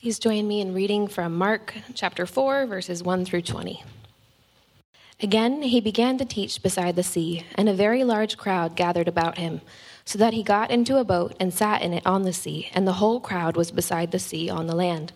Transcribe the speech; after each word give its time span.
Please 0.00 0.18
join 0.18 0.48
me 0.48 0.62
in 0.62 0.72
reading 0.72 1.08
from 1.08 1.36
Mark 1.36 1.74
chapter 1.92 2.24
4, 2.24 2.64
verses 2.64 3.02
1 3.02 3.26
through 3.26 3.42
20. 3.42 3.84
Again, 5.22 5.60
he 5.60 5.78
began 5.78 6.16
to 6.16 6.24
teach 6.24 6.62
beside 6.62 6.96
the 6.96 7.02
sea, 7.02 7.44
and 7.54 7.68
a 7.68 7.74
very 7.74 8.02
large 8.02 8.38
crowd 8.38 8.76
gathered 8.76 9.08
about 9.08 9.36
him, 9.36 9.60
so 10.06 10.16
that 10.16 10.32
he 10.32 10.42
got 10.42 10.70
into 10.70 10.96
a 10.96 11.04
boat 11.04 11.36
and 11.38 11.52
sat 11.52 11.82
in 11.82 11.92
it 11.92 12.06
on 12.06 12.22
the 12.22 12.32
sea, 12.32 12.70
and 12.72 12.88
the 12.88 12.94
whole 12.94 13.20
crowd 13.20 13.58
was 13.58 13.70
beside 13.70 14.10
the 14.10 14.18
sea 14.18 14.48
on 14.48 14.66
the 14.66 14.74
land. 14.74 15.12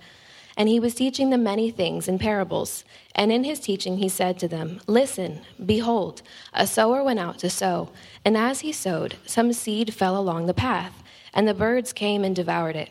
And 0.55 0.69
he 0.69 0.79
was 0.79 0.95
teaching 0.95 1.31
them 1.31 1.43
many 1.43 1.71
things 1.71 2.07
in 2.07 2.19
parables. 2.19 2.85
And 3.15 3.33
in 3.33 3.43
his 3.43 3.61
teaching 3.61 3.97
he 3.97 4.11
said 4.11 4.39
to 4.41 4.49
them, 4.49 4.83
Listen, 4.87 5.41
behold, 5.65 6.21
a 6.53 6.67
sower 6.67 7.03
went 7.03 7.21
out 7.21 7.39
to 7.39 7.49
sow, 7.49 7.89
and 8.23 8.37
as 8.37 8.61
he 8.61 8.71
sowed, 8.71 9.17
some 9.25 9.55
seed 9.55 9.95
fell 9.95 10.19
along 10.19 10.45
the 10.45 10.53
path, 10.53 11.03
and 11.33 11.49
the 11.49 11.55
birds 11.55 11.95
came 11.95 12.23
and 12.23 12.37
devoured 12.37 12.77
it. 12.77 12.91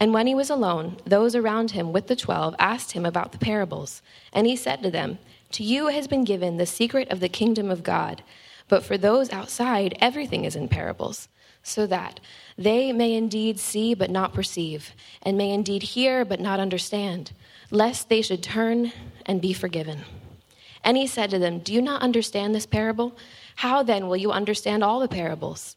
And 0.00 0.12
when 0.12 0.26
he 0.26 0.34
was 0.34 0.50
alone, 0.50 0.98
those 1.04 1.34
around 1.34 1.70
him 1.70 1.92
with 1.92 2.08
the 2.08 2.16
twelve 2.16 2.54
asked 2.58 2.92
him 2.92 3.06
about 3.06 3.32
the 3.32 3.38
parables. 3.38 4.02
And 4.32 4.46
he 4.46 4.56
said 4.56 4.82
to 4.82 4.90
them, 4.90 5.18
To 5.52 5.62
you 5.62 5.88
has 5.88 6.08
been 6.08 6.24
given 6.24 6.56
the 6.56 6.66
secret 6.66 7.10
of 7.10 7.20
the 7.20 7.28
kingdom 7.28 7.70
of 7.70 7.82
God, 7.82 8.22
but 8.68 8.82
for 8.82 8.98
those 8.98 9.30
outside, 9.30 9.96
everything 10.00 10.44
is 10.44 10.56
in 10.56 10.68
parables, 10.68 11.28
so 11.62 11.86
that 11.86 12.20
they 12.58 12.92
may 12.92 13.14
indeed 13.14 13.60
see 13.60 13.94
but 13.94 14.10
not 14.10 14.34
perceive, 14.34 14.92
and 15.22 15.38
may 15.38 15.50
indeed 15.50 15.82
hear 15.82 16.24
but 16.24 16.40
not 16.40 16.60
understand, 16.60 17.32
lest 17.70 18.08
they 18.08 18.22
should 18.22 18.42
turn 18.42 18.92
and 19.26 19.40
be 19.40 19.52
forgiven. 19.52 20.00
And 20.82 20.96
he 20.96 21.06
said 21.06 21.30
to 21.30 21.38
them, 21.38 21.60
Do 21.60 21.72
you 21.72 21.80
not 21.80 22.02
understand 22.02 22.54
this 22.54 22.66
parable? 22.66 23.16
How 23.56 23.82
then 23.82 24.08
will 24.08 24.16
you 24.16 24.32
understand 24.32 24.84
all 24.84 25.00
the 25.00 25.08
parables? 25.08 25.76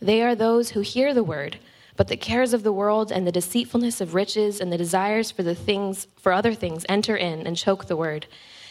They 0.00 0.22
are 0.22 0.34
those 0.34 0.70
who 0.70 0.80
hear 0.80 1.12
the 1.12 1.24
word, 1.24 1.58
but 1.96 2.06
the 2.06 2.16
cares 2.16 2.52
of 2.52 2.62
the 2.62 2.72
world 2.72 3.10
and 3.10 3.26
the 3.26 3.32
deceitfulness 3.32 4.00
of 4.00 4.14
riches 4.14 4.60
and 4.60 4.72
the 4.72 4.78
desires 4.78 5.32
for 5.32 5.42
the 5.42 5.56
things 5.56 6.06
for 6.16 6.32
other 6.32 6.54
things 6.54 6.86
enter 6.88 7.16
in 7.16 7.46
and 7.46 7.56
choke 7.56 7.86
the 7.86 7.96
word, 7.96 8.26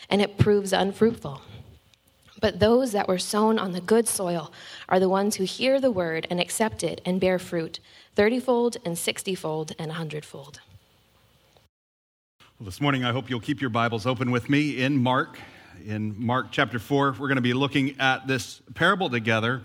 and 0.10 0.22
it 0.22 0.38
proves 0.38 0.72
unfruitful. 0.72 1.42
But 2.40 2.60
those 2.60 2.94
that 2.94 3.10
were 3.10 3.18
sown 3.18 3.60
on 3.60 3.74
the 3.74 3.82
good 3.82 4.08
soil 4.08 4.54
are 4.88 5.00
the 5.00 5.10
ones 5.10 5.36
who 5.36 5.44
hear 5.44 5.82
the 5.82 5.92
word 5.92 6.28
and 6.30 6.40
accept 6.40 6.84
it 6.84 7.02
and 7.04 7.20
bear 7.20 7.40
fruit, 7.40 7.80
thirtyfold 8.16 8.78
and 8.86 8.98
sixtyfold 8.98 9.74
and 9.78 9.92
a 9.92 9.96
hundredfold. 9.96 10.62
Well, 12.60 12.66
this 12.66 12.80
morning 12.80 13.04
I 13.04 13.12
hope 13.12 13.30
you'll 13.30 13.42
keep 13.42 13.60
your 13.60 13.70
Bibles 13.70 14.06
open 14.06 14.32
with 14.32 14.50
me 14.50 14.82
in 14.82 14.98
Mark. 14.98 15.40
In 15.86 16.16
Mark 16.18 16.48
chapter 16.52 16.80
4, 16.80 17.16
we're 17.20 17.28
going 17.28 17.36
to 17.36 17.42
be 17.42 17.54
looking 17.54 18.00
at 18.00 18.28
this 18.28 18.62
parable 18.76 19.10
together 19.10 19.62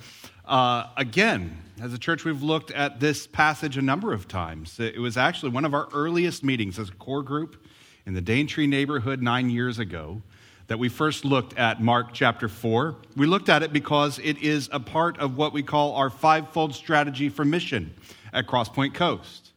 uh, 0.53 0.91
again, 0.99 1.57
as 1.81 1.95
a 1.95 1.99
church, 1.99 2.27
we've 2.27 2.43
looked 2.43 2.71
at 2.73 3.01
this 3.01 3.27
passage 3.27 3.79
a 3.79 3.83
number 3.83 4.13
of 4.13 4.29
times. 4.29 4.79
It 4.79 5.01
was 5.01 5.17
actually 5.17 5.51
one 5.51 5.65
of 5.65 5.73
our 5.73 5.89
earliest 5.95 6.45
meetings 6.45 6.79
as 6.79 6.91
a 6.91 6.93
core 6.93 7.23
group 7.23 7.65
in 8.05 8.13
the 8.13 8.21
Daintree 8.21 8.67
neighborhood 8.67 9.23
nine 9.23 9.49
years 9.49 9.79
ago 9.79 10.21
that 10.67 10.79
we 10.79 10.91
first 10.91 11.25
looked 11.25 11.57
at 11.57 11.81
Mark 11.81 12.13
chapter 12.13 12.51
4. 12.51 12.97
We 13.17 13.27
looked 13.27 13.49
at 13.49 13.63
it 13.63 13.73
because 13.73 14.19
it 14.19 14.43
is 14.43 14.69
a 14.73 14.79
part 14.79 15.19
of 15.19 15.39
what 15.39 15.55
we 15.55 15.63
call 15.63 15.95
our 15.95 16.11
fivefold 16.11 16.75
strategy 16.75 17.31
for 17.31 17.47
mission 17.47 17.95
at 18.35 18.47
Crosspoint 18.47 18.93
Coast. 18.93 19.53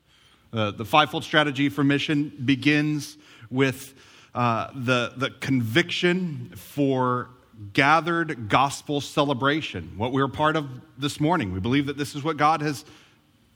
Uh, 0.53 0.71
the 0.71 0.85
fivefold 0.85 1.25
strategy 1.25 1.67
for 1.67 1.83
mission 1.83 2.31
begins 2.45 3.17
with 3.49 3.95
uh, 4.33 4.69
the, 4.73 5.11
the 5.17 5.31
conviction 5.41 6.53
for 6.55 7.31
gathered 7.73 8.49
gospel 8.49 9.01
celebration, 9.01 9.93
what 9.97 10.11
we're 10.11 10.27
part 10.27 10.55
of 10.55 10.67
this 10.97 11.19
morning. 11.19 11.53
We 11.53 11.59
believe 11.59 11.85
that 11.87 11.97
this 11.97 12.15
is 12.15 12.23
what 12.23 12.37
God 12.37 12.61
has 12.61 12.85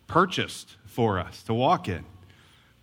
purchased 0.08 0.76
for 0.86 1.20
us 1.20 1.44
to 1.44 1.54
walk 1.54 1.88
in. 1.88 2.06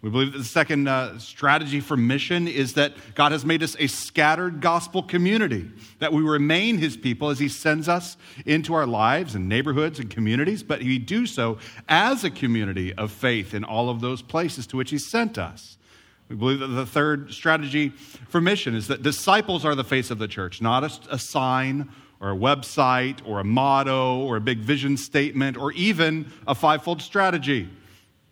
We 0.03 0.10
believe 0.10 0.32
that 0.32 0.38
the 0.38 0.44
second 0.44 0.88
uh, 0.88 1.19
strategy 1.19 1.81
for 1.81 1.97
mission 1.97 2.47
is 2.47 2.75
that 2.75 2.93
God 3.15 3.32
has 3.32 3.44
made 3.44 3.62
us 3.62 3.75
a 3.78 3.87
scattered 3.87 4.60
gospel 4.60 5.03
community, 5.03 5.69
that 5.99 6.12
we 6.12 6.22
remain 6.22 6.78
his 6.78 6.97
people 6.97 7.31
as 7.31 7.38
he 7.38 7.48
sends 7.48 7.88
us 7.88 8.16
into 8.44 8.75
our 8.75 8.87
lives 8.87 9.34
and 9.34 9.48
neighborhoods 9.48 9.98
and 9.98 10.09
communities, 10.09 10.62
but 10.62 10.81
we 10.81 10.98
do 10.98 11.27
so 11.27 11.59
as 11.88 12.22
a 12.25 12.31
community 12.31 12.94
of 12.94 13.10
faith 13.10 13.54
in 13.54 13.65
all 13.65 13.88
of 13.88 14.00
those 14.00 14.22
places 14.22 14.66
to 14.69 14.77
which 14.77 14.91
he 14.91 14.98
sent 14.98 15.38
us. 15.38 15.75
We 16.28 16.37
believe 16.37 16.60
that 16.60 16.69
the 16.69 16.87
third 16.87 17.32
strategy 17.32 17.91
for 18.28 18.41
mission 18.41 18.75
is 18.75 18.88
that 18.88 19.03
disciples 19.03 19.64
are 19.64 19.75
the 19.75 19.84
face 19.84 20.10
of 20.10 20.19
the 20.19 20.26
church, 20.26 20.60
not 20.60 20.82
a, 20.82 21.14
a, 21.14 21.19
sign 21.19 21.88
or 22.20 22.32
a 22.32 22.37
website 22.37 23.19
or 23.25 23.38
a 23.38 23.44
motto 23.44 24.19
or 24.19 24.36
a 24.36 24.41
big 24.41 24.59
vision 24.59 24.97
statement 24.97 25.56
or 25.56 25.72
even 25.72 26.32
a 26.47 26.54
fivefold 26.54 27.00
strategy. 27.00 27.69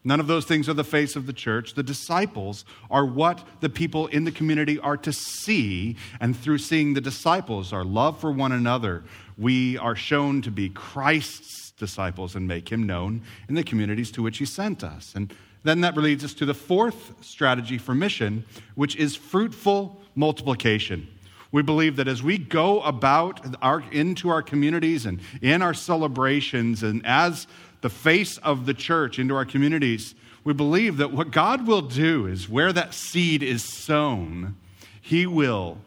None 0.03 0.21
of 0.21 0.27
those 0.27 0.45
things 0.45 0.69
are 0.69 0.75
the 0.75 0.85
face 0.85 1.17
of 1.17 1.27
the 1.27 1.33
church. 1.33 1.75
The 1.75 1.83
disciples 1.83 2.65
are 2.91 3.07
what 3.07 3.47
the 3.61 3.71
people 3.71 4.07
in 4.09 4.25
the 4.25 4.33
community 4.33 4.79
are 4.79 4.99
to 4.99 5.13
see, 5.13 5.97
and 6.21 6.37
through 6.37 6.59
seeing 6.59 6.93
the 6.93 7.01
disciples, 7.01 7.73
our 7.73 7.85
love 7.85 8.21
for 8.21 8.31
one 8.31 8.53
another, 8.53 9.05
we 9.39 9.79
are 9.79 9.97
shown 9.97 10.43
to 10.43 10.51
be 10.51 10.69
Christ's 10.69 11.71
disciples 11.79 12.37
and 12.37 12.47
make 12.47 12.71
him 12.71 12.85
known 12.85 13.23
in 13.49 13.55
the 13.55 13.65
communities 13.65 14.11
to 14.13 14.23
which 14.23 14.39
he 14.39 14.45
sent 14.45 14.85
us. 14.85 15.13
And 15.15 15.33
then 15.65 15.81
that 15.81 15.97
leads 15.97 16.23
us 16.23 16.35
to 16.35 16.47
the 16.47 16.55
fourth 16.55 17.15
strategy 17.21 17.79
for 17.79 17.95
mission, 17.95 18.45
which 18.75 18.95
is 18.97 19.17
fruitful 19.17 20.01
multiplication. 20.15 21.09
We 21.51 21.63
believe 21.63 21.97
that 21.97 22.09
as 22.09 22.23
we 22.23 22.39
go 22.39 22.81
about 22.83 23.57
our, 23.63 23.81
into 23.91 24.29
our 24.29 24.43
communities 24.43 25.07
and 25.07 25.21
in 25.41 25.63
our 25.63 25.75
celebrations 25.75 26.83
and 26.83 27.05
as 27.07 27.47
the 27.81 27.91
face 27.91 28.39
of 28.39 28.67
the 28.67 28.75
church 28.75 29.19
into 29.19 29.35
our 29.35 29.45
communities, 29.45 30.15
we 30.43 30.53
believe 30.53 30.99
that 30.99 31.13
what 31.13 31.31
God 31.31 31.67
will 31.67 31.83
do 31.83 32.27
is 32.27 32.49
where 32.49 32.73
that 32.73 32.93
seed 32.93 33.43
is 33.43 33.65
sown, 33.65 34.57
He 35.01 35.27
will 35.27 35.79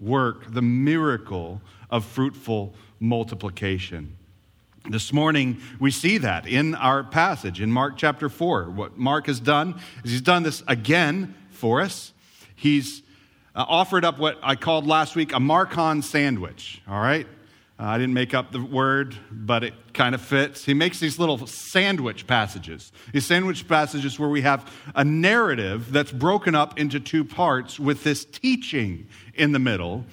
work 0.00 0.52
the 0.52 0.62
miracle 0.62 1.62
of 1.88 2.04
fruitful 2.04 2.74
multiplication. 3.00 4.16
This 4.88 5.12
morning, 5.12 5.60
we 5.78 5.92
see 5.92 6.18
that 6.18 6.44
in 6.46 6.74
our 6.74 7.04
passage 7.04 7.60
in 7.60 7.70
Mark 7.70 7.96
chapter 7.96 8.28
4. 8.28 8.64
What 8.70 8.98
Mark 8.98 9.26
has 9.26 9.38
done 9.38 9.80
is 10.02 10.10
he's 10.10 10.20
done 10.20 10.42
this 10.42 10.64
again 10.66 11.36
for 11.50 11.80
us. 11.80 12.12
He's 12.56 13.02
uh, 13.54 13.64
offered 13.68 14.04
up 14.04 14.18
what 14.18 14.40
I 14.42 14.56
called 14.56 14.84
last 14.84 15.14
week 15.14 15.32
a 15.32 15.36
Markan 15.36 16.02
sandwich, 16.02 16.82
all 16.88 17.00
right? 17.00 17.28
Uh, 17.78 17.84
I 17.84 17.98
didn't 17.98 18.14
make 18.14 18.34
up 18.34 18.50
the 18.50 18.60
word, 18.60 19.16
but 19.30 19.62
it 19.62 19.74
kind 19.94 20.16
of 20.16 20.20
fits. 20.20 20.64
He 20.64 20.74
makes 20.74 20.98
these 20.98 21.16
little 21.16 21.46
sandwich 21.46 22.26
passages. 22.26 22.90
These 23.12 23.26
sandwich 23.26 23.68
passages 23.68 24.18
where 24.18 24.28
we 24.28 24.42
have 24.42 24.68
a 24.96 25.04
narrative 25.04 25.92
that's 25.92 26.10
broken 26.10 26.56
up 26.56 26.78
into 26.78 26.98
two 26.98 27.24
parts 27.24 27.78
with 27.78 28.02
this 28.02 28.24
teaching 28.24 29.06
in 29.34 29.52
the 29.52 29.60
middle 29.60 30.06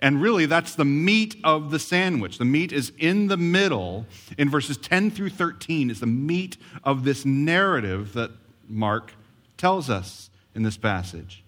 and 0.00 0.20
really, 0.20 0.44
that's 0.44 0.74
the 0.74 0.84
meat 0.84 1.36
of 1.42 1.70
the 1.70 1.78
sandwich. 1.78 2.36
The 2.38 2.44
meat 2.44 2.70
is 2.70 2.92
in 2.98 3.28
the 3.28 3.38
middle. 3.38 4.06
In 4.36 4.50
verses 4.50 4.76
10 4.76 5.10
through 5.10 5.30
13 5.30 5.90
is 5.90 6.00
the 6.00 6.06
meat 6.06 6.58
of 6.84 7.04
this 7.04 7.24
narrative 7.24 8.12
that 8.12 8.30
Mark 8.68 9.12
tells 9.56 9.88
us 9.88 10.28
in 10.54 10.62
this 10.62 10.76
passage. 10.76 11.42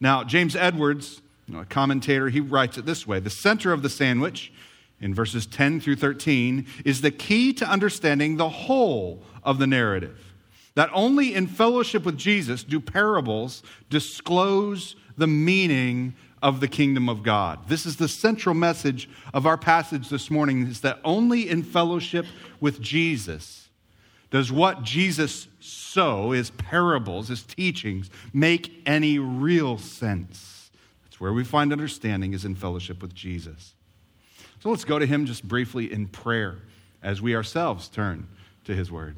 Now, 0.00 0.24
James 0.24 0.56
Edwards, 0.56 1.20
a 1.54 1.66
commentator, 1.66 2.30
he 2.30 2.40
writes 2.40 2.78
it 2.78 2.86
this 2.86 3.06
way 3.06 3.20
The 3.20 3.30
center 3.30 3.72
of 3.72 3.82
the 3.82 3.90
sandwich, 3.90 4.52
in 4.98 5.14
verses 5.14 5.44
10 5.44 5.80
through 5.80 5.96
13, 5.96 6.66
is 6.86 7.02
the 7.02 7.10
key 7.10 7.52
to 7.54 7.68
understanding 7.68 8.36
the 8.36 8.48
whole 8.48 9.22
of 9.42 9.58
the 9.58 9.66
narrative. 9.66 10.18
That 10.76 10.90
only 10.94 11.34
in 11.34 11.46
fellowship 11.46 12.04
with 12.04 12.16
Jesus 12.16 12.64
do 12.64 12.80
parables 12.80 13.62
disclose 13.90 14.96
the 15.16 15.26
meaning 15.26 16.14
of 16.42 16.60
the 16.60 16.68
kingdom 16.68 17.08
of 17.08 17.22
God. 17.22 17.68
This 17.68 17.86
is 17.86 17.96
the 17.96 18.08
central 18.08 18.54
message 18.54 19.08
of 19.32 19.46
our 19.46 19.56
passage 19.56 20.08
this 20.08 20.30
morning 20.30 20.66
is 20.66 20.80
that 20.82 21.00
only 21.04 21.48
in 21.48 21.62
fellowship 21.62 22.26
with 22.60 22.80
Jesus 22.80 23.68
does 24.30 24.52
what 24.52 24.82
Jesus 24.82 25.48
sow, 25.60 26.32
his 26.32 26.50
parables, 26.50 27.28
his 27.28 27.42
teachings, 27.42 28.10
make 28.32 28.82
any 28.84 29.18
real 29.18 29.78
sense. 29.78 30.70
That's 31.04 31.20
where 31.20 31.32
we 31.32 31.44
find 31.44 31.72
understanding 31.72 32.32
is 32.32 32.44
in 32.44 32.54
fellowship 32.54 33.00
with 33.00 33.14
Jesus. 33.14 33.74
So 34.60 34.70
let's 34.70 34.84
go 34.84 34.98
to 34.98 35.06
him 35.06 35.26
just 35.26 35.46
briefly 35.46 35.92
in 35.92 36.08
prayer 36.08 36.56
as 37.02 37.22
we 37.22 37.36
ourselves 37.36 37.88
turn 37.88 38.26
to 38.64 38.74
his 38.74 38.90
word. 38.90 39.16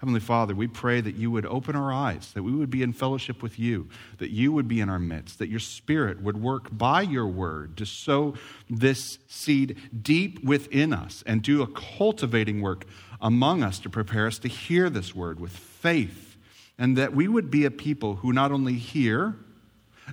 Heavenly 0.00 0.20
Father, 0.20 0.54
we 0.54 0.66
pray 0.66 1.02
that 1.02 1.16
you 1.16 1.30
would 1.30 1.44
open 1.44 1.76
our 1.76 1.92
eyes, 1.92 2.32
that 2.32 2.42
we 2.42 2.52
would 2.52 2.70
be 2.70 2.82
in 2.82 2.94
fellowship 2.94 3.42
with 3.42 3.58
you, 3.58 3.86
that 4.16 4.30
you 4.30 4.50
would 4.50 4.66
be 4.66 4.80
in 4.80 4.88
our 4.88 4.98
midst, 4.98 5.38
that 5.38 5.50
your 5.50 5.60
Spirit 5.60 6.22
would 6.22 6.40
work 6.40 6.68
by 6.72 7.02
your 7.02 7.26
word 7.26 7.76
to 7.76 7.84
sow 7.84 8.32
this 8.70 9.18
seed 9.28 9.76
deep 10.02 10.42
within 10.42 10.94
us 10.94 11.22
and 11.26 11.42
do 11.42 11.60
a 11.60 11.66
cultivating 11.66 12.62
work 12.62 12.86
among 13.20 13.62
us 13.62 13.78
to 13.80 13.90
prepare 13.90 14.26
us 14.26 14.38
to 14.38 14.48
hear 14.48 14.88
this 14.88 15.14
word 15.14 15.38
with 15.38 15.52
faith, 15.52 16.38
and 16.78 16.96
that 16.96 17.14
we 17.14 17.28
would 17.28 17.50
be 17.50 17.66
a 17.66 17.70
people 17.70 18.16
who 18.16 18.32
not 18.32 18.50
only 18.50 18.76
hear, 18.76 19.36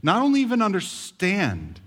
not 0.04 0.22
only 0.22 0.42
even 0.42 0.62
understand, 0.62 1.80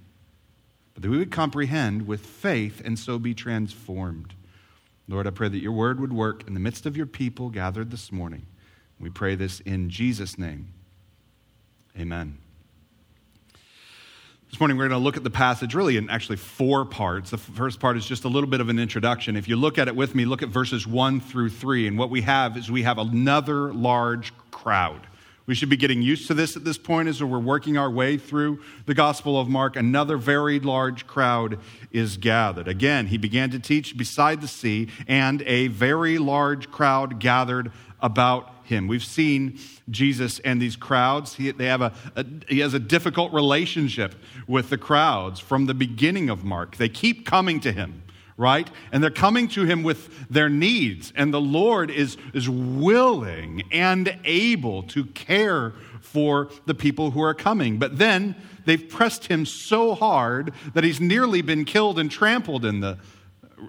but 0.95 1.03
that 1.03 1.11
we 1.11 1.19
would 1.19 1.31
comprehend 1.31 2.07
with 2.07 2.25
faith 2.25 2.81
and 2.83 2.99
so 2.99 3.19
be 3.19 3.35
transformed. 3.35 4.33
Lord, 5.11 5.27
I 5.27 5.31
pray 5.31 5.49
that 5.49 5.59
your 5.59 5.73
word 5.73 5.99
would 5.99 6.13
work 6.13 6.47
in 6.47 6.55
the 6.55 6.61
midst 6.61 6.87
of 6.87 6.97
your 6.97 7.05
people 7.05 7.51
gathered 7.51 7.91
this 7.91 8.13
morning. 8.13 8.47
We 9.01 9.11
pray 9.11 9.35
this 9.35 9.59
in 9.59 9.91
Jesus' 9.91 10.39
name. 10.39 10.69
Amen. 11.99 12.39
This 14.49 14.61
morning, 14.61 14.77
we're 14.77 14.87
going 14.87 15.01
to 15.01 15.05
look 15.05 15.17
at 15.17 15.25
the 15.25 15.31
passage 15.31 15.75
really 15.75 15.97
in 15.97 16.09
actually 16.09 16.37
four 16.37 16.85
parts. 16.85 17.31
The 17.31 17.39
first 17.39 17.81
part 17.81 17.97
is 17.97 18.07
just 18.07 18.23
a 18.23 18.29
little 18.29 18.49
bit 18.49 18.61
of 18.61 18.69
an 18.69 18.79
introduction. 18.79 19.35
If 19.35 19.49
you 19.49 19.57
look 19.57 19.79
at 19.79 19.89
it 19.89 19.97
with 19.97 20.15
me, 20.15 20.27
look 20.27 20.43
at 20.43 20.49
verses 20.49 20.87
one 20.87 21.19
through 21.19 21.51
three. 21.51 21.89
And 21.89 21.99
what 21.99 22.11
we 22.11 22.21
have 22.21 22.57
is 22.57 22.71
we 22.71 22.83
have 22.83 22.99
another 22.99 23.73
large 23.73 24.33
crowd. 24.53 25.01
We 25.51 25.57
should 25.57 25.69
be 25.69 25.77
getting 25.77 26.01
used 26.01 26.29
to 26.29 26.35
this 26.35 26.57
at 26.57 26.63
this 26.63 26.79
point 26.79 27.09
as 27.09 27.21
we're 27.21 27.41
working 27.41 27.77
our 27.77 27.91
way 27.91 28.19
through 28.19 28.61
the 28.87 28.95
Gospel 28.95 29.37
of 29.37 29.49
Mark. 29.49 29.75
Another 29.75 30.17
very 30.17 30.61
large 30.61 31.09
crowd 31.09 31.59
is 31.91 32.19
gathered. 32.19 32.69
Again, 32.69 33.09
he 33.09 33.19
began 33.19 33.51
to 33.51 33.59
teach 33.59 33.97
beside 33.97 34.43
the 34.43 34.47
sea, 34.47 34.91
and 35.09 35.43
a 35.47 35.67
very 35.67 36.19
large 36.19 36.71
crowd 36.71 37.19
gathered 37.19 37.73
about 38.01 38.49
him. 38.63 38.87
We've 38.87 39.03
seen 39.03 39.59
Jesus 39.91 40.39
and 40.39 40.63
these 40.63 40.77
crowds. 40.77 41.35
He, 41.35 41.51
they 41.51 41.67
have 41.67 41.83
a, 41.83 41.93
a, 42.15 42.25
he 42.49 42.61
has 42.61 42.73
a 42.73 42.79
difficult 42.79 43.33
relationship 43.33 44.15
with 44.47 44.71
the 44.71 44.79
crowds 44.79 45.41
from 45.41 45.67
the 45.67 45.75
beginning 45.75 46.31
of 46.31 46.45
Mark. 46.45 46.77
They 46.77 46.89
keep 46.89 47.27
coming 47.27 47.59
to 47.59 47.73
him 47.73 48.05
right? 48.41 48.69
And 48.91 49.03
they're 49.03 49.11
coming 49.11 49.49
to 49.49 49.65
him 49.65 49.83
with 49.83 50.29
their 50.31 50.49
needs. 50.49 51.13
And 51.15 51.33
the 51.33 51.41
Lord 51.41 51.91
is, 51.91 52.17
is 52.33 52.49
willing 52.49 53.63
and 53.71 54.19
able 54.25 54.83
to 54.85 55.05
care 55.05 55.75
for 56.01 56.51
the 56.65 56.75
people 56.75 57.11
who 57.11 57.21
are 57.21 57.35
coming. 57.35 57.79
But 57.79 57.99
then 57.99 58.35
they've 58.65 58.89
pressed 58.89 59.27
him 59.27 59.45
so 59.45 59.95
hard 59.95 60.55
that 60.73 60.83
he's 60.83 61.01
nearly 61.01 61.43
been 61.43 61.67
killed 61.67 61.99
and 61.99 62.11
trampled 62.11 62.65
in 62.65 62.81
the 62.81 62.99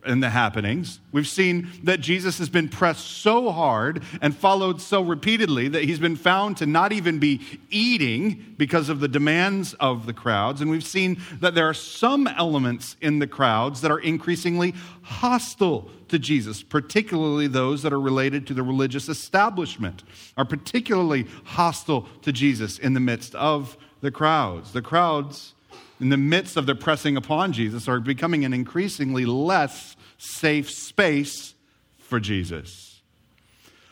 in 0.06 0.20
the 0.20 0.30
happenings. 0.30 1.00
We've 1.12 1.28
seen 1.28 1.70
that 1.84 2.00
Jesus 2.00 2.38
has 2.40 2.50
been 2.50 2.70
pressed 2.70 3.06
so 3.06 3.52
hard 3.52 4.04
and 4.22 4.36
followed 4.36 4.82
so 4.82 5.02
repeatedly 5.02 5.68
that 5.70 5.84
he's 5.84 6.00
been 6.00 6.16
found 6.16 6.58
to 6.58 6.66
not 6.66 6.92
even 6.92 7.20
be 7.20 7.42
eating 7.70 8.56
because 8.58 8.90
of 8.90 9.00
the 9.00 9.08
demands 9.08 9.74
of 9.76 10.06
the 10.06 10.14
crowds. 10.14 10.62
And 10.62 10.70
we've 10.70 10.84
seen 10.84 11.22
that 11.40 11.56
there 11.56 11.68
are 11.68 11.74
some 11.74 12.28
elements 12.28 12.96
in 13.02 13.20
the 13.20 13.28
crowds 13.28 13.82
that 13.82 13.92
are 13.92 14.00
increasingly 14.00 14.74
hostile 15.02 15.90
to 16.08 16.20
Jesus, 16.20 16.62
particularly 16.62 17.48
those 17.48 17.84
that 17.84 17.94
are 17.94 18.00
related 18.00 18.46
to 18.48 18.54
the 18.54 18.64
religious 18.64 19.10
establishment, 19.10 20.04
are 20.38 20.46
particularly 20.46 21.26
hostile 21.44 22.08
to 22.22 22.32
Jesus 22.32 22.78
in 22.78 22.94
the 22.94 23.00
midst 23.00 23.34
of 23.36 23.78
the 24.02 24.12
crowds. 24.12 24.74
The 24.74 24.82
crowds 24.82 25.54
in 26.02 26.10
the 26.10 26.18
midst 26.18 26.58
of 26.58 26.66
their 26.66 26.76
pressing 26.76 27.16
upon 27.16 27.54
Jesus, 27.54 27.88
are 27.88 28.00
becoming 28.00 28.44
an 28.44 28.54
increasingly 28.54 29.26
less 29.26 29.96
safe 30.18 30.70
space 30.70 31.54
for 32.00 32.20
Jesus. 32.20 33.02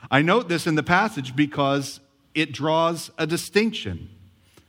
I 0.10 0.22
note 0.22 0.50
this 0.50 0.66
in 0.66 0.76
the 0.76 0.84
passage 0.84 1.36
because 1.36 2.00
it 2.34 2.52
draws 2.52 3.12
a 3.18 3.28
distinction. 3.28 4.10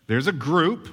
There's 0.06 0.26
a 0.26 0.32
group, 0.32 0.88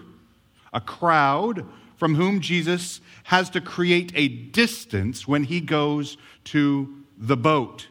a 0.73 0.79
crowd, 0.79 1.65
from 1.97 2.15
whom 2.15 2.39
Jesus 2.39 3.01
has 3.23 3.49
to 3.49 3.59
create 3.59 4.11
a 4.15 4.27
distance 4.27 5.27
when 5.27 5.43
he 5.43 5.59
goes 5.59 6.17
to 6.45 7.03
the 7.17 7.37
boat. 7.37 7.87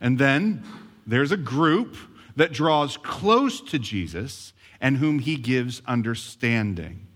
And 0.00 0.18
then 0.18 0.64
there's 1.06 1.30
a 1.30 1.36
group 1.36 1.96
that 2.34 2.52
draws 2.52 2.96
close 2.96 3.60
to 3.60 3.78
Jesus 3.78 4.52
and 4.80 4.96
whom 4.96 5.20
he 5.20 5.36
gives 5.36 5.82
understanding. 5.86 7.06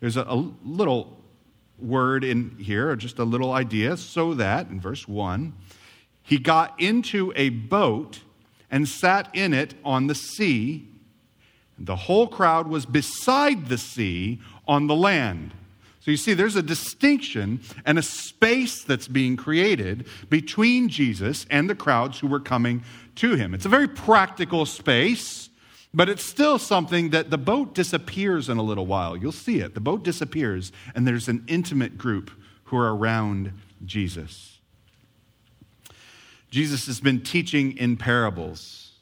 There's 0.00 0.16
a, 0.16 0.22
a 0.22 0.52
little 0.64 1.18
word 1.78 2.24
in 2.24 2.56
here, 2.58 2.90
or 2.90 2.96
just 2.96 3.18
a 3.18 3.24
little 3.24 3.52
idea, 3.52 3.96
so 3.96 4.34
that, 4.34 4.68
in 4.68 4.80
verse 4.80 5.06
1, 5.06 5.52
he 6.22 6.38
got 6.38 6.80
into 6.80 7.32
a 7.36 7.48
boat 7.50 8.20
and 8.70 8.88
sat 8.88 9.28
in 9.34 9.52
it 9.52 9.74
on 9.84 10.06
the 10.06 10.14
sea. 10.14 10.88
The 11.78 11.96
whole 11.96 12.28
crowd 12.28 12.68
was 12.68 12.86
beside 12.86 13.66
the 13.68 13.78
sea 13.78 14.40
on 14.66 14.86
the 14.86 14.94
land. 14.94 15.52
So 16.00 16.10
you 16.10 16.16
see, 16.16 16.32
there's 16.32 16.56
a 16.56 16.62
distinction 16.62 17.60
and 17.84 17.98
a 17.98 18.02
space 18.02 18.82
that's 18.82 19.06
being 19.06 19.36
created 19.36 20.06
between 20.30 20.88
Jesus 20.88 21.44
and 21.50 21.68
the 21.68 21.74
crowds 21.74 22.18
who 22.18 22.26
were 22.26 22.40
coming 22.40 22.82
to 23.16 23.34
him. 23.34 23.52
It's 23.52 23.66
a 23.66 23.70
very 23.70 23.88
practical 23.88 24.64
space. 24.64 25.49
But 25.92 26.08
it's 26.08 26.22
still 26.22 26.58
something 26.58 27.10
that 27.10 27.30
the 27.30 27.38
boat 27.38 27.74
disappears 27.74 28.48
in 28.48 28.58
a 28.58 28.62
little 28.62 28.86
while. 28.86 29.16
You'll 29.16 29.32
see 29.32 29.58
it. 29.58 29.74
The 29.74 29.80
boat 29.80 30.04
disappears, 30.04 30.70
and 30.94 31.06
there's 31.06 31.28
an 31.28 31.44
intimate 31.48 31.98
group 31.98 32.30
who 32.64 32.76
are 32.76 32.94
around 32.94 33.52
Jesus. 33.84 34.58
Jesus 36.50 36.86
has 36.86 37.00
been 37.00 37.20
teaching 37.22 37.76
in 37.76 37.96
parables. 37.96 38.92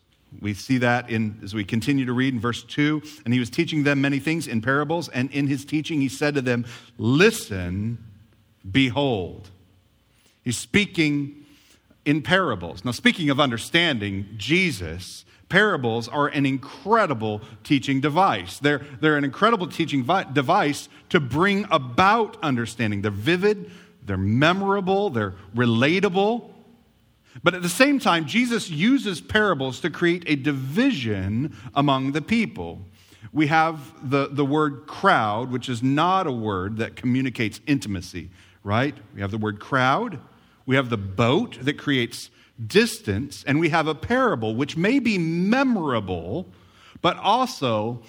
We 0.40 0.54
see 0.54 0.78
that 0.78 1.10
in, 1.10 1.40
as 1.42 1.54
we 1.54 1.64
continue 1.64 2.04
to 2.04 2.12
read 2.12 2.34
in 2.34 2.40
verse 2.40 2.62
2. 2.62 3.02
And 3.24 3.32
he 3.32 3.40
was 3.40 3.50
teaching 3.50 3.84
them 3.84 4.00
many 4.00 4.18
things 4.18 4.46
in 4.46 4.60
parables. 4.60 5.08
And 5.08 5.30
in 5.30 5.46
his 5.46 5.64
teaching, 5.64 6.00
he 6.00 6.08
said 6.08 6.34
to 6.34 6.42
them, 6.42 6.66
Listen, 6.98 7.98
behold. 8.70 9.50
He's 10.42 10.58
speaking 10.58 11.46
in 12.04 12.22
parables. 12.22 12.84
Now, 12.84 12.90
speaking 12.90 13.30
of 13.30 13.40
understanding, 13.40 14.26
Jesus 14.36 15.24
parables 15.48 16.08
are 16.08 16.28
an 16.28 16.46
incredible 16.46 17.40
teaching 17.64 18.00
device. 18.00 18.58
They're, 18.58 18.82
they're 19.00 19.16
an 19.16 19.24
incredible 19.24 19.66
teaching 19.66 20.02
vi- 20.02 20.24
device 20.24 20.88
to 21.10 21.20
bring 21.20 21.66
about 21.70 22.36
understanding. 22.42 23.02
They're 23.02 23.10
vivid, 23.10 23.70
they're 24.04 24.16
memorable, 24.16 25.10
they're 25.10 25.34
relatable. 25.54 26.50
But 27.42 27.54
at 27.54 27.62
the 27.62 27.68
same 27.68 27.98
time, 27.98 28.26
Jesus 28.26 28.68
uses 28.68 29.20
parables 29.20 29.80
to 29.80 29.90
create 29.90 30.24
a 30.26 30.36
division 30.36 31.56
among 31.74 32.12
the 32.12 32.22
people. 32.22 32.80
We 33.32 33.46
have 33.48 34.10
the, 34.10 34.28
the 34.28 34.44
word 34.44 34.86
crowd, 34.86 35.50
which 35.50 35.68
is 35.68 35.82
not 35.82 36.26
a 36.26 36.32
word 36.32 36.78
that 36.78 36.96
communicates 36.96 37.60
intimacy, 37.66 38.30
right? 38.64 38.96
We 39.14 39.20
have 39.20 39.30
the 39.30 39.38
word 39.38 39.60
crowd. 39.60 40.18
We 40.66 40.76
have 40.76 40.90
the 40.90 40.96
boat 40.96 41.58
that 41.62 41.78
creates 41.78 42.30
distance, 42.66 43.44
and 43.46 43.60
we 43.60 43.68
have 43.68 43.86
a 43.86 43.94
parable 43.94 44.54
which 44.54 44.76
may 44.76 44.98
be 44.98 45.18
memorable, 45.18 46.48
but 47.00 47.16
also 47.18 48.02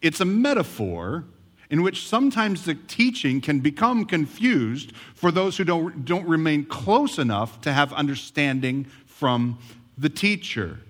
it's 0.00 0.20
a 0.20 0.24
metaphor 0.24 1.24
in 1.70 1.82
which 1.82 2.06
sometimes 2.06 2.64
the 2.64 2.74
teaching 2.74 3.40
can 3.40 3.60
become 3.60 4.04
confused 4.04 4.92
for 5.14 5.30
those 5.30 5.56
who 5.56 5.64
don't, 5.64 6.04
don't 6.04 6.26
remain 6.26 6.64
close 6.64 7.18
enough 7.18 7.60
to 7.62 7.72
have 7.72 7.92
understanding 7.94 8.84
from 9.06 9.58
the 9.96 10.10
teacher. 10.10 10.80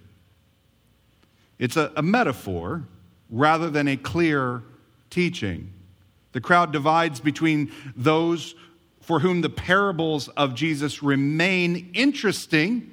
It's 1.59 1.77
a, 1.77 1.93
a 1.95 2.03
metaphor 2.03 2.83
rather 3.31 3.71
than 3.71 3.87
a 3.87 3.97
clear 3.97 4.63
teaching. 5.11 5.73
The 6.33 6.41
crowd 6.41 6.73
divides 6.73 7.21
between 7.21 7.71
those 7.95 8.55
for 9.01 9.21
whom 9.21 9.41
the 9.43 9.51
parables 9.51 10.29
of 10.29 10.55
Jesus 10.55 11.03
remain 11.03 11.91
interesting 11.95 12.92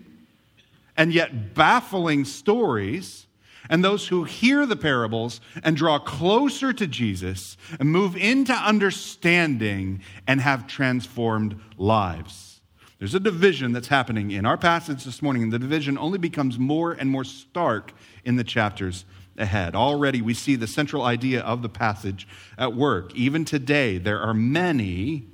and 1.00 1.13
yet 1.13 1.56
baffling 1.56 2.25
stories, 2.25 3.25
and 3.70 3.84
those 3.84 4.10
who 4.10 4.25
hear 4.25 4.65
the 4.65 4.75
parables 4.75 5.39
and 5.63 5.77
draw 5.77 5.98
closer 5.98 6.74
to 6.74 6.86
Jesus 6.86 7.56
and 7.79 7.89
move 7.89 8.18
into 8.18 8.51
understanding 8.51 10.01
and 10.27 10.41
have 10.41 10.68
transformed 10.68 11.58
lives. 11.77 12.60
There's 12.98 13.15
a 13.15 13.20
division 13.20 13.72
that's 13.72 13.88
happening 13.88 14.32
in 14.32 14.46
our 14.46 14.58
passage 14.58 15.06
this 15.06 15.22
morning, 15.22 15.44
and 15.44 15.53
the 15.53 15.60
division 15.60 15.98
only 15.98 16.18
becomes 16.18 16.60
more 16.60 16.91
and 16.91 17.10
more 17.10 17.24
stark 17.24 17.94
in 18.25 18.36
the 18.36 18.44
chapters 18.44 19.06
ahead. 19.38 19.75
Already 19.75 20.22
we 20.22 20.34
see 20.34 20.58
the 20.58 20.68
central 20.68 21.03
idea 21.03 21.39
of 21.39 21.62
the 21.62 21.70
passage 21.70 22.27
at 22.58 22.75
work. 22.75 23.15
Even 23.15 23.46
today, 23.46 24.00
there 24.00 24.20
are 24.20 24.34
many 24.34 25.27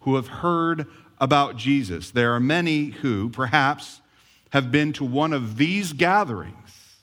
who 0.00 0.16
have 0.16 0.26
heard 0.26 0.88
about 1.20 1.56
Jesus. 1.56 2.10
There 2.10 2.34
are 2.34 2.40
many 2.40 2.86
who, 2.86 3.28
perhaps, 3.28 4.01
have 4.52 4.70
been 4.70 4.92
to 4.92 5.04
one 5.04 5.32
of 5.32 5.56
these 5.56 5.94
gatherings, 5.94 6.98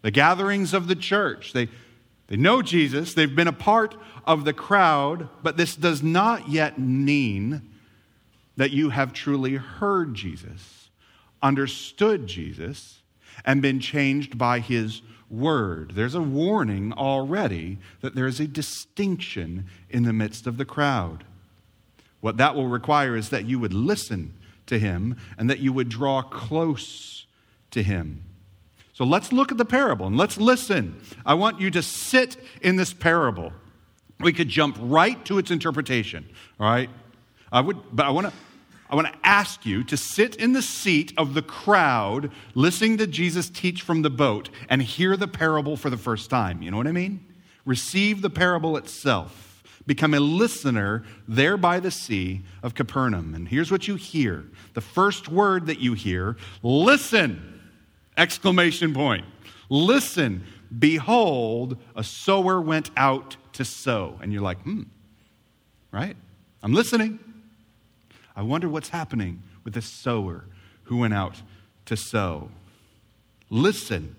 the 0.00 0.10
gatherings 0.10 0.72
of 0.72 0.88
the 0.88 0.96
church. 0.96 1.52
They, 1.52 1.68
they 2.28 2.36
know 2.36 2.62
Jesus, 2.62 3.12
they've 3.12 3.36
been 3.36 3.46
a 3.46 3.52
part 3.52 3.94
of 4.26 4.46
the 4.46 4.54
crowd, 4.54 5.28
but 5.42 5.58
this 5.58 5.76
does 5.76 6.02
not 6.02 6.48
yet 6.48 6.78
mean 6.78 7.60
that 8.56 8.70
you 8.70 8.88
have 8.88 9.12
truly 9.12 9.56
heard 9.56 10.14
Jesus, 10.14 10.88
understood 11.42 12.26
Jesus, 12.26 13.02
and 13.44 13.60
been 13.60 13.80
changed 13.80 14.38
by 14.38 14.60
his 14.60 15.02
word. 15.28 15.92
There's 15.94 16.14
a 16.14 16.22
warning 16.22 16.94
already 16.94 17.76
that 18.00 18.14
there 18.14 18.26
is 18.26 18.40
a 18.40 18.46
distinction 18.46 19.66
in 19.90 20.04
the 20.04 20.12
midst 20.14 20.46
of 20.46 20.56
the 20.56 20.64
crowd. 20.64 21.24
What 22.22 22.38
that 22.38 22.54
will 22.54 22.68
require 22.68 23.14
is 23.14 23.28
that 23.28 23.44
you 23.44 23.58
would 23.58 23.74
listen 23.74 24.32
to 24.66 24.78
him 24.78 25.16
and 25.38 25.48
that 25.50 25.58
you 25.58 25.72
would 25.72 25.88
draw 25.88 26.22
close 26.22 27.26
to 27.70 27.82
him. 27.82 28.24
So 28.92 29.04
let's 29.04 29.32
look 29.32 29.50
at 29.50 29.58
the 29.58 29.64
parable 29.64 30.06
and 30.06 30.16
let's 30.16 30.36
listen. 30.36 31.00
I 31.26 31.34
want 31.34 31.60
you 31.60 31.70
to 31.72 31.82
sit 31.82 32.36
in 32.62 32.76
this 32.76 32.92
parable. 32.92 33.52
We 34.20 34.32
could 34.32 34.48
jump 34.48 34.76
right 34.80 35.22
to 35.24 35.38
its 35.38 35.50
interpretation, 35.50 36.28
all 36.60 36.70
right? 36.70 36.88
I 37.50 37.60
would, 37.60 37.76
but 37.92 38.06
I 38.06 38.10
want 38.10 38.28
to 38.28 38.32
I 38.90 38.96
want 38.96 39.08
to 39.08 39.18
ask 39.24 39.64
you 39.66 39.82
to 39.84 39.96
sit 39.96 40.36
in 40.36 40.52
the 40.52 40.62
seat 40.62 41.12
of 41.16 41.34
the 41.34 41.42
crowd 41.42 42.30
listening 42.54 42.98
to 42.98 43.06
Jesus 43.06 43.48
teach 43.50 43.82
from 43.82 44.02
the 44.02 44.10
boat 44.10 44.50
and 44.68 44.80
hear 44.82 45.16
the 45.16 45.26
parable 45.26 45.76
for 45.76 45.90
the 45.90 45.96
first 45.96 46.30
time. 46.30 46.62
You 46.62 46.70
know 46.70 46.76
what 46.76 46.86
I 46.86 46.92
mean? 46.92 47.24
Receive 47.64 48.22
the 48.22 48.30
parable 48.30 48.76
itself. 48.76 49.53
Become 49.86 50.14
a 50.14 50.20
listener 50.20 51.04
there 51.28 51.56
by 51.56 51.78
the 51.78 51.90
sea 51.90 52.42
of 52.62 52.74
Capernaum. 52.74 53.34
And 53.34 53.48
here's 53.48 53.70
what 53.70 53.86
you 53.86 53.96
hear 53.96 54.44
the 54.72 54.80
first 54.80 55.28
word 55.28 55.66
that 55.66 55.78
you 55.78 55.94
hear 55.94 56.36
listen! 56.62 57.60
Exclamation 58.16 58.94
point. 58.94 59.24
Listen. 59.68 60.44
Behold, 60.76 61.76
a 61.94 62.02
sower 62.02 62.60
went 62.60 62.90
out 62.96 63.36
to 63.52 63.64
sow. 63.64 64.18
And 64.20 64.32
you're 64.32 64.42
like, 64.42 64.60
hmm, 64.62 64.82
right? 65.92 66.16
I'm 66.62 66.72
listening. 66.72 67.18
I 68.34 68.42
wonder 68.42 68.68
what's 68.68 68.88
happening 68.88 69.42
with 69.62 69.74
the 69.74 69.82
sower 69.82 70.44
who 70.84 70.96
went 70.98 71.14
out 71.14 71.42
to 71.86 71.96
sow. 71.96 72.50
Listen. 73.50 74.16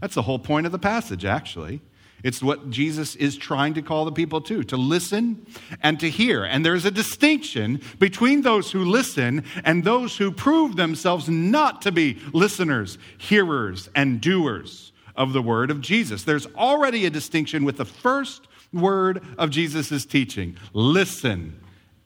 That's 0.00 0.14
the 0.14 0.22
whole 0.22 0.38
point 0.38 0.66
of 0.66 0.72
the 0.72 0.78
passage, 0.78 1.24
actually. 1.24 1.80
It's 2.24 2.42
what 2.42 2.70
Jesus 2.70 3.14
is 3.16 3.36
trying 3.36 3.74
to 3.74 3.82
call 3.82 4.04
the 4.04 4.12
people 4.12 4.40
to, 4.42 4.64
to 4.64 4.76
listen 4.76 5.46
and 5.82 6.00
to 6.00 6.10
hear. 6.10 6.44
And 6.44 6.64
there's 6.66 6.84
a 6.84 6.90
distinction 6.90 7.80
between 7.98 8.42
those 8.42 8.72
who 8.72 8.84
listen 8.84 9.44
and 9.64 9.84
those 9.84 10.16
who 10.16 10.32
prove 10.32 10.76
themselves 10.76 11.28
not 11.28 11.80
to 11.82 11.92
be 11.92 12.18
listeners, 12.32 12.98
hearers, 13.18 13.88
and 13.94 14.20
doers 14.20 14.92
of 15.14 15.32
the 15.32 15.42
word 15.42 15.70
of 15.70 15.80
Jesus. 15.80 16.24
There's 16.24 16.46
already 16.54 17.06
a 17.06 17.10
distinction 17.10 17.64
with 17.64 17.76
the 17.76 17.84
first 17.84 18.48
word 18.72 19.22
of 19.38 19.50
Jesus' 19.50 20.04
teaching 20.04 20.56
listen 20.72 21.60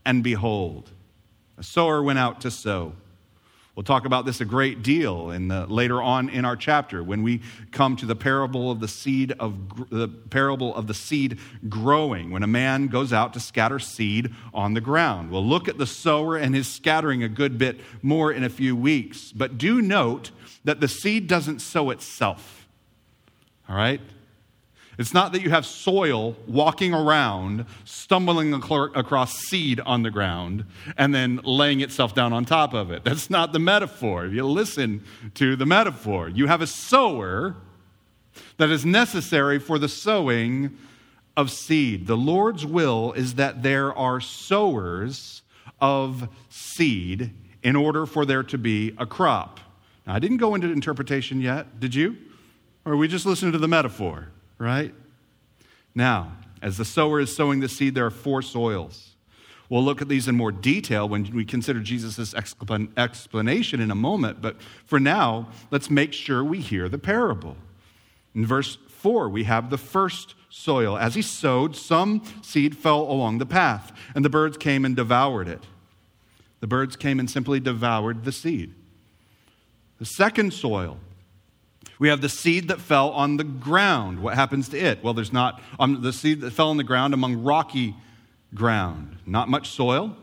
and 0.05 0.23
behold. 0.23 0.91
A 1.59 1.63
sower 1.63 2.03
went 2.03 2.19
out 2.19 2.41
to 2.43 2.51
sow. 2.51 2.95
We'll 3.75 3.85
talk 3.85 4.05
about 4.05 4.27
this 4.27 4.43
a 4.43 4.45
great 4.45 4.83
deal 4.83 5.31
in 5.31 5.49
the, 5.49 5.67
later 5.67 6.03
on 6.03 6.29
in 6.29 6.45
our 6.45 6.57
chapter 6.57 7.03
when 7.03 7.23
we 7.23 7.41
come 7.71 7.97
to 7.97 8.07
the 8.07 8.15
parable 8.15 8.71
of 8.71 8.81
the 8.81 8.89
seed 8.89 9.33
of 9.39 9.89
the 9.89 10.09
parable 10.09 10.75
of 10.75 10.87
the 10.89 10.95
seed 10.95 11.39
growing. 11.71 12.31
When 12.31 12.43
a 12.43 12.47
man 12.47 12.89
goes 12.89 13.15
out 13.15 13.33
to 13.33 13.41
scatter 13.41 13.79
seed 13.79 14.35
on 14.53 14.75
the 14.75 14.83
ground, 14.83 15.31
we'll 15.31 15.47
look 15.47 15.69
at 15.69 15.79
the 15.79 15.87
sower 15.87 16.37
and 16.37 16.55
his 16.55 16.69
scattering 16.69 17.23
a 17.23 17.31
good 17.31 17.57
bit 17.57 17.81
more 18.03 18.31
in 18.31 18.45
a 18.45 18.51
few 18.51 18.77
weeks. 18.77 19.33
But 19.33 19.57
do 19.57 19.81
note 19.81 20.33
that 20.65 20.81
the 20.81 20.89
seed 20.89 21.27
doesn't 21.27 21.61
sow 21.61 21.89
itself. 21.89 22.69
All 23.71 23.77
right, 23.77 24.03
it's 25.03 25.13
not 25.13 25.33
that 25.33 25.43
you 25.43 25.51
have 25.51 25.67
soil 25.67 26.37
walking 26.47 26.95
around, 26.95 27.67
stumbling 27.85 28.55
across 28.55 29.35
seed 29.35 29.81
on 29.81 30.05
the 30.05 30.11
ground, 30.11 30.65
and 30.97 31.13
then 31.13 31.41
laying 31.43 31.81
itself 31.81 32.15
down 32.15 32.33
on 32.33 32.45
top 32.45 32.73
of 32.73 32.91
it. 32.93 33.03
That's 33.05 33.29
not 33.29 33.53
the 33.53 33.59
metaphor. 33.59 34.25
If 34.25 34.33
you 34.33 34.47
listen 34.47 35.03
to 35.35 35.57
the 35.57 35.67
metaphor, 35.67 36.29
you 36.29 36.47
have 36.47 36.63
a 36.63 36.69
sower 36.69 37.57
that 38.59 38.71
is 38.71 38.87
necessary 38.87 39.59
for 39.59 39.77
the 39.77 39.89
sowing 39.89 40.79
of 41.37 41.51
seed. 41.51 42.07
The 42.07 42.17
Lord's 42.17 42.65
will 42.65 43.13
is 43.13 43.35
that 43.35 43.65
there 43.65 43.93
are 43.93 44.21
sowers 44.21 45.43
of 45.81 46.29
seed 46.49 47.33
in 47.65 47.75
order 47.75 48.07
for 48.07 48.25
there 48.25 48.45
to 48.45 48.57
be 48.57 48.95
a 48.99 49.07
crop. 49.07 49.59
Now, 50.07 50.15
I 50.15 50.21
didn't 50.21 50.37
go 50.37 50.55
into 50.55 50.71
interpretation 50.71 51.41
yet, 51.41 51.81
did 51.81 51.93
you? 51.93 52.17
Or 52.85 52.97
we 52.97 53.09
just 53.09 53.27
listening 53.27 53.51
to 53.51 53.59
the 53.59 53.69
metaphor? 53.69 54.29
Right? 54.63 54.95
Now, 55.95 56.33
as 56.63 56.77
the 56.77 56.85
sower 56.85 57.21
is 57.21 57.35
sowing 57.35 57.61
the 57.61 57.69
seed, 57.69 57.95
there 57.95 58.07
are 58.07 58.11
four 58.11 58.41
soils. 58.41 59.11
We'll 59.69 59.83
look 59.83 60.01
at 60.01 60.09
these 60.09 60.29
in 60.29 60.37
more 60.37 60.53
detail 60.53 61.09
when 61.09 61.25
we 61.35 61.45
consider 61.45 61.81
Jesus' 61.81 62.35
explanation 62.35 63.81
in 63.81 63.91
a 63.91 63.95
moment, 63.95 64.41
but 64.41 64.61
for 64.85 65.01
now, 65.01 65.49
let's 65.71 65.91
make 65.91 66.13
sure 66.13 66.45
we 66.45 66.61
hear 66.61 66.89
the 66.89 66.99
parable. 66.99 67.57
In 68.35 68.47
verse 68.47 68.77
4, 68.89 69.29
we 69.29 69.45
have 69.45 69.71
the 69.71 69.79
first 69.79 70.35
soil. 70.51 70.97
As 70.97 71.15
he 71.15 71.23
sowed, 71.23 71.75
some 71.75 72.23
seed 72.43 72.77
fell 72.77 73.01
along 73.03 73.39
the 73.39 73.47
path, 73.47 73.93
and 74.15 74.25
the 74.25 74.31
birds 74.31 74.57
came 74.57 74.85
and 74.85 74.95
devoured 74.95 75.49
it. 75.49 75.65
The 76.61 76.67
birds 76.67 76.95
came 76.95 77.19
and 77.19 77.29
simply 77.29 77.59
devoured 77.59 78.25
the 78.25 78.33
seed. 78.33 78.75
The 79.99 80.05
second 80.05 80.53
soil 80.53 80.99
we 81.99 82.09
have 82.09 82.21
the 82.21 82.29
seed 82.29 82.69
that 82.69 82.81
fell 82.81 83.11
on 83.11 83.37
the 83.37 83.45
ground. 83.45 84.21
What 84.21 84.35
happens 84.35 84.69
to 84.71 84.79
it? 84.79 85.03
Well, 85.03 85.15
there's 85.15 85.33
not 85.33 85.61
um, 85.79 86.03
the 86.03 86.13
seed 86.13 86.41
that 86.41 86.53
fell 86.53 86.71
on 86.71 86.77
the 86.77 86.85
ground 86.85 87.15
among 87.15 87.43
rocky 87.43 87.95
ground. 88.55 89.19
Not 89.27 89.49
much 89.49 89.71
soil. 89.71 90.17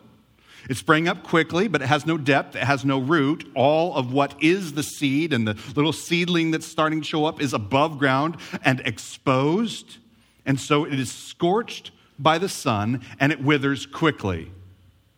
It 0.70 0.78
sprang 0.78 1.08
up 1.08 1.24
quickly, 1.24 1.68
but 1.68 1.82
it 1.82 1.88
has 1.88 2.06
no 2.06 2.18
depth, 2.18 2.56
it 2.56 2.64
has 2.64 2.84
no 2.84 3.00
root. 3.00 3.50
All 3.56 3.96
of 3.96 4.12
what 4.12 4.36
is 4.44 4.74
the 4.74 4.84
seed 4.84 5.32
and 5.32 5.48
the 5.48 5.58
little 5.76 5.94
seedling 5.94 6.52
that's 6.52 6.68
starting 6.68 7.02
to 7.02 7.08
show 7.08 7.26
up 7.26 7.42
is 7.42 7.54
above 7.54 7.98
ground 7.98 8.38
and 8.66 8.82
exposed. 8.82 9.98
And 10.46 10.60
so 10.60 10.86
it 10.86 11.00
is 11.00 11.12
scorched 11.12 11.92
by 12.18 12.38
the 12.38 12.50
sun 12.50 13.04
and 13.20 13.32
it 13.32 13.42
withers 13.42 13.86
quickly. 13.86 14.52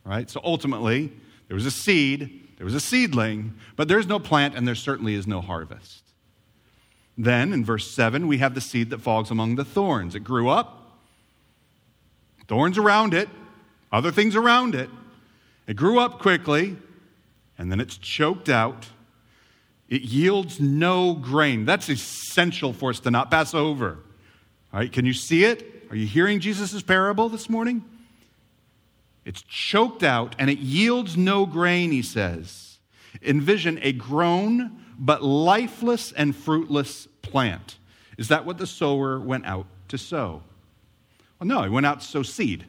Right? 0.03 0.29
So 0.29 0.41
ultimately, 0.43 1.12
there 1.48 1.55
was 1.55 1.65
a 1.65 1.72
seed, 1.72 2.48
there 2.58 2.65
was 2.65 2.75
a 2.75 2.79
seedling, 2.79 3.55
but 3.75 3.88
there's 3.88 4.08
no 4.08 4.20
plant 4.20 4.55
and 4.55 4.67
there 4.67 4.75
certainly 4.75 5.15
is 5.15 5.27
no 5.27 5.41
harvest. 5.41 6.00
Then 7.17 7.53
in 7.53 7.65
verse 7.65 7.89
7, 7.91 8.27
we 8.27 8.37
have 8.39 8.55
the 8.55 8.61
seed 8.61 8.89
that 8.89 9.01
falls 9.01 9.31
among 9.31 9.55
the 9.55 9.65
thorns. 9.65 10.15
It 10.15 10.23
grew 10.23 10.49
up, 10.49 10.97
thorns 12.47 12.77
around 12.77 13.13
it, 13.13 13.29
other 13.91 14.11
things 14.11 14.35
around 14.35 14.75
it. 14.75 14.89
It 15.67 15.75
grew 15.75 15.99
up 15.99 16.19
quickly, 16.19 16.77
and 17.57 17.71
then 17.71 17.79
it's 17.79 17.97
choked 17.97 18.49
out. 18.49 18.87
It 19.89 20.01
yields 20.03 20.59
no 20.59 21.13
grain. 21.13 21.65
That's 21.65 21.89
essential 21.89 22.71
for 22.73 22.91
us 22.91 22.99
to 23.01 23.11
not 23.11 23.29
pass 23.29 23.53
over. 23.53 23.99
All 24.73 24.79
right, 24.79 24.91
can 24.91 25.05
you 25.05 25.13
see 25.13 25.43
it? 25.43 25.85
Are 25.89 25.95
you 25.95 26.07
hearing 26.07 26.39
Jesus' 26.39 26.81
parable 26.81 27.27
this 27.27 27.49
morning? 27.49 27.83
It's 29.25 29.41
choked 29.41 30.01
out 30.01 30.35
and 30.39 30.49
it 30.49 30.59
yields 30.59 31.17
no 31.17 31.45
grain, 31.45 31.91
he 31.91 32.01
says. 32.01 32.79
Envision 33.21 33.79
a 33.81 33.91
grown 33.91 34.80
but 34.98 35.24
lifeless 35.24 36.12
and 36.12 36.36
fruitless 36.36 37.07
plant. 37.21 37.77
Is 38.17 38.27
that 38.27 38.45
what 38.45 38.57
the 38.57 38.67
sower 38.67 39.19
went 39.19 39.45
out 39.45 39.65
to 39.88 39.98
sow? 39.98 40.43
Well, 41.39 41.48
no, 41.48 41.63
he 41.63 41.69
went 41.69 41.86
out 41.86 42.01
to 42.01 42.07
sow 42.07 42.24
seed. 42.24 42.65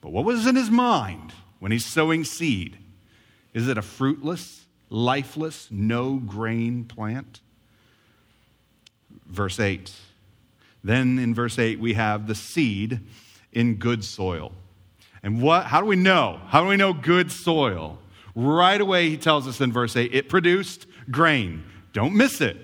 But 0.00 0.12
what 0.12 0.24
was 0.24 0.46
in 0.46 0.56
his 0.56 0.70
mind 0.70 1.32
when 1.58 1.72
he's 1.72 1.84
sowing 1.84 2.24
seed? 2.24 2.78
Is 3.52 3.68
it 3.68 3.76
a 3.76 3.82
fruitless, 3.82 4.64
lifeless, 4.88 5.68
no 5.70 6.16
grain 6.16 6.84
plant? 6.84 7.40
Verse 9.26 9.58
8. 9.58 9.92
Then 10.82 11.18
in 11.18 11.34
verse 11.34 11.58
8, 11.58 11.78
we 11.78 11.94
have 11.94 12.26
the 12.26 12.34
seed 12.34 13.00
in 13.52 13.74
good 13.74 14.04
soil. 14.04 14.52
And 15.22 15.42
what, 15.42 15.66
how 15.66 15.80
do 15.80 15.86
we 15.86 15.96
know? 15.96 16.40
How 16.46 16.62
do 16.62 16.68
we 16.68 16.76
know 16.76 16.92
good 16.92 17.30
soil? 17.30 17.98
Right 18.34 18.80
away, 18.80 19.10
he 19.10 19.16
tells 19.16 19.46
us 19.46 19.60
in 19.60 19.72
verse 19.72 19.96
8, 19.96 20.14
it 20.14 20.28
produced 20.28 20.86
grain. 21.10 21.64
Don't 21.92 22.14
miss 22.14 22.40
it. 22.40 22.56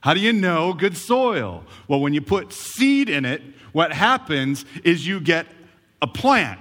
How 0.00 0.14
do 0.14 0.20
you 0.20 0.32
know 0.32 0.72
good 0.72 0.96
soil? 0.96 1.64
Well, 1.88 2.00
when 2.00 2.14
you 2.14 2.20
put 2.20 2.52
seed 2.52 3.08
in 3.08 3.24
it, 3.24 3.42
what 3.72 3.92
happens 3.92 4.64
is 4.84 5.06
you 5.06 5.20
get 5.20 5.46
a 6.00 6.06
plant. 6.06 6.60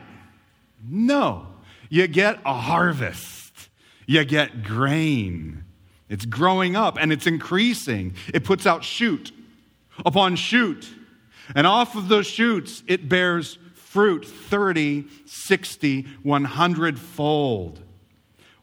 No, 0.87 1.47
you 1.89 2.07
get 2.07 2.39
a 2.45 2.53
harvest. 2.53 3.69
you 4.07 4.23
get 4.23 4.63
grain. 4.63 5.63
It's 6.09 6.25
growing 6.25 6.75
up 6.75 6.97
and 6.99 7.11
it's 7.11 7.25
increasing. 7.25 8.15
It 8.33 8.43
puts 8.43 8.65
out 8.65 8.83
shoot 8.83 9.31
upon 10.05 10.35
shoot. 10.35 10.89
And 11.55 11.65
off 11.65 11.95
of 11.95 12.07
those 12.07 12.27
shoots, 12.27 12.83
it 12.87 13.07
bears 13.07 13.57
fruit 13.73 14.25
30, 14.25 15.05
60, 15.25 16.01
100 16.23 16.99
fold. 16.99 17.79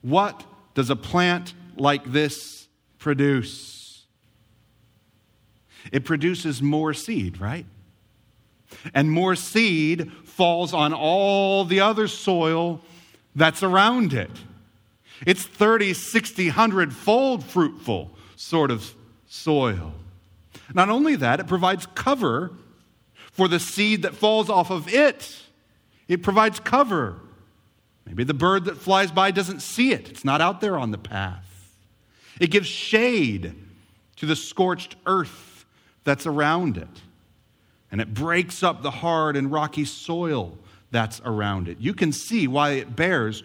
What 0.03 0.45
does 0.75 0.91
a 0.91 0.97
plant 0.97 1.55
like 1.77 2.05
this 2.05 2.69
produce? 2.99 4.05
It 5.91 6.05
produces 6.05 6.63
more 6.63 6.95
seed, 6.95 7.41
right? 7.41 7.67
And 8.95 9.11
more 9.11 9.35
seed 9.35 10.13
falls 10.25 10.73
on 10.73 10.93
all 10.93 11.65
the 11.65 11.81
other 11.81 12.09
soil 12.09 12.81
that's 13.35 13.63
around 13.63 14.13
it. 14.13 14.31
It's 15.27 15.45
30, 15.45 15.95
60, 15.95 16.47
100 16.49 16.93
fold 16.93 17.45
fruitful 17.45 18.11
sort 18.37 18.71
of 18.71 18.95
soil. 19.29 19.95
Not 20.75 20.89
only 20.89 21.17
that, 21.17 21.41
it 21.41 21.47
provides 21.47 21.87
cover 21.95 22.51
for 23.31 23.49
the 23.49 23.61
seed 23.61 24.03
that 24.03 24.15
falls 24.15 24.51
off 24.51 24.71
of 24.71 24.93
it. 24.93 25.39
It 26.09 26.23
provides 26.23 26.61
cover. 26.61 27.19
Maybe 28.05 28.25
the 28.25 28.35
bird 28.35 28.65
that 28.65 28.77
flies 28.77 29.11
by 29.11 29.31
doesn't 29.31 29.61
see 29.61 29.93
it, 29.93 30.09
it's 30.09 30.25
not 30.25 30.41
out 30.41 30.61
there 30.61 30.77
on 30.77 30.91
the 30.91 30.99
path. 30.99 31.52
It 32.41 32.51
gives 32.51 32.67
shade 32.67 33.55
to 34.17 34.27
the 34.27 34.37
scorched 34.37 34.97
earth 35.07 35.65
that's 36.05 36.27
around 36.27 36.77
it. 36.77 36.89
And 37.91 38.01
it 38.01 38.15
breaks 38.15 38.63
up 38.63 38.83
the 38.83 38.91
hard 38.91 39.37
and 39.37 39.53
rocky 39.53 39.85
soil 39.85 40.57
that's 40.91 41.21
around 41.25 41.69
it. 41.69 41.79
You 41.81 41.95
can 41.95 42.13
see 42.13 42.47
why 42.47 42.71
it 42.73 42.97
bears 42.97 43.43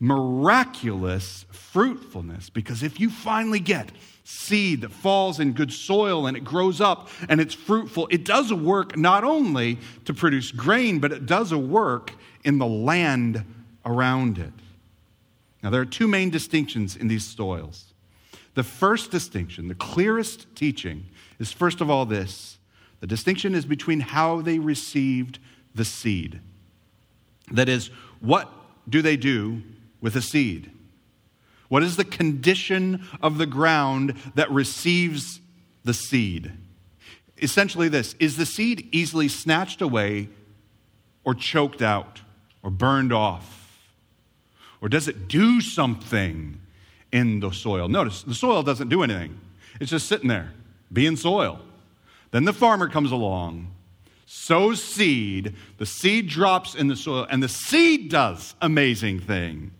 miraculous 0.00 1.46
fruitfulness 1.50 2.50
because 2.50 2.82
if 2.82 3.00
you 3.00 3.08
finally 3.08 3.60
get 3.60 3.90
seed 4.24 4.80
that 4.80 4.90
falls 4.90 5.38
in 5.38 5.52
good 5.52 5.72
soil 5.72 6.26
and 6.26 6.36
it 6.36 6.44
grows 6.44 6.80
up 6.80 7.08
and 7.28 7.40
it's 7.40 7.54
fruitful, 7.54 8.08
it 8.10 8.24
does 8.24 8.50
a 8.50 8.56
work 8.56 8.96
not 8.96 9.24
only 9.24 9.78
to 10.04 10.14
produce 10.14 10.50
grain, 10.50 10.98
but 10.98 11.12
it 11.12 11.26
does 11.26 11.52
a 11.52 11.58
work 11.58 12.12
in 12.42 12.58
the 12.58 12.66
land 12.66 13.44
around 13.84 14.38
it. 14.38 14.52
Now, 15.62 15.70
there 15.70 15.80
are 15.80 15.86
two 15.86 16.08
main 16.08 16.30
distinctions 16.30 16.96
in 16.96 17.08
these 17.08 17.24
soils. 17.24 17.93
The 18.54 18.62
first 18.62 19.10
distinction, 19.10 19.68
the 19.68 19.74
clearest 19.74 20.54
teaching, 20.54 21.06
is 21.38 21.52
first 21.52 21.80
of 21.80 21.90
all 21.90 22.06
this 22.06 22.58
the 23.00 23.06
distinction 23.06 23.54
is 23.54 23.66
between 23.66 24.00
how 24.00 24.40
they 24.40 24.58
received 24.58 25.38
the 25.74 25.84
seed. 25.84 26.40
That 27.52 27.68
is, 27.68 27.88
what 28.20 28.50
do 28.88 29.02
they 29.02 29.18
do 29.18 29.62
with 30.00 30.16
a 30.16 30.22
seed? 30.22 30.70
What 31.68 31.82
is 31.82 31.96
the 31.96 32.04
condition 32.04 33.04
of 33.20 33.36
the 33.36 33.46
ground 33.46 34.14
that 34.36 34.50
receives 34.50 35.40
the 35.84 35.92
seed? 35.92 36.52
Essentially, 37.42 37.88
this 37.88 38.14
is 38.20 38.36
the 38.36 38.46
seed 38.46 38.88
easily 38.92 39.28
snatched 39.28 39.82
away 39.82 40.28
or 41.24 41.34
choked 41.34 41.82
out 41.82 42.22
or 42.62 42.70
burned 42.70 43.12
off? 43.12 43.82
Or 44.80 44.88
does 44.88 45.08
it 45.08 45.28
do 45.28 45.60
something 45.60 46.60
in 47.14 47.40
the 47.40 47.50
soil? 47.50 47.88
Notice 47.88 48.22
the 48.22 48.34
soil 48.34 48.62
doesn't 48.62 48.88
do 48.88 49.02
anything, 49.02 49.40
it's 49.80 49.90
just 49.90 50.06
sitting 50.06 50.28
there, 50.28 50.52
being 50.92 51.16
soil. 51.16 51.60
Then 52.30 52.44
the 52.44 52.52
farmer 52.52 52.88
comes 52.88 53.12
along, 53.12 53.72
sows 54.26 54.82
seed, 54.82 55.54
the 55.78 55.86
seed 55.86 56.28
drops 56.28 56.74
in 56.74 56.88
the 56.88 56.96
soil, 56.96 57.26
and 57.30 57.42
the 57.42 57.48
seed 57.48 58.10
does 58.10 58.54
amazing 58.60 59.20
thing 59.20 59.70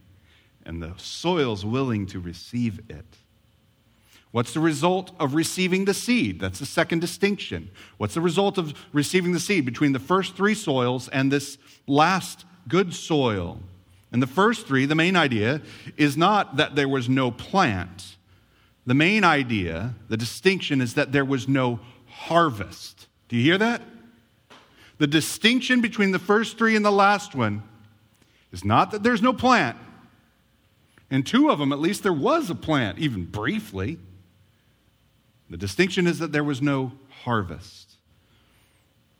and 0.64 0.82
the 0.82 0.94
soil's 0.96 1.64
willing 1.64 2.06
to 2.06 2.20
receive 2.20 2.80
it. 2.88 3.04
What's 4.30 4.52
the 4.52 4.60
result 4.60 5.12
of 5.20 5.34
receiving 5.34 5.84
the 5.84 5.94
seed? 5.94 6.40
That's 6.40 6.58
the 6.58 6.66
second 6.66 7.00
distinction. 7.00 7.70
What's 7.98 8.14
the 8.14 8.20
result 8.20 8.58
of 8.58 8.74
receiving 8.92 9.32
the 9.32 9.40
seed 9.40 9.64
between 9.64 9.92
the 9.92 10.00
first 10.00 10.34
three 10.34 10.54
soils 10.54 11.08
and 11.08 11.30
this 11.30 11.56
last 11.86 12.44
good 12.66 12.94
soil? 12.94 13.60
And 14.14 14.22
the 14.22 14.28
first 14.28 14.68
three, 14.68 14.86
the 14.86 14.94
main 14.94 15.16
idea 15.16 15.60
is 15.96 16.16
not 16.16 16.58
that 16.58 16.76
there 16.76 16.88
was 16.88 17.08
no 17.08 17.32
plant. 17.32 18.14
The 18.86 18.94
main 18.94 19.24
idea, 19.24 19.96
the 20.08 20.16
distinction, 20.16 20.80
is 20.80 20.94
that 20.94 21.10
there 21.10 21.24
was 21.24 21.48
no 21.48 21.80
harvest. 22.06 23.08
Do 23.28 23.34
you 23.34 23.42
hear 23.42 23.58
that? 23.58 23.82
The 24.98 25.08
distinction 25.08 25.80
between 25.80 26.12
the 26.12 26.20
first 26.20 26.58
three 26.58 26.76
and 26.76 26.84
the 26.84 26.92
last 26.92 27.34
one 27.34 27.64
is 28.52 28.64
not 28.64 28.92
that 28.92 29.02
there's 29.02 29.20
no 29.20 29.32
plant, 29.32 29.76
and 31.10 31.26
two 31.26 31.50
of 31.50 31.58
them, 31.58 31.72
at 31.72 31.80
least, 31.80 32.04
there 32.04 32.12
was 32.12 32.48
a 32.50 32.54
plant, 32.54 33.00
even 33.00 33.24
briefly. 33.24 33.98
The 35.50 35.56
distinction 35.56 36.06
is 36.06 36.20
that 36.20 36.30
there 36.30 36.44
was 36.44 36.62
no 36.62 36.92
harvest. 37.24 37.94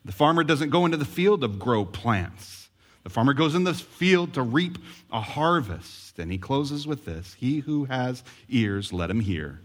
The 0.04 0.12
farmer 0.12 0.44
doesn't 0.44 0.70
go 0.70 0.84
into 0.84 0.98
the 0.98 1.04
field 1.04 1.40
to 1.40 1.48
grow 1.48 1.84
plants. 1.84 2.63
The 3.04 3.10
farmer 3.10 3.34
goes 3.34 3.54
in 3.54 3.64
the 3.64 3.74
field 3.74 4.32
to 4.34 4.42
reap 4.42 4.78
a 5.12 5.20
harvest. 5.20 6.18
And 6.18 6.32
he 6.32 6.38
closes 6.38 6.86
with 6.86 7.04
this 7.04 7.34
He 7.34 7.60
who 7.60 7.84
has 7.84 8.24
ears, 8.48 8.92
let 8.92 9.10
him 9.10 9.20
hear. 9.20 9.60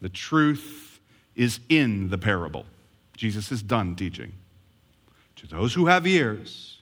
The 0.00 0.08
truth 0.08 1.00
is 1.36 1.60
in 1.68 2.08
the 2.08 2.18
parable. 2.18 2.66
Jesus 3.16 3.52
is 3.52 3.62
done 3.62 3.94
teaching. 3.94 4.32
To 5.36 5.46
those 5.46 5.74
who 5.74 5.86
have 5.86 6.06
ears, 6.06 6.78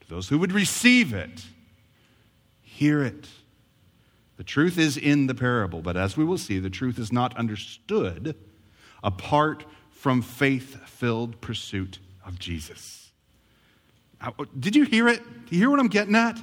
to 0.00 0.08
those 0.08 0.28
who 0.28 0.38
would 0.38 0.52
receive 0.52 1.12
it, 1.12 1.44
hear 2.62 3.02
it. 3.02 3.28
The 4.36 4.44
truth 4.44 4.78
is 4.78 4.96
in 4.96 5.26
the 5.26 5.34
parable, 5.34 5.82
but 5.82 5.96
as 5.96 6.16
we 6.16 6.24
will 6.24 6.38
see, 6.38 6.58
the 6.58 6.70
truth 6.70 6.98
is 6.98 7.10
not 7.10 7.36
understood 7.36 8.36
apart 9.02 9.64
from 9.90 10.22
faith 10.22 10.88
filled 10.88 11.40
pursuit 11.40 11.98
of 12.24 12.38
Jesus. 12.38 13.07
Did 14.58 14.76
you 14.76 14.84
hear 14.84 15.08
it? 15.08 15.22
Do 15.46 15.54
you 15.54 15.58
hear 15.58 15.70
what 15.70 15.80
I'm 15.80 15.88
getting 15.88 16.14
at? 16.14 16.38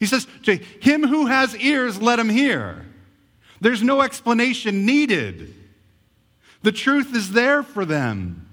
He 0.00 0.06
says, 0.06 0.26
to 0.44 0.56
him 0.56 1.06
who 1.06 1.26
has 1.26 1.56
ears, 1.56 2.00
let 2.00 2.18
him 2.18 2.28
hear. 2.28 2.86
There's 3.60 3.82
no 3.82 4.02
explanation 4.02 4.84
needed. 4.84 5.54
The 6.62 6.72
truth 6.72 7.14
is 7.14 7.32
there 7.32 7.62
for 7.62 7.84
them. 7.84 8.48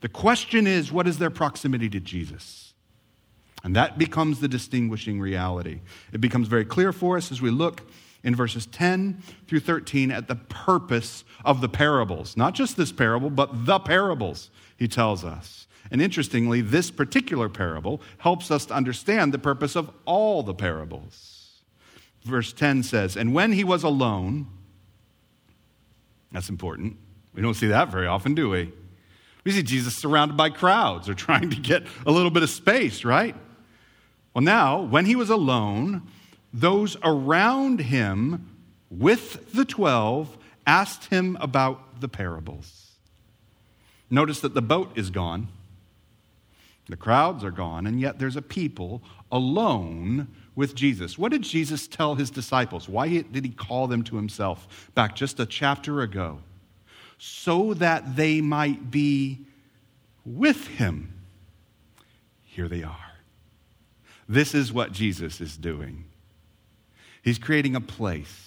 The 0.00 0.08
question 0.08 0.66
is, 0.66 0.92
what 0.92 1.06
is 1.06 1.18
their 1.18 1.30
proximity 1.30 1.88
to 1.90 2.00
Jesus? 2.00 2.74
And 3.64 3.74
that 3.74 3.98
becomes 3.98 4.40
the 4.40 4.48
distinguishing 4.48 5.20
reality. 5.20 5.80
It 6.12 6.20
becomes 6.20 6.48
very 6.48 6.64
clear 6.64 6.92
for 6.92 7.16
us 7.16 7.32
as 7.32 7.42
we 7.42 7.50
look 7.50 7.82
in 8.22 8.34
verses 8.34 8.66
10 8.66 9.22
through 9.46 9.60
13 9.60 10.10
at 10.10 10.28
the 10.28 10.36
purpose 10.36 11.24
of 11.44 11.60
the 11.60 11.68
parables. 11.68 12.36
Not 12.36 12.54
just 12.54 12.76
this 12.76 12.92
parable, 12.92 13.30
but 13.30 13.66
the 13.66 13.78
parables, 13.80 14.50
he 14.76 14.86
tells 14.86 15.24
us. 15.24 15.66
And 15.90 16.02
interestingly, 16.02 16.60
this 16.60 16.90
particular 16.90 17.48
parable 17.48 18.00
helps 18.18 18.50
us 18.50 18.66
to 18.66 18.74
understand 18.74 19.32
the 19.32 19.38
purpose 19.38 19.76
of 19.76 19.90
all 20.04 20.42
the 20.42 20.54
parables. 20.54 21.60
Verse 22.24 22.52
10 22.52 22.82
says, 22.82 23.16
And 23.16 23.34
when 23.34 23.52
he 23.52 23.64
was 23.64 23.82
alone, 23.84 24.46
that's 26.32 26.48
important. 26.48 26.96
We 27.34 27.42
don't 27.42 27.54
see 27.54 27.68
that 27.68 27.90
very 27.90 28.06
often, 28.06 28.34
do 28.34 28.50
we? 28.50 28.72
We 29.44 29.52
see 29.52 29.62
Jesus 29.62 29.96
surrounded 29.96 30.36
by 30.36 30.50
crowds 30.50 31.08
or 31.08 31.14
trying 31.14 31.50
to 31.50 31.56
get 31.56 31.84
a 32.04 32.10
little 32.10 32.30
bit 32.30 32.42
of 32.42 32.50
space, 32.50 33.04
right? 33.04 33.34
Well, 34.34 34.42
now, 34.42 34.82
when 34.82 35.06
he 35.06 35.16
was 35.16 35.30
alone, 35.30 36.02
those 36.52 36.96
around 37.02 37.80
him 37.80 38.50
with 38.90 39.52
the 39.52 39.64
12 39.64 40.36
asked 40.66 41.06
him 41.06 41.36
about 41.40 42.00
the 42.00 42.08
parables. 42.08 42.92
Notice 44.10 44.40
that 44.40 44.54
the 44.54 44.62
boat 44.62 44.92
is 44.94 45.10
gone, 45.10 45.48
the 46.88 46.96
crowds 46.96 47.42
are 47.42 47.50
gone, 47.50 47.86
and 47.86 48.00
yet 48.00 48.18
there's 48.18 48.36
a 48.36 48.42
people 48.42 49.02
alone 49.32 50.28
with 50.54 50.74
Jesus. 50.74 51.18
What 51.18 51.32
did 51.32 51.42
Jesus 51.42 51.88
tell 51.88 52.14
his 52.14 52.30
disciples? 52.30 52.88
Why 52.88 53.08
did 53.08 53.44
he 53.44 53.50
call 53.50 53.88
them 53.88 54.02
to 54.04 54.16
himself 54.16 54.90
back 54.94 55.16
just 55.16 55.40
a 55.40 55.46
chapter 55.46 56.02
ago? 56.02 56.38
So 57.18 57.74
that 57.74 58.16
they 58.16 58.40
might 58.40 58.90
be 58.90 59.40
with 60.24 60.66
him. 60.68 61.12
Here 62.44 62.68
they 62.68 62.82
are. 62.82 63.12
This 64.28 64.54
is 64.54 64.72
what 64.72 64.92
Jesus 64.92 65.40
is 65.40 65.56
doing. 65.56 66.04
He's 67.22 67.38
creating 67.38 67.74
a 67.74 67.80
place 67.80 68.42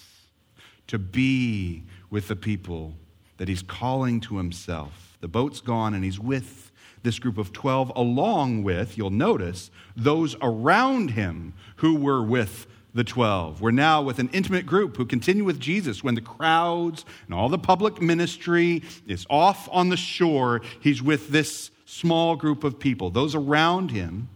to 0.86 0.98
be 0.98 1.84
with 2.10 2.28
the 2.28 2.36
people 2.36 2.94
that 3.36 3.48
he's 3.48 3.62
calling 3.62 4.20
to 4.20 4.36
himself. 4.36 5.16
The 5.20 5.28
boat's 5.28 5.60
gone, 5.60 5.94
and 5.94 6.02
he's 6.02 6.18
with 6.18 6.69
this 7.02 7.18
group 7.18 7.38
of 7.38 7.52
12, 7.52 7.92
along 7.96 8.62
with, 8.62 8.98
you'll 8.98 9.10
notice, 9.10 9.70
those 9.96 10.36
around 10.42 11.12
him 11.12 11.54
who 11.76 11.96
were 11.96 12.22
with 12.22 12.66
the 12.92 13.04
12. 13.04 13.60
We're 13.60 13.70
now 13.70 14.02
with 14.02 14.18
an 14.18 14.30
intimate 14.32 14.66
group 14.66 14.96
who 14.96 15.06
continue 15.06 15.44
with 15.44 15.60
Jesus 15.60 16.02
when 16.02 16.14
the 16.14 16.20
crowds 16.20 17.04
and 17.26 17.34
all 17.34 17.48
the 17.48 17.58
public 17.58 18.02
ministry 18.02 18.82
is 19.06 19.26
off 19.30 19.68
on 19.70 19.88
the 19.88 19.96
shore. 19.96 20.60
He's 20.80 21.02
with 21.02 21.28
this 21.28 21.70
small 21.84 22.36
group 22.36 22.64
of 22.64 22.78
people, 22.78 23.10
those 23.10 23.34
around 23.34 23.90
him 23.90 24.28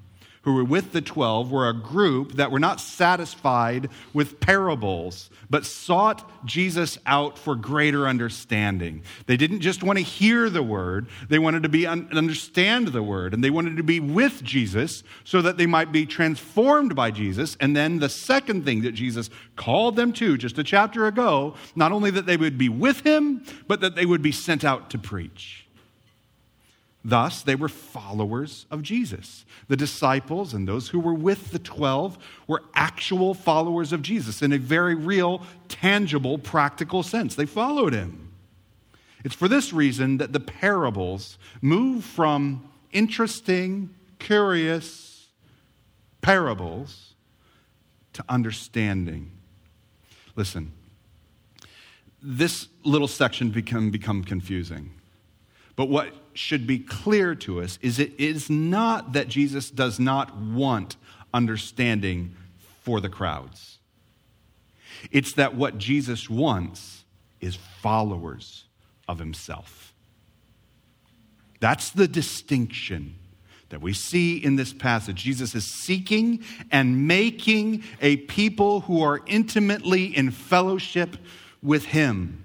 who 0.44 0.54
were 0.54 0.64
with 0.64 0.92
the 0.92 1.00
12 1.00 1.50
were 1.50 1.68
a 1.68 1.74
group 1.74 2.32
that 2.32 2.50
were 2.50 2.58
not 2.58 2.80
satisfied 2.80 3.88
with 4.12 4.40
parables, 4.40 5.30
but 5.50 5.64
sought 5.64 6.30
Jesus 6.46 6.98
out 7.06 7.38
for 7.38 7.54
greater 7.54 8.06
understanding. 8.06 9.02
They 9.26 9.36
didn't 9.36 9.60
just 9.60 9.82
want 9.82 9.98
to 9.98 10.04
hear 10.04 10.50
the 10.50 10.62
word, 10.62 11.08
they 11.28 11.38
wanted 11.38 11.62
to 11.62 11.68
be 11.68 11.86
understand 11.86 12.88
the 12.88 13.02
word, 13.02 13.34
and 13.34 13.42
they 13.42 13.50
wanted 13.50 13.76
to 13.78 13.82
be 13.82 14.00
with 14.00 14.42
Jesus 14.42 15.02
so 15.24 15.40
that 15.42 15.56
they 15.56 15.66
might 15.66 15.92
be 15.92 16.06
transformed 16.06 16.94
by 16.94 17.10
Jesus. 17.10 17.56
And 17.58 17.74
then 17.74 17.98
the 17.98 18.08
second 18.08 18.64
thing 18.64 18.82
that 18.82 18.92
Jesus 18.92 19.30
called 19.56 19.96
them 19.96 20.12
to 20.14 20.36
just 20.36 20.58
a 20.58 20.64
chapter 20.64 21.06
ago, 21.06 21.54
not 21.74 21.92
only 21.92 22.10
that 22.10 22.26
they 22.26 22.36
would 22.36 22.58
be 22.58 22.68
with 22.68 23.00
him, 23.00 23.44
but 23.66 23.80
that 23.80 23.94
they 23.94 24.06
would 24.06 24.22
be 24.22 24.32
sent 24.32 24.64
out 24.64 24.90
to 24.90 24.98
preach. 24.98 25.63
Thus, 27.04 27.42
they 27.42 27.54
were 27.54 27.68
followers 27.68 28.64
of 28.70 28.82
Jesus. 28.82 29.44
The 29.68 29.76
disciples 29.76 30.54
and 30.54 30.66
those 30.66 30.88
who 30.88 30.98
were 30.98 31.12
with 31.12 31.50
the 31.50 31.58
12 31.58 32.16
were 32.46 32.62
actual 32.74 33.34
followers 33.34 33.92
of 33.92 34.00
Jesus 34.00 34.40
in 34.40 34.54
a 34.54 34.58
very 34.58 34.94
real, 34.94 35.42
tangible, 35.68 36.38
practical 36.38 37.02
sense. 37.02 37.34
They 37.34 37.44
followed 37.44 37.92
him. 37.92 38.32
It's 39.22 39.34
for 39.34 39.48
this 39.48 39.72
reason 39.72 40.16
that 40.16 40.32
the 40.32 40.40
parables 40.40 41.36
move 41.60 42.04
from 42.04 42.70
interesting, 42.90 43.90
curious 44.18 45.28
parables 46.22 47.14
to 48.14 48.24
understanding. 48.30 49.30
Listen, 50.36 50.72
this 52.22 52.68
little 52.82 53.08
section 53.08 53.52
can 53.62 53.90
become 53.90 54.24
confusing. 54.24 54.92
But 55.76 55.90
what 55.90 56.14
should 56.34 56.66
be 56.66 56.78
clear 56.78 57.34
to 57.34 57.60
us 57.60 57.78
is 57.80 57.98
it 57.98 58.12
is 58.18 58.50
not 58.50 59.12
that 59.12 59.28
Jesus 59.28 59.70
does 59.70 59.98
not 59.98 60.36
want 60.36 60.96
understanding 61.32 62.34
for 62.82 63.00
the 63.00 63.08
crowds. 63.08 63.78
It's 65.10 65.32
that 65.34 65.54
what 65.54 65.78
Jesus 65.78 66.28
wants 66.28 67.04
is 67.40 67.56
followers 67.56 68.64
of 69.08 69.18
himself. 69.18 69.92
That's 71.60 71.90
the 71.90 72.08
distinction 72.08 73.14
that 73.70 73.80
we 73.80 73.92
see 73.92 74.36
in 74.36 74.56
this 74.56 74.72
passage. 74.72 75.16
Jesus 75.16 75.54
is 75.54 75.64
seeking 75.64 76.44
and 76.70 77.08
making 77.08 77.82
a 78.00 78.18
people 78.18 78.82
who 78.82 79.02
are 79.02 79.20
intimately 79.26 80.16
in 80.16 80.30
fellowship 80.30 81.16
with 81.62 81.86
him. 81.86 82.43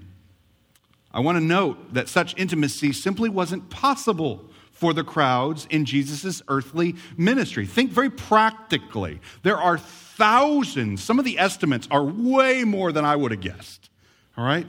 I 1.12 1.22
want 1.22 1.38
to 1.38 1.44
note 1.44 1.94
that 1.94 2.08
such 2.08 2.38
intimacy 2.38 2.94
simply 2.94 3.30
wasn't 3.30 3.70
possible 3.70 4.46
for 4.72 4.94
the 4.94 5.04
crowds 5.04 5.68
in 5.70 5.86
Jesus' 5.86 6.42
earthly 6.48 6.96
ministry. 7.18 7.66
Think 7.66 7.92
very 7.92 8.10
practically. 8.10 9.20
There 9.44 9.58
are 9.58 9.78
thousands, 9.78 11.04
some 11.04 11.20
of 11.20 11.26
the 11.26 11.40
estimates 11.40 11.88
are 11.92 12.04
way 12.04 12.64
more 12.64 12.92
than 12.92 13.04
I 13.04 13.16
would 13.16 13.32
have 13.32 13.42
guessed. 13.42 13.90
All 14.38 14.46
right? 14.46 14.68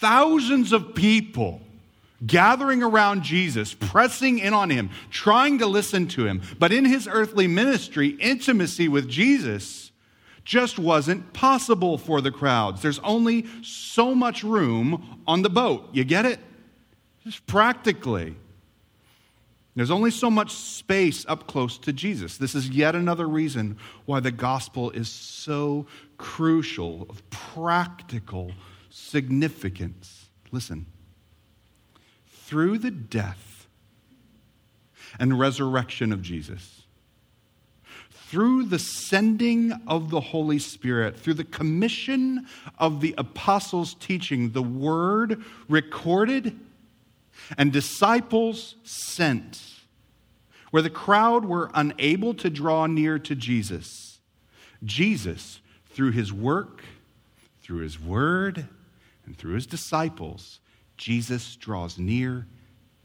Thousands 0.00 0.72
of 0.72 0.94
people 0.94 1.60
gathering 2.24 2.82
around 2.82 3.22
Jesus, 3.22 3.74
pressing 3.74 4.38
in 4.38 4.54
on 4.54 4.70
him, 4.70 4.90
trying 5.10 5.58
to 5.58 5.66
listen 5.66 6.06
to 6.08 6.26
him. 6.26 6.40
But 6.58 6.72
in 6.72 6.84
his 6.84 7.06
earthly 7.06 7.46
ministry, 7.46 8.08
intimacy 8.20 8.88
with 8.88 9.08
Jesus 9.08 9.85
just 10.46 10.78
wasn't 10.78 11.32
possible 11.32 11.98
for 11.98 12.20
the 12.20 12.30
crowds. 12.30 12.80
There's 12.80 13.00
only 13.00 13.44
so 13.62 14.14
much 14.14 14.44
room 14.44 15.20
on 15.26 15.42
the 15.42 15.50
boat. 15.50 15.88
You 15.92 16.04
get 16.04 16.24
it? 16.24 16.38
Just 17.24 17.46
practically. 17.48 18.36
There's 19.74 19.90
only 19.90 20.12
so 20.12 20.30
much 20.30 20.52
space 20.52 21.26
up 21.28 21.48
close 21.48 21.76
to 21.78 21.92
Jesus. 21.92 22.38
This 22.38 22.54
is 22.54 22.70
yet 22.70 22.94
another 22.94 23.26
reason 23.26 23.76
why 24.06 24.20
the 24.20 24.30
gospel 24.30 24.90
is 24.92 25.08
so 25.08 25.86
crucial, 26.16 27.06
of 27.10 27.28
practical 27.28 28.52
significance. 28.88 30.26
Listen, 30.52 30.86
through 32.30 32.78
the 32.78 32.92
death 32.92 33.66
and 35.18 35.38
resurrection 35.38 36.12
of 36.12 36.22
Jesus, 36.22 36.75
through 38.28 38.64
the 38.64 38.78
sending 38.78 39.72
of 39.86 40.10
the 40.10 40.20
Holy 40.20 40.58
Spirit, 40.58 41.16
through 41.16 41.34
the 41.34 41.44
commission 41.44 42.46
of 42.76 43.00
the 43.00 43.14
apostles' 43.16 43.94
teaching, 43.94 44.50
the 44.50 44.62
word 44.62 45.42
recorded 45.68 46.58
and 47.56 47.72
disciples 47.72 48.74
sent, 48.82 49.62
where 50.70 50.82
the 50.82 50.90
crowd 50.90 51.44
were 51.44 51.70
unable 51.72 52.34
to 52.34 52.50
draw 52.50 52.86
near 52.86 53.18
to 53.20 53.36
Jesus, 53.36 54.18
Jesus, 54.82 55.60
through 55.90 56.10
his 56.10 56.32
work, 56.32 56.82
through 57.62 57.78
his 57.78 58.00
word, 58.00 58.66
and 59.24 59.38
through 59.38 59.54
his 59.54 59.66
disciples, 59.66 60.58
Jesus 60.96 61.54
draws 61.54 61.96
near 61.96 62.46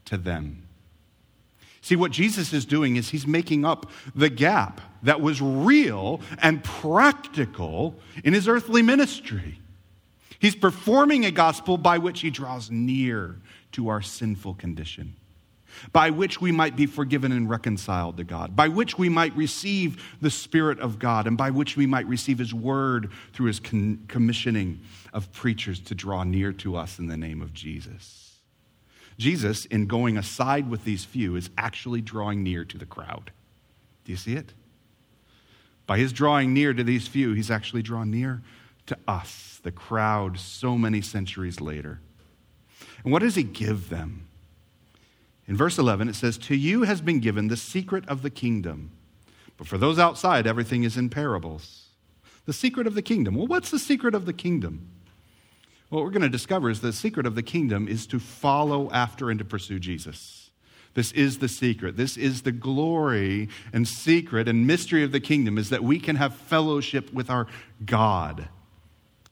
to 0.06 0.16
them. 0.16 0.66
See, 1.82 1.96
what 1.96 2.12
Jesus 2.12 2.52
is 2.52 2.64
doing 2.64 2.94
is 2.94 3.10
he's 3.10 3.26
making 3.26 3.64
up 3.64 3.90
the 4.14 4.30
gap 4.30 4.80
that 5.02 5.20
was 5.20 5.42
real 5.42 6.20
and 6.40 6.62
practical 6.62 7.96
in 8.22 8.32
his 8.32 8.46
earthly 8.46 8.82
ministry. 8.82 9.58
He's 10.38 10.54
performing 10.54 11.24
a 11.24 11.32
gospel 11.32 11.76
by 11.76 11.98
which 11.98 12.20
he 12.20 12.30
draws 12.30 12.70
near 12.70 13.36
to 13.72 13.88
our 13.88 14.00
sinful 14.00 14.54
condition, 14.54 15.16
by 15.92 16.10
which 16.10 16.40
we 16.40 16.52
might 16.52 16.76
be 16.76 16.86
forgiven 16.86 17.32
and 17.32 17.50
reconciled 17.50 18.16
to 18.18 18.24
God, 18.24 18.54
by 18.54 18.68
which 18.68 18.96
we 18.96 19.08
might 19.08 19.36
receive 19.36 20.16
the 20.20 20.30
Spirit 20.30 20.78
of 20.78 21.00
God, 21.00 21.26
and 21.26 21.36
by 21.36 21.50
which 21.50 21.76
we 21.76 21.86
might 21.86 22.06
receive 22.06 22.38
his 22.38 22.54
word 22.54 23.10
through 23.32 23.46
his 23.46 23.58
commissioning 23.58 24.80
of 25.12 25.32
preachers 25.32 25.80
to 25.80 25.96
draw 25.96 26.22
near 26.22 26.52
to 26.52 26.76
us 26.76 27.00
in 27.00 27.08
the 27.08 27.16
name 27.16 27.42
of 27.42 27.52
Jesus. 27.52 28.21
Jesus, 29.18 29.64
in 29.66 29.86
going 29.86 30.16
aside 30.16 30.68
with 30.70 30.84
these 30.84 31.04
few, 31.04 31.36
is 31.36 31.50
actually 31.58 32.00
drawing 32.00 32.42
near 32.42 32.64
to 32.64 32.78
the 32.78 32.86
crowd. 32.86 33.30
Do 34.04 34.12
you 34.12 34.16
see 34.16 34.34
it? 34.34 34.52
By 35.86 35.98
his 35.98 36.12
drawing 36.12 36.54
near 36.54 36.72
to 36.72 36.84
these 36.84 37.08
few, 37.08 37.32
he's 37.32 37.50
actually 37.50 37.82
drawn 37.82 38.10
near 38.10 38.42
to 38.86 38.96
us, 39.06 39.60
the 39.62 39.72
crowd, 39.72 40.38
so 40.38 40.76
many 40.76 41.00
centuries 41.00 41.60
later. 41.60 42.00
And 43.04 43.12
what 43.12 43.22
does 43.22 43.34
he 43.34 43.42
give 43.42 43.88
them? 43.88 44.26
In 45.46 45.56
verse 45.56 45.78
11, 45.78 46.08
it 46.08 46.14
says, 46.14 46.38
To 46.38 46.56
you 46.56 46.82
has 46.82 47.00
been 47.00 47.20
given 47.20 47.48
the 47.48 47.56
secret 47.56 48.08
of 48.08 48.22
the 48.22 48.30
kingdom. 48.30 48.90
But 49.56 49.66
for 49.66 49.78
those 49.78 49.98
outside, 49.98 50.46
everything 50.46 50.84
is 50.84 50.96
in 50.96 51.10
parables. 51.10 51.86
The 52.46 52.52
secret 52.52 52.86
of 52.86 52.94
the 52.94 53.02
kingdom. 53.02 53.34
Well, 53.34 53.46
what's 53.46 53.70
the 53.70 53.78
secret 53.78 54.14
of 54.14 54.26
the 54.26 54.32
kingdom? 54.32 54.88
What 55.92 56.04
we're 56.04 56.10
going 56.10 56.22
to 56.22 56.28
discover 56.30 56.70
is 56.70 56.80
the 56.80 56.90
secret 56.90 57.26
of 57.26 57.34
the 57.34 57.42
kingdom 57.42 57.86
is 57.86 58.06
to 58.06 58.18
follow 58.18 58.90
after 58.92 59.28
and 59.28 59.38
to 59.38 59.44
pursue 59.44 59.78
Jesus. 59.78 60.50
This 60.94 61.12
is 61.12 61.38
the 61.38 61.48
secret. 61.48 61.98
This 61.98 62.16
is 62.16 62.42
the 62.42 62.52
glory 62.52 63.50
and 63.74 63.86
secret 63.86 64.48
and 64.48 64.66
mystery 64.66 65.04
of 65.04 65.12
the 65.12 65.20
kingdom 65.20 65.58
is 65.58 65.68
that 65.68 65.84
we 65.84 66.00
can 66.00 66.16
have 66.16 66.34
fellowship 66.34 67.12
with 67.12 67.28
our 67.28 67.46
God. 67.84 68.48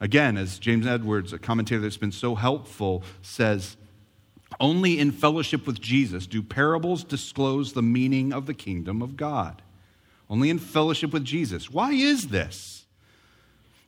Again, 0.00 0.36
as 0.36 0.58
James 0.58 0.86
Edwards, 0.86 1.32
a 1.32 1.38
commentator 1.38 1.80
that's 1.80 1.96
been 1.96 2.12
so 2.12 2.34
helpful, 2.34 3.04
says, 3.22 3.78
only 4.58 4.98
in 4.98 5.12
fellowship 5.12 5.66
with 5.66 5.80
Jesus 5.80 6.26
do 6.26 6.42
parables 6.42 7.04
disclose 7.04 7.72
the 7.72 7.82
meaning 7.82 8.34
of 8.34 8.44
the 8.44 8.54
kingdom 8.54 9.00
of 9.00 9.16
God. 9.16 9.62
Only 10.28 10.50
in 10.50 10.58
fellowship 10.58 11.14
with 11.14 11.24
Jesus. 11.24 11.70
Why 11.70 11.92
is 11.92 12.28
this? 12.28 12.79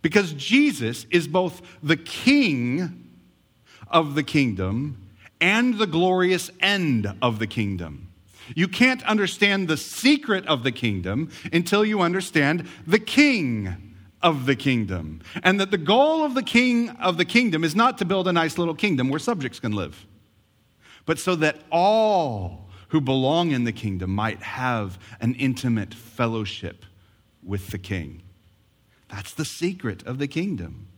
Because 0.03 0.33
Jesus 0.33 1.07
is 1.11 1.29
both 1.29 1.63
the 1.83 1.97
king 1.97 3.09
of 3.89 4.15
the 4.15 4.23
kingdom 4.23 5.09
and 5.41 5.79
the 5.79 5.87
glorious 5.87 6.51
end 6.61 7.13
of 7.23 7.39
the 7.39 7.47
kingdom. 7.47 8.09
You 8.55 8.69
can't 8.69 9.03
understand 9.05 9.69
the 9.69 9.77
secret 9.77 10.47
of 10.47 10.65
the 10.65 10.73
kingdom 10.73 11.31
until 11.53 11.85
you 11.85 12.01
understand 12.01 12.69
the 12.87 12.99
king 12.99 13.93
of 14.21 14.47
the 14.47 14.57
kingdom. 14.57 15.21
And 15.43 15.61
that 15.61 15.71
the 15.71 15.79
goal 15.79 16.25
of 16.25 16.35
the 16.35 16.43
king 16.43 16.91
of 16.91 17.17
the 17.17 17.25
kingdom 17.25 17.65
is 17.65 17.75
not 17.75 17.99
to 17.99 18.05
build 18.05 18.29
a 18.29 18.33
nice 18.33 18.59
little 18.59 18.75
kingdom 18.75 19.09
where 19.09 19.19
subjects 19.19 19.61
can 19.61 19.73
live, 19.73 20.07
but 21.07 21.19
so 21.19 21.35
that 21.37 21.59
all 21.71 22.69
who 22.89 23.01
belong 23.01 23.53
in 23.53 23.65
the 23.65 23.73
kingdom 23.73 24.11
might 24.11 24.43
have 24.43 24.99
an 25.21 25.35
intimate 25.35 25.95
fellowship 25.95 26.85
with 27.43 27.69
the 27.69 27.79
king. 27.79 28.23
That's 29.13 29.35
the 29.35 29.45
secret 29.45 30.03
of 30.07 30.19
the 30.19 30.27
kingdom. 30.27 30.89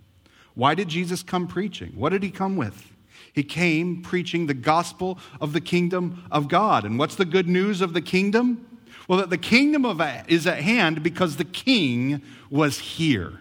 Why 0.55 0.77
did 0.77 0.89
Jesus 0.89 1.25
come 1.25 1.49
preaching? 1.49 1.93
What 1.97 2.11
did 2.11 2.23
he 2.23 2.31
come 2.31 2.57
with? 2.57 2.93
He 3.33 3.43
came 3.43 4.03
preaching 4.03 4.47
the 4.47 4.55
gospel 4.55 5.19
of 5.41 5.53
the 5.53 5.61
kingdom 5.61 6.25
of 6.31 6.49
God. 6.49 6.85
And 6.85 6.97
what's 6.97 7.17
the 7.17 7.25
good 7.25 7.49
news 7.49 7.81
of 7.81 7.93
the 7.93 8.01
kingdom? 8.01 8.79
Well, 9.09 9.19
that 9.19 9.31
the 9.31 9.39
kingdom 9.39 9.85
of, 9.85 10.01
is 10.29 10.47
at 10.47 10.59
hand 10.59 11.03
because 11.03 11.37
the 11.37 11.45
king 11.45 12.23
was 12.49 12.79
here. 12.79 13.41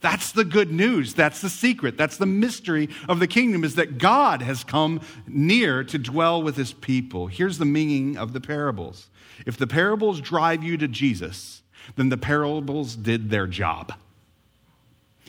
That's 0.00 0.30
the 0.30 0.44
good 0.44 0.70
news. 0.70 1.14
That's 1.14 1.40
the 1.40 1.50
secret. 1.50 1.96
That's 1.98 2.18
the 2.18 2.26
mystery 2.26 2.88
of 3.08 3.18
the 3.18 3.26
kingdom 3.26 3.64
is 3.64 3.74
that 3.74 3.98
God 3.98 4.42
has 4.42 4.62
come 4.62 5.00
near 5.26 5.82
to 5.82 5.98
dwell 5.98 6.40
with 6.40 6.56
his 6.56 6.72
people. 6.72 7.26
Here's 7.26 7.58
the 7.58 7.64
meaning 7.64 8.16
of 8.16 8.32
the 8.32 8.40
parables. 8.40 9.08
If 9.44 9.56
the 9.56 9.66
parables 9.66 10.20
drive 10.20 10.62
you 10.62 10.76
to 10.76 10.86
Jesus, 10.86 11.57
then 11.96 12.08
the 12.08 12.16
parables 12.16 12.96
did 12.96 13.30
their 13.30 13.46
job. 13.46 13.92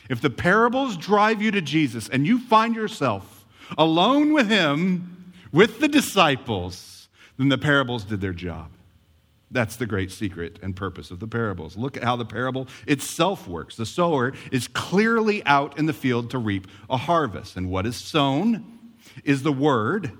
If 0.09 0.21
the 0.21 0.29
parables 0.29 0.97
drive 0.97 1.41
you 1.41 1.51
to 1.51 1.61
Jesus 1.61 2.09
and 2.09 2.25
you 2.25 2.39
find 2.39 2.75
yourself 2.75 3.45
alone 3.77 4.33
with 4.33 4.49
him, 4.49 5.33
with 5.51 5.79
the 5.79 5.87
disciples, 5.87 7.07
then 7.37 7.49
the 7.49 7.57
parables 7.57 8.03
did 8.03 8.21
their 8.21 8.33
job. 8.33 8.71
That's 9.51 9.77
the 9.77 9.85
great 9.85 10.11
secret 10.11 10.59
and 10.61 10.75
purpose 10.75 11.09
of 11.09 11.19
the 11.19 11.27
parables. 11.27 11.75
Look 11.75 11.97
at 11.97 12.03
how 12.03 12.15
the 12.15 12.25
parable 12.25 12.67
itself 12.85 13.47
works. 13.47 13.75
The 13.75 13.85
sower 13.85 14.33
is 14.51 14.67
clearly 14.67 15.43
out 15.45 15.79
in 15.79 15.87
the 15.87 15.93
field 15.93 16.29
to 16.31 16.37
reap 16.37 16.67
a 16.89 16.97
harvest. 16.97 17.55
And 17.55 17.69
what 17.69 17.87
is 17.87 17.95
sown 17.95 18.63
is 19.23 19.41
the 19.41 19.51
word. 19.51 20.11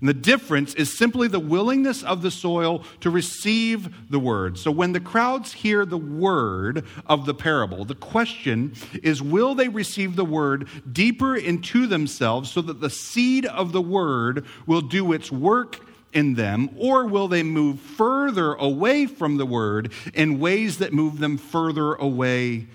And 0.00 0.08
the 0.08 0.14
difference 0.14 0.74
is 0.74 0.96
simply 0.96 1.28
the 1.28 1.38
willingness 1.38 2.02
of 2.02 2.22
the 2.22 2.30
soil 2.30 2.84
to 3.00 3.10
receive 3.10 4.10
the 4.10 4.18
word. 4.18 4.58
So 4.58 4.70
when 4.70 4.92
the 4.92 5.00
crowds 5.00 5.52
hear 5.52 5.84
the 5.84 5.98
word 5.98 6.86
of 7.06 7.26
the 7.26 7.34
parable, 7.34 7.84
the 7.84 7.94
question 7.94 8.74
is 9.02 9.20
will 9.20 9.54
they 9.54 9.68
receive 9.68 10.16
the 10.16 10.24
word 10.24 10.68
deeper 10.90 11.36
into 11.36 11.86
themselves 11.86 12.50
so 12.50 12.62
that 12.62 12.80
the 12.80 12.90
seed 12.90 13.44
of 13.44 13.72
the 13.72 13.82
word 13.82 14.46
will 14.66 14.80
do 14.80 15.12
its 15.12 15.30
work 15.30 15.86
in 16.12 16.34
them, 16.34 16.70
or 16.76 17.06
will 17.06 17.28
they 17.28 17.42
move 17.42 17.78
further 17.78 18.54
away 18.54 19.06
from 19.06 19.36
the 19.36 19.46
word 19.46 19.92
in 20.14 20.40
ways 20.40 20.78
that 20.78 20.92
move 20.92 21.18
them 21.18 21.38
further 21.38 21.94
away 21.94 22.66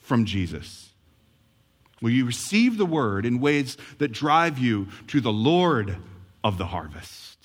from 0.00 0.24
Jesus? 0.24 0.90
Will 2.02 2.10
you 2.10 2.24
receive 2.24 2.78
the 2.78 2.86
word 2.86 3.26
in 3.26 3.38
ways 3.38 3.76
that 3.98 4.10
drive 4.10 4.58
you 4.58 4.88
to 5.08 5.20
the 5.20 5.32
Lord 5.32 5.98
of 6.42 6.58
the 6.58 6.66
harvest? 6.66 7.38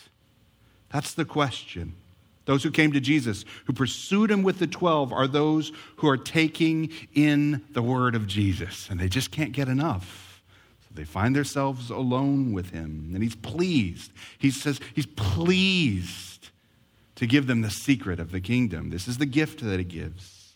That's 0.92 1.14
the 1.14 1.26
question. 1.26 1.96
Those 2.46 2.64
who 2.64 2.72
came 2.72 2.92
to 2.92 3.00
Jesus, 3.00 3.44
who 3.66 3.74
pursued 3.74 4.30
him 4.30 4.44
with 4.44 4.60
the 4.60 4.68
12, 4.68 5.12
are 5.12 5.28
those 5.28 5.72
who 5.98 6.08
are 6.08 6.18
taking 6.18 6.92
in 7.14 7.64
the 7.72 7.82
word 7.82 8.16
of 8.16 8.28
Jesus, 8.28 8.88
and 8.90 9.00
they 9.00 9.10
just 9.10 9.32
can't 9.32 9.52
get 9.52 9.68
enough. 9.68 10.42
So 10.88 10.94
They 10.94 11.06
find 11.06 11.36
themselves 11.36 11.90
alone 11.90 12.54
with 12.54 12.70
him, 12.70 13.12
and 13.14 13.24
he's 13.24 13.36
pleased. 13.36 14.12
He 14.38 14.52
says 14.52 14.80
he's 14.94 15.08
pleased 15.08 16.50
to 17.16 17.26
give 17.26 17.48
them 17.48 17.62
the 17.62 17.72
secret 17.72 18.20
of 18.20 18.32
the 18.32 18.42
kingdom. 18.42 18.92
This 18.92 19.08
is 19.08 19.18
the 19.18 19.26
gift 19.26 19.62
that 19.62 19.80
he 19.80 19.86
gives. 19.86 20.54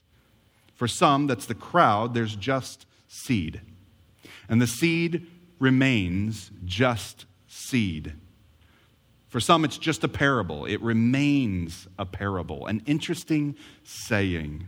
For 0.76 0.88
some, 0.88 1.28
that's 1.28 1.46
the 1.46 1.56
crowd, 1.56 2.14
there's 2.14 2.36
just 2.36 2.86
seed. 3.08 3.62
And 4.48 4.62
the 4.62 4.68
seed 4.68 5.26
remains 5.58 6.52
just 6.66 7.26
seed. 7.48 8.14
For 9.30 9.40
some, 9.40 9.64
it's 9.64 9.78
just 9.78 10.04
a 10.04 10.08
parable. 10.08 10.66
It 10.66 10.82
remains 10.82 11.88
a 11.98 12.06
parable, 12.06 12.66
an 12.66 12.82
interesting 12.86 13.56
saying. 13.84 14.68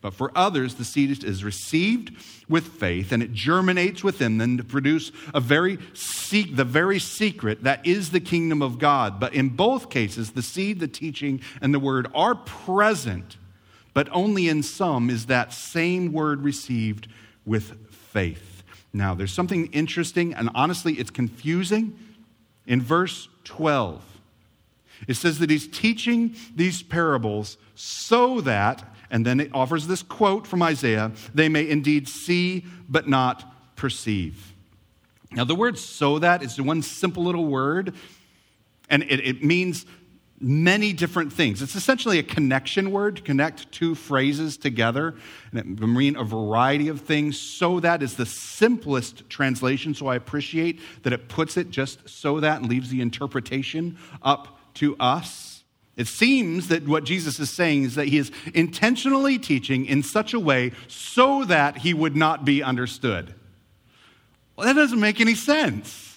But 0.00 0.14
for 0.14 0.30
others, 0.36 0.76
the 0.76 0.84
seed 0.84 1.24
is 1.24 1.42
received 1.42 2.12
with 2.48 2.68
faith 2.68 3.10
and 3.10 3.20
it 3.20 3.32
germinates 3.32 4.04
within 4.04 4.38
them 4.38 4.56
to 4.58 4.64
produce 4.64 5.10
a 5.34 5.40
very 5.40 5.78
se- 5.94 6.52
the 6.52 6.64
very 6.64 7.00
secret 7.00 7.64
that 7.64 7.84
is 7.84 8.10
the 8.10 8.20
kingdom 8.20 8.62
of 8.62 8.78
God. 8.78 9.18
But 9.18 9.34
in 9.34 9.48
both 9.48 9.90
cases, 9.90 10.30
the 10.30 10.42
seed, 10.42 10.78
the 10.78 10.86
teaching, 10.86 11.40
and 11.60 11.74
the 11.74 11.80
word 11.80 12.06
are 12.14 12.36
present, 12.36 13.36
but 13.92 14.08
only 14.12 14.48
in 14.48 14.62
some 14.62 15.10
is 15.10 15.26
that 15.26 15.52
same 15.52 16.12
word 16.12 16.42
received 16.42 17.08
with 17.44 17.90
faith. 17.90 18.62
Now, 18.92 19.14
there's 19.14 19.32
something 19.32 19.66
interesting, 19.72 20.32
and 20.32 20.48
honestly, 20.54 20.94
it's 20.94 21.10
confusing. 21.10 21.98
In 22.66 22.80
verse 22.80 23.28
12, 23.48 24.02
it 25.06 25.14
says 25.14 25.38
that 25.38 25.50
he's 25.50 25.66
teaching 25.66 26.34
these 26.54 26.82
parables 26.82 27.56
so 27.74 28.40
that 28.42 28.84
and 29.10 29.24
then 29.24 29.40
it 29.40 29.50
offers 29.54 29.86
this 29.86 30.02
quote 30.02 30.46
from 30.46 30.62
Isaiah 30.62 31.12
they 31.34 31.48
may 31.48 31.68
indeed 31.68 32.08
see, 32.08 32.64
but 32.88 33.08
not 33.08 33.44
perceive. 33.76 34.52
Now, 35.32 35.44
the 35.44 35.54
word 35.54 35.78
so 35.78 36.18
that 36.18 36.42
is 36.42 36.60
one 36.60 36.82
simple 36.82 37.24
little 37.24 37.46
word, 37.46 37.94
and 38.88 39.02
it, 39.04 39.20
it 39.20 39.44
means 39.44 39.86
many 40.40 40.92
different 40.92 41.32
things. 41.32 41.62
It's 41.62 41.74
essentially 41.74 42.18
a 42.18 42.22
connection 42.22 42.90
word 42.90 43.16
to 43.16 43.22
connect 43.22 43.70
two 43.72 43.94
phrases 43.94 44.56
together, 44.56 45.14
and 45.52 45.60
it 45.60 45.66
mean 45.80 46.16
a 46.16 46.24
variety 46.24 46.88
of 46.88 47.00
things. 47.00 47.38
So 47.38 47.80
that 47.80 48.02
is 48.02 48.14
the 48.14 48.26
simplest 48.26 49.28
translation, 49.28 49.94
so 49.94 50.06
I 50.06 50.16
appreciate 50.16 50.80
that 51.02 51.12
it 51.12 51.28
puts 51.28 51.56
it 51.56 51.70
just 51.70 52.08
so 52.08 52.40
that 52.40 52.60
and 52.60 52.68
leaves 52.68 52.90
the 52.90 53.00
interpretation 53.00 53.98
up 54.22 54.58
to 54.74 54.96
us. 54.98 55.64
It 55.96 56.06
seems 56.06 56.68
that 56.68 56.86
what 56.86 57.02
Jesus 57.02 57.40
is 57.40 57.50
saying 57.50 57.82
is 57.82 57.96
that 57.96 58.06
he 58.06 58.18
is 58.18 58.30
intentionally 58.54 59.36
teaching 59.36 59.84
in 59.84 60.04
such 60.04 60.32
a 60.32 60.38
way 60.38 60.70
so 60.86 61.44
that 61.46 61.78
he 61.78 61.92
would 61.92 62.14
not 62.14 62.44
be 62.44 62.62
understood. 62.62 63.34
Well, 64.54 64.66
that 64.66 64.74
doesn't 64.74 65.00
make 65.00 65.20
any 65.20 65.34
sense. 65.34 66.07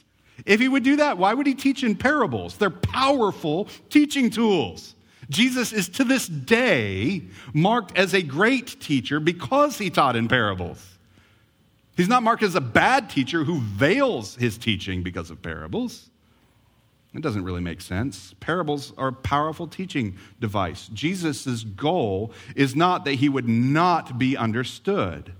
If 0.45 0.59
he 0.59 0.67
would 0.67 0.83
do 0.83 0.97
that, 0.97 1.17
why 1.17 1.33
would 1.33 1.47
he 1.47 1.53
teach 1.53 1.83
in 1.83 1.95
parables? 1.95 2.57
They're 2.57 2.69
powerful 2.69 3.67
teaching 3.89 4.29
tools. 4.29 4.95
Jesus 5.29 5.71
is 5.71 5.87
to 5.89 6.03
this 6.03 6.27
day 6.27 7.23
marked 7.53 7.97
as 7.97 8.13
a 8.13 8.21
great 8.21 8.79
teacher 8.81 9.19
because 9.19 9.77
he 9.77 9.89
taught 9.89 10.15
in 10.15 10.27
parables. 10.27 10.85
He's 11.95 12.09
not 12.09 12.23
marked 12.23 12.43
as 12.43 12.55
a 12.55 12.61
bad 12.61 13.09
teacher 13.09 13.43
who 13.43 13.59
veils 13.59 14.35
his 14.35 14.57
teaching 14.57 15.03
because 15.03 15.29
of 15.29 15.41
parables. 15.41 16.09
It 17.13 17.21
doesn't 17.21 17.43
really 17.43 17.61
make 17.61 17.81
sense. 17.81 18.33
Parables 18.39 18.93
are 18.97 19.09
a 19.09 19.13
powerful 19.13 19.67
teaching 19.67 20.17
device. 20.39 20.89
Jesus' 20.93 21.63
goal 21.63 22.31
is 22.55 22.75
not 22.75 23.03
that 23.05 23.15
he 23.15 23.27
would 23.27 23.47
not 23.47 24.17
be 24.17 24.37
understood. 24.37 25.33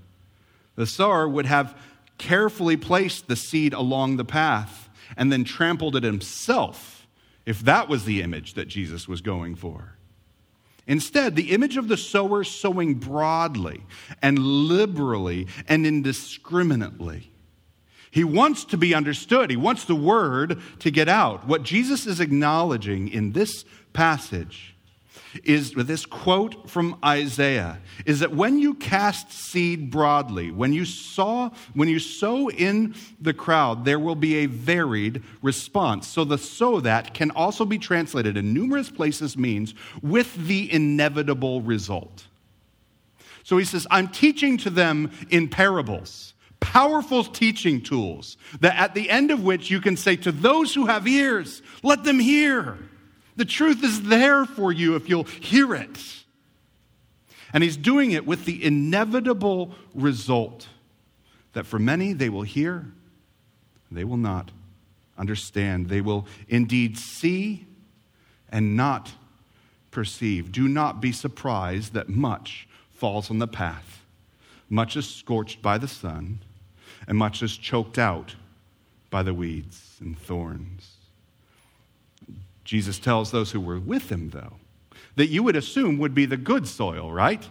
The 0.76 0.86
sower 0.86 1.28
would 1.28 1.46
have 1.46 1.78
carefully 2.18 2.78
placed 2.78 3.28
the 3.28 3.36
seed 3.36 3.74
along 3.74 4.18
the 4.18 4.26
path 4.26 4.90
and 5.18 5.32
then 5.32 5.44
trampled 5.44 5.96
it 5.96 6.04
himself 6.04 7.08
if 7.46 7.60
that 7.62 7.90
was 7.90 8.06
the 8.06 8.22
image 8.22 8.54
that 8.54 8.68
Jesus 8.68 9.08
was 9.08 9.22
going 9.22 9.56
for. 9.56 9.98
Instead, 10.88 11.36
the 11.36 11.52
image 11.52 11.78
of 11.78 11.88
the 11.88 11.98
sower 11.98 12.44
sowing 12.44 12.96
broadly 12.96 13.84
and 14.22 14.38
liberally 14.40 15.48
and 15.68 15.86
indiscriminately 15.86 17.32
he 18.12 18.26
wants 18.26 18.66
to 18.66 18.78
be 18.78 18.94
understood. 18.94 19.50
He 19.50 19.56
wants 19.56 19.86
the 19.86 19.96
word 19.96 20.62
to 20.80 20.92
get 20.92 21.08
out. 21.08 21.48
What 21.48 21.64
Jesus 21.64 22.06
is 22.06 22.20
acknowledging 22.20 23.08
in 23.08 23.32
this 23.32 23.64
passage 23.94 24.76
is 25.44 25.74
this 25.74 26.06
quote 26.06 26.70
from 26.70 26.98
Isaiah 27.04 27.80
is 28.06 28.20
that 28.20 28.34
when 28.34 28.60
you 28.60 28.74
cast 28.76 29.32
seed 29.32 29.90
broadly, 29.90 30.52
when 30.52 30.74
you 30.74 30.86
saw 30.86 31.52
when 31.74 31.88
you 31.90 32.00
so 32.00 32.50
in 32.50 32.96
the 33.20 33.34
crowd, 33.34 33.86
there 33.86 34.00
will 34.00 34.16
be 34.16 34.38
a 34.38 34.46
varied 34.46 35.24
response. 35.42 36.08
So 36.08 36.24
the 36.24 36.38
sow 36.38 36.80
that 36.82 37.14
can 37.14 37.32
also 37.32 37.66
be 37.66 37.78
translated 37.78 38.38
in 38.38 38.54
numerous 38.54 38.90
places 38.90 39.38
means 39.38 39.74
with 40.02 40.48
the 40.48 40.72
inevitable 40.72 41.62
result. 41.62 42.26
So 43.44 43.58
he 43.58 43.66
says, 43.66 43.88
I'm 43.90 44.08
teaching 44.08 44.58
to 44.60 44.70
them 44.70 45.12
in 45.30 45.48
parables 45.48 46.34
powerful 46.62 47.24
teaching 47.24 47.82
tools 47.82 48.38
that 48.62 48.78
at 48.78 48.94
the 48.94 49.10
end 49.10 49.32
of 49.32 49.44
which 49.44 49.70
you 49.70 49.82
can 49.82 49.98
say 49.98 50.16
to 50.16 50.32
those 50.32 50.74
who 50.74 50.86
have 50.86 51.08
ears, 51.08 51.62
let 51.84 52.06
them 52.06 52.20
hear. 52.20 52.78
The 53.36 53.46
truth 53.46 53.84
is 53.84 54.04
there 54.04 54.46
for 54.46 54.72
you 54.72 54.96
if 54.96 55.10
you'll 55.10 55.24
hear 55.24 55.74
it. 55.74 56.00
And 57.54 57.64
he's 57.64 57.78
doing 57.78 58.12
it 58.12 58.26
with 58.26 58.46
the 58.46 58.64
inevitable 58.64 59.74
result 59.94 60.68
that 61.54 61.66
for 61.66 61.80
many 61.80 62.14
they 62.14 62.30
will 62.30 62.44
hear, 62.44 62.86
they 63.92 64.04
will 64.04 64.18
not 64.18 64.52
understand. 65.18 65.90
They 65.90 66.02
will 66.02 66.26
indeed 66.48 66.98
see 66.98 67.66
and 68.50 68.76
not 68.78 69.12
perceive. 69.92 70.52
Do 70.52 70.68
not 70.68 71.02
be 71.02 71.12
surprised 71.12 71.94
that 71.94 72.10
much 72.10 72.68
falls 72.94 73.30
on 73.30 73.40
the 73.40 73.48
path. 73.48 74.04
Much 74.70 74.96
is 74.96 75.08
scorched 75.10 75.62
by 75.62 75.78
the 75.78 75.88
sun 75.88 76.40
and 77.08 77.18
much 77.18 77.44
is 77.44 77.58
choked 77.58 77.98
out 77.98 78.36
by 79.10 79.24
the 79.24 79.34
weeds 79.34 79.98
and 80.00 80.18
thorns. 80.18 80.91
Jesus 82.64 83.00
tells 83.00 83.32
those 83.32 83.52
who 83.52 83.60
were 83.60 83.80
with 83.80 84.12
him, 84.12 84.30
though, 84.30 84.54
that 85.16 85.28
you 85.28 85.44
would 85.44 85.56
assume 85.56 85.98
would 85.98 86.14
be 86.14 86.26
the 86.26 86.38
good 86.38 86.68
soil, 86.68 87.12
right? 87.12 87.48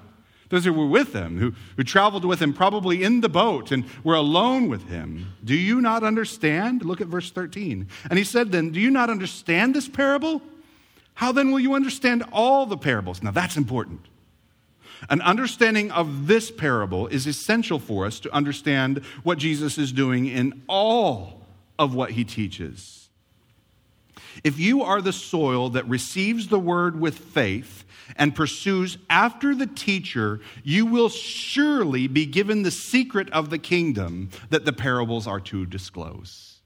Those 0.51 0.65
who 0.65 0.73
were 0.73 0.87
with 0.87 1.13
him, 1.13 1.39
who, 1.39 1.55
who 1.77 1.85
traveled 1.85 2.25
with 2.25 2.43
him 2.43 2.53
probably 2.53 3.05
in 3.05 3.21
the 3.21 3.29
boat 3.29 3.71
and 3.71 3.85
were 4.03 4.17
alone 4.17 4.69
with 4.69 4.89
him. 4.89 5.33
Do 5.45 5.55
you 5.55 5.81
not 5.81 6.03
understand? 6.03 6.85
Look 6.85 7.01
at 7.01 7.07
verse 7.07 7.31
13. 7.31 7.87
And 8.09 8.19
he 8.19 8.25
said 8.25 8.51
then, 8.51 8.71
Do 8.71 8.81
you 8.81 8.91
not 8.91 9.11
understand 9.11 9.75
this 9.75 9.89
parable? 9.89 10.43
How 11.15 11.31
then 11.31 11.53
will 11.53 11.61
you 11.61 11.75
understand 11.75 12.25
all 12.33 12.67
the 12.67 12.77
parables? 12.77 13.23
Now 13.23 13.31
that's 13.31 13.57
important. 13.57 14.01
An 15.09 15.23
understanding 15.23 15.91
of 15.93 16.27
this 16.27 16.51
parable 16.51 17.07
is 17.07 17.27
essential 17.27 17.79
for 17.79 18.05
us 18.05 18.21
to 18.21 18.33
understand 18.35 18.99
what 19.23 19.39
Jesus 19.39 19.79
is 19.79 19.93
doing 19.93 20.27
in 20.27 20.63
all 20.69 21.43
of 21.79 21.95
what 21.95 22.11
he 22.11 22.25
teaches. 22.25 23.00
If 24.45 24.59
you 24.59 24.83
are 24.83 25.01
the 25.01 25.13
soil 25.13 25.71
that 25.71 25.89
receives 25.89 26.49
the 26.49 26.59
word 26.59 27.01
with 27.01 27.19
faith 27.19 27.85
and 28.17 28.35
pursues 28.35 28.99
after 29.09 29.55
the 29.55 29.67
teacher, 29.67 30.41
you 30.63 30.87
will 30.87 31.09
surely 31.09 32.07
be 32.07 32.27
given 32.27 32.63
the 32.63 32.71
secret 32.71 33.31
of 33.31 33.51
the 33.51 33.59
kingdom 33.59 34.31
that 34.51 34.65
the 34.65 34.73
parables 34.73 35.27
are 35.27 35.41
to 35.41 35.67
disclose. 35.67 36.59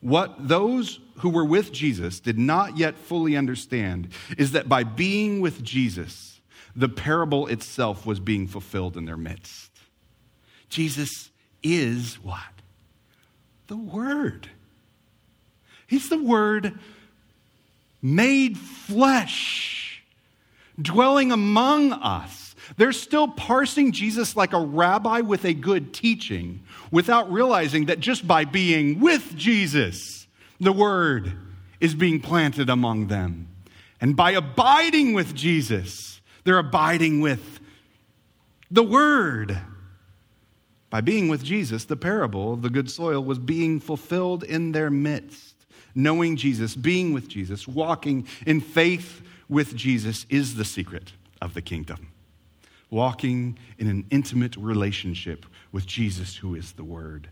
What 0.00 0.48
those 0.48 0.98
who 1.18 1.28
were 1.28 1.44
with 1.44 1.72
Jesus 1.72 2.18
did 2.18 2.38
not 2.38 2.76
yet 2.76 2.96
fully 2.96 3.36
understand 3.36 4.08
is 4.36 4.52
that 4.52 4.68
by 4.68 4.82
being 4.82 5.40
with 5.40 5.62
Jesus, 5.62 6.40
the 6.74 6.88
parable 6.88 7.46
itself 7.46 8.04
was 8.04 8.18
being 8.18 8.48
fulfilled 8.48 8.96
in 8.96 9.04
their 9.04 9.16
midst. 9.16 9.70
Jesus 10.68 11.30
is 11.62 12.14
what? 12.14 12.40
The 13.68 13.76
Word. 13.76 14.48
He's 15.86 16.08
the 16.08 16.22
Word 16.22 16.78
made 18.00 18.58
flesh, 18.58 20.02
dwelling 20.80 21.32
among 21.32 21.92
us. 21.92 22.54
They're 22.76 22.92
still 22.92 23.28
parsing 23.28 23.92
Jesus 23.92 24.36
like 24.36 24.52
a 24.52 24.60
rabbi 24.60 25.20
with 25.20 25.44
a 25.44 25.54
good 25.54 25.92
teaching 25.92 26.62
without 26.90 27.30
realizing 27.30 27.86
that 27.86 28.00
just 28.00 28.26
by 28.26 28.44
being 28.44 29.00
with 29.00 29.36
Jesus, 29.36 30.26
the 30.60 30.72
Word 30.72 31.32
is 31.80 31.94
being 31.94 32.20
planted 32.20 32.70
among 32.70 33.08
them. 33.08 33.48
And 34.00 34.16
by 34.16 34.32
abiding 34.32 35.14
with 35.14 35.34
Jesus, 35.34 36.20
they're 36.44 36.58
abiding 36.58 37.20
with 37.20 37.60
the 38.70 38.82
Word. 38.82 39.58
By 40.90 41.00
being 41.00 41.28
with 41.28 41.42
Jesus, 41.42 41.84
the 41.84 41.96
parable 41.96 42.52
of 42.52 42.62
the 42.62 42.70
good 42.70 42.90
soil 42.90 43.22
was 43.22 43.38
being 43.38 43.80
fulfilled 43.80 44.44
in 44.44 44.72
their 44.72 44.90
midst. 44.90 45.51
Knowing 45.94 46.36
Jesus, 46.36 46.74
being 46.74 47.12
with 47.12 47.28
Jesus, 47.28 47.68
walking 47.68 48.26
in 48.46 48.60
faith 48.60 49.22
with 49.48 49.76
Jesus 49.76 50.26
is 50.30 50.54
the 50.54 50.64
secret 50.64 51.12
of 51.40 51.54
the 51.54 51.62
kingdom. 51.62 52.08
Walking 52.90 53.58
in 53.78 53.88
an 53.88 54.06
intimate 54.10 54.56
relationship 54.56 55.46
with 55.70 55.86
Jesus, 55.86 56.36
who 56.36 56.54
is 56.54 56.72
the 56.72 56.84
Word. 56.84 57.28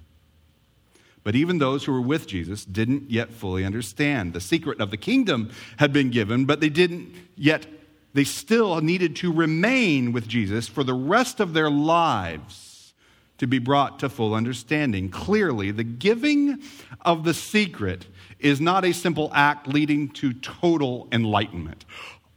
But 1.22 1.34
even 1.34 1.58
those 1.58 1.84
who 1.84 1.92
were 1.92 2.00
with 2.00 2.26
Jesus 2.26 2.64
didn't 2.64 3.10
yet 3.10 3.30
fully 3.30 3.64
understand. 3.64 4.32
The 4.32 4.40
secret 4.40 4.80
of 4.80 4.90
the 4.90 4.96
kingdom 4.96 5.50
had 5.76 5.92
been 5.92 6.10
given, 6.10 6.46
but 6.46 6.60
they 6.60 6.70
didn't 6.70 7.14
yet 7.36 7.66
they 8.12 8.24
still 8.24 8.80
needed 8.80 9.16
to 9.16 9.32
remain 9.32 10.12
with 10.12 10.26
Jesus 10.26 10.66
for 10.66 10.82
the 10.82 10.94
rest 10.94 11.38
of 11.38 11.52
their 11.52 11.70
lives 11.70 12.92
to 13.38 13.46
be 13.46 13.58
brought 13.58 13.98
to 14.00 14.08
full 14.08 14.34
understanding. 14.34 15.08
Clearly, 15.08 15.70
the 15.70 15.84
giving 15.84 16.60
of 17.02 17.24
the 17.24 17.34
secret 17.34 18.06
is 18.40 18.60
not 18.60 18.84
a 18.84 18.92
simple 18.92 19.30
act 19.34 19.68
leading 19.68 20.08
to 20.10 20.32
total 20.32 21.08
enlightenment. 21.12 21.84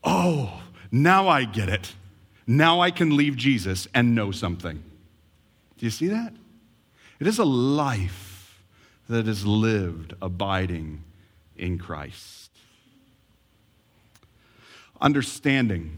Oh, 0.04 0.62
now 0.92 1.28
I 1.28 1.46
get 1.46 1.70
it. 1.70 1.94
Now 2.46 2.82
I 2.82 2.92
can 2.92 3.16
leave 3.16 3.36
Jesus 3.36 3.88
and 3.94 4.14
know 4.16 4.32
something. 4.32 4.84
Do 5.78 5.86
you 5.86 5.90
see 5.90 6.08
that? 6.08 6.34
It 7.20 7.28
is 7.28 7.40
a 7.40 7.46
life 7.46 8.62
that 9.08 9.28
is 9.28 9.46
lived 9.46 10.14
abiding 10.22 11.04
in 11.56 11.78
Christ 11.78 12.44
understanding. 15.04 15.98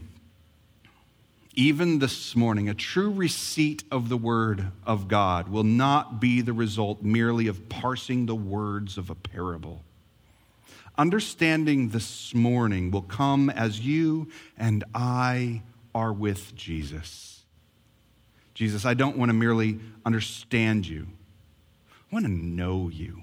Even 1.54 2.00
this 2.00 2.36
morning, 2.36 2.68
a 2.68 2.74
true 2.74 3.10
receipt 3.10 3.84
of 3.90 4.10
the 4.10 4.16
Word 4.16 4.72
of 4.84 5.08
God 5.08 5.48
will 5.48 5.64
not 5.64 6.20
be 6.20 6.42
the 6.42 6.52
result 6.52 7.02
merely 7.02 7.46
of 7.46 7.70
parsing 7.70 8.26
the 8.26 8.34
words 8.34 8.98
of 8.98 9.08
a 9.08 9.14
parable. 9.14 9.82
Understanding 10.98 11.90
this 11.90 12.34
morning 12.34 12.90
will 12.90 13.02
come 13.02 13.50
as 13.50 13.80
you 13.80 14.28
and 14.56 14.82
I 14.94 15.62
are 15.94 16.12
with 16.12 16.54
Jesus. 16.54 17.44
Jesus, 18.54 18.86
I 18.86 18.94
don't 18.94 19.18
want 19.18 19.28
to 19.28 19.34
merely 19.34 19.78
understand 20.06 20.86
you, 20.86 21.06
I 21.90 22.14
want 22.14 22.24
to 22.24 22.32
know 22.32 22.88
you 22.88 23.22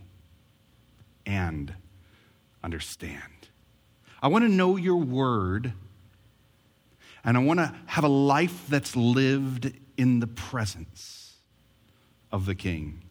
and 1.25 1.73
understand. 2.63 3.21
I 4.21 4.27
want 4.27 4.43
to 4.45 4.49
know 4.49 4.77
your 4.77 4.97
word, 4.97 5.73
and 7.25 7.35
I 7.35 7.39
want 7.41 7.59
to 7.59 7.73
have 7.87 8.03
a 8.03 8.09
life 8.09 8.65
that's 8.69 8.95
lived 8.95 9.73
in 9.97 10.19
the 10.19 10.27
presence 10.27 11.37
of 12.31 12.45
the 12.45 12.55
King. 12.55 13.01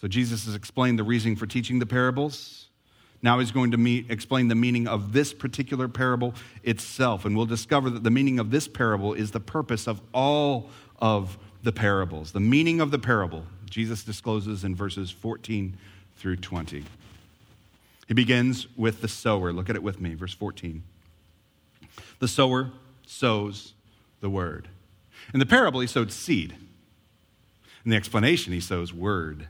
So 0.00 0.08
Jesus 0.08 0.44
has 0.44 0.54
explained 0.54 0.98
the 0.98 1.04
reason 1.04 1.36
for 1.36 1.46
teaching 1.46 1.78
the 1.78 1.86
parables. 1.86 2.65
Now 3.22 3.38
he's 3.38 3.50
going 3.50 3.70
to 3.72 3.76
meet, 3.76 4.10
explain 4.10 4.48
the 4.48 4.54
meaning 4.54 4.86
of 4.86 5.12
this 5.12 5.32
particular 5.32 5.88
parable 5.88 6.34
itself. 6.62 7.24
And 7.24 7.36
we'll 7.36 7.46
discover 7.46 7.90
that 7.90 8.04
the 8.04 8.10
meaning 8.10 8.38
of 8.38 8.50
this 8.50 8.68
parable 8.68 9.14
is 9.14 9.30
the 9.30 9.40
purpose 9.40 9.86
of 9.86 10.00
all 10.12 10.70
of 11.00 11.38
the 11.62 11.72
parables. 11.72 12.32
The 12.32 12.40
meaning 12.40 12.80
of 12.80 12.90
the 12.90 12.98
parable, 12.98 13.44
Jesus 13.68 14.04
discloses 14.04 14.64
in 14.64 14.74
verses 14.74 15.10
14 15.10 15.76
through 16.16 16.36
20. 16.36 16.84
He 18.06 18.14
begins 18.14 18.68
with 18.76 19.00
the 19.00 19.08
sower. 19.08 19.52
Look 19.52 19.68
at 19.68 19.76
it 19.76 19.82
with 19.82 20.00
me, 20.00 20.14
verse 20.14 20.34
14. 20.34 20.82
The 22.18 22.28
sower 22.28 22.70
sows 23.06 23.72
the 24.20 24.30
word. 24.30 24.68
In 25.34 25.40
the 25.40 25.46
parable, 25.46 25.80
he 25.80 25.86
sowed 25.86 26.12
seed. 26.12 26.54
In 27.84 27.90
the 27.90 27.96
explanation, 27.96 28.52
he 28.52 28.60
sows 28.60 28.92
word. 28.92 29.48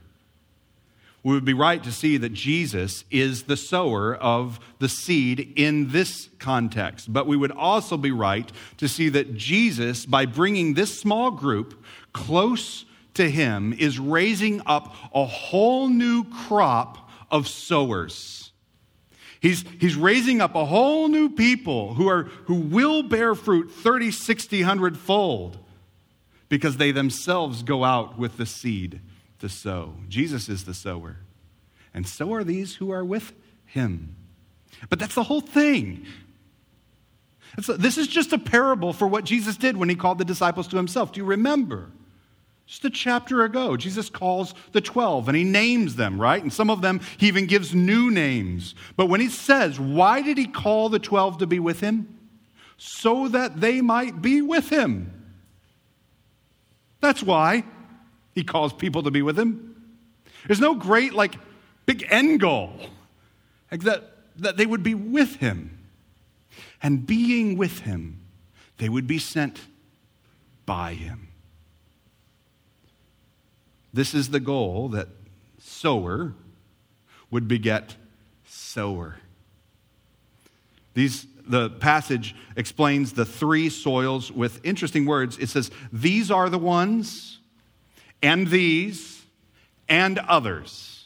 We 1.23 1.33
would 1.33 1.45
be 1.45 1.53
right 1.53 1.83
to 1.83 1.91
see 1.91 2.17
that 2.17 2.33
Jesus 2.33 3.03
is 3.11 3.43
the 3.43 3.57
sower 3.57 4.15
of 4.15 4.59
the 4.79 4.87
seed 4.87 5.53
in 5.55 5.89
this 5.91 6.29
context. 6.39 7.11
But 7.11 7.27
we 7.27 7.35
would 7.35 7.51
also 7.51 7.97
be 7.97 8.11
right 8.11 8.49
to 8.77 8.87
see 8.87 9.09
that 9.09 9.35
Jesus, 9.35 10.05
by 10.05 10.25
bringing 10.25 10.73
this 10.73 10.97
small 10.97 11.31
group 11.31 11.83
close 12.13 12.85
to 13.15 13.29
him, 13.29 13.73
is 13.73 13.99
raising 13.99 14.61
up 14.65 14.95
a 15.13 15.25
whole 15.25 15.89
new 15.89 16.23
crop 16.23 17.09
of 17.29 17.47
sowers 17.47 18.47
He's, 19.39 19.63
he's 19.79 19.95
raising 19.95 20.41
up 20.41 20.55
a 20.55 20.65
whole 20.65 21.07
new 21.07 21.29
people 21.29 21.93
who, 21.93 22.07
are, 22.07 22.23
who 22.45 22.55
will 22.55 23.03
bear 23.03 23.35
fruit 23.35 23.71
30, 23.71 24.11
60, 24.11 24.61
100 24.61 24.97
fold 24.97 25.57
because 26.49 26.77
they 26.77 26.91
themselves 26.91 27.63
go 27.63 27.83
out 27.83 28.17
with 28.17 28.37
the 28.37 28.45
seed 28.45 29.01
to 29.39 29.49
sow. 29.49 29.95
Jesus 30.09 30.49
is 30.49 30.65
the 30.65 30.73
sower, 30.73 31.17
and 31.93 32.07
so 32.07 32.33
are 32.33 32.43
these 32.43 32.75
who 32.75 32.91
are 32.91 33.05
with 33.05 33.33
him. 33.65 34.15
But 34.89 34.99
that's 34.99 35.15
the 35.15 35.23
whole 35.23 35.41
thing. 35.41 36.05
this 37.77 37.97
is 37.97 38.07
just 38.07 38.33
a 38.33 38.37
parable 38.37 38.93
for 38.93 39.07
what 39.07 39.23
Jesus 39.23 39.57
did 39.57 39.77
when 39.77 39.89
he 39.89 39.95
called 39.95 40.17
the 40.17 40.25
disciples 40.25 40.67
to 40.69 40.77
himself. 40.77 41.11
Do 41.11 41.19
you 41.19 41.25
remember? 41.25 41.89
Just 42.67 42.83
a 42.83 42.89
chapter 42.89 43.45
ago, 43.45 43.77
Jesus 43.77 44.09
calls 44.09 44.53
the 44.73 44.81
12 44.81 45.29
and 45.29 45.37
he 45.37 45.45
names 45.45 45.95
them, 45.95 46.19
right? 46.19 46.43
And 46.43 46.51
some 46.51 46.69
of 46.69 46.81
them 46.81 46.99
he 47.17 47.29
even 47.29 47.45
gives 47.45 47.73
new 47.73 48.11
names. 48.11 48.75
But 48.97 49.05
when 49.05 49.21
he 49.21 49.29
says, 49.29 49.79
why 49.79 50.21
did 50.21 50.37
he 50.37 50.47
call 50.47 50.89
the 50.89 50.99
12 50.99 51.37
to 51.37 51.47
be 51.47 51.59
with 51.59 51.79
him? 51.79 52.19
So 52.75 53.29
that 53.29 53.61
they 53.61 53.79
might 53.79 54.21
be 54.21 54.41
with 54.41 54.69
him. 54.69 55.13
That's 56.99 57.23
why 57.23 57.63
he 58.37 58.43
calls 58.43 58.71
people 58.71 59.01
to 59.01 59.09
be 59.09 59.23
with 59.23 59.35
him. 59.35 59.75
There's 60.45 60.59
no 60.59 60.75
great, 60.75 61.15
like, 61.15 61.33
big 61.87 62.05
end 62.07 62.39
goal. 62.39 62.71
Like 63.71 63.81
that, 63.81 64.03
that 64.35 64.57
they 64.57 64.67
would 64.67 64.83
be 64.83 64.93
with 64.93 65.37
him. 65.37 65.75
And 66.83 67.03
being 67.03 67.57
with 67.57 67.79
him, 67.79 68.19
they 68.77 68.89
would 68.89 69.07
be 69.07 69.17
sent 69.17 69.61
by 70.67 70.93
him. 70.93 71.29
This 73.91 74.13
is 74.13 74.29
the 74.29 74.39
goal 74.39 74.89
that 74.89 75.07
sower 75.57 76.33
would 77.31 77.47
beget 77.47 77.95
sower. 78.45 79.15
These, 80.93 81.25
the 81.47 81.71
passage 81.71 82.35
explains 82.55 83.13
the 83.13 83.25
three 83.25 83.69
soils 83.69 84.31
with 84.31 84.63
interesting 84.63 85.07
words. 85.07 85.39
It 85.39 85.49
says, 85.49 85.71
These 85.91 86.29
are 86.29 86.51
the 86.51 86.59
ones, 86.59 87.39
and 88.21 88.47
these, 88.47 89.23
and 89.89 90.19
others. 90.19 91.05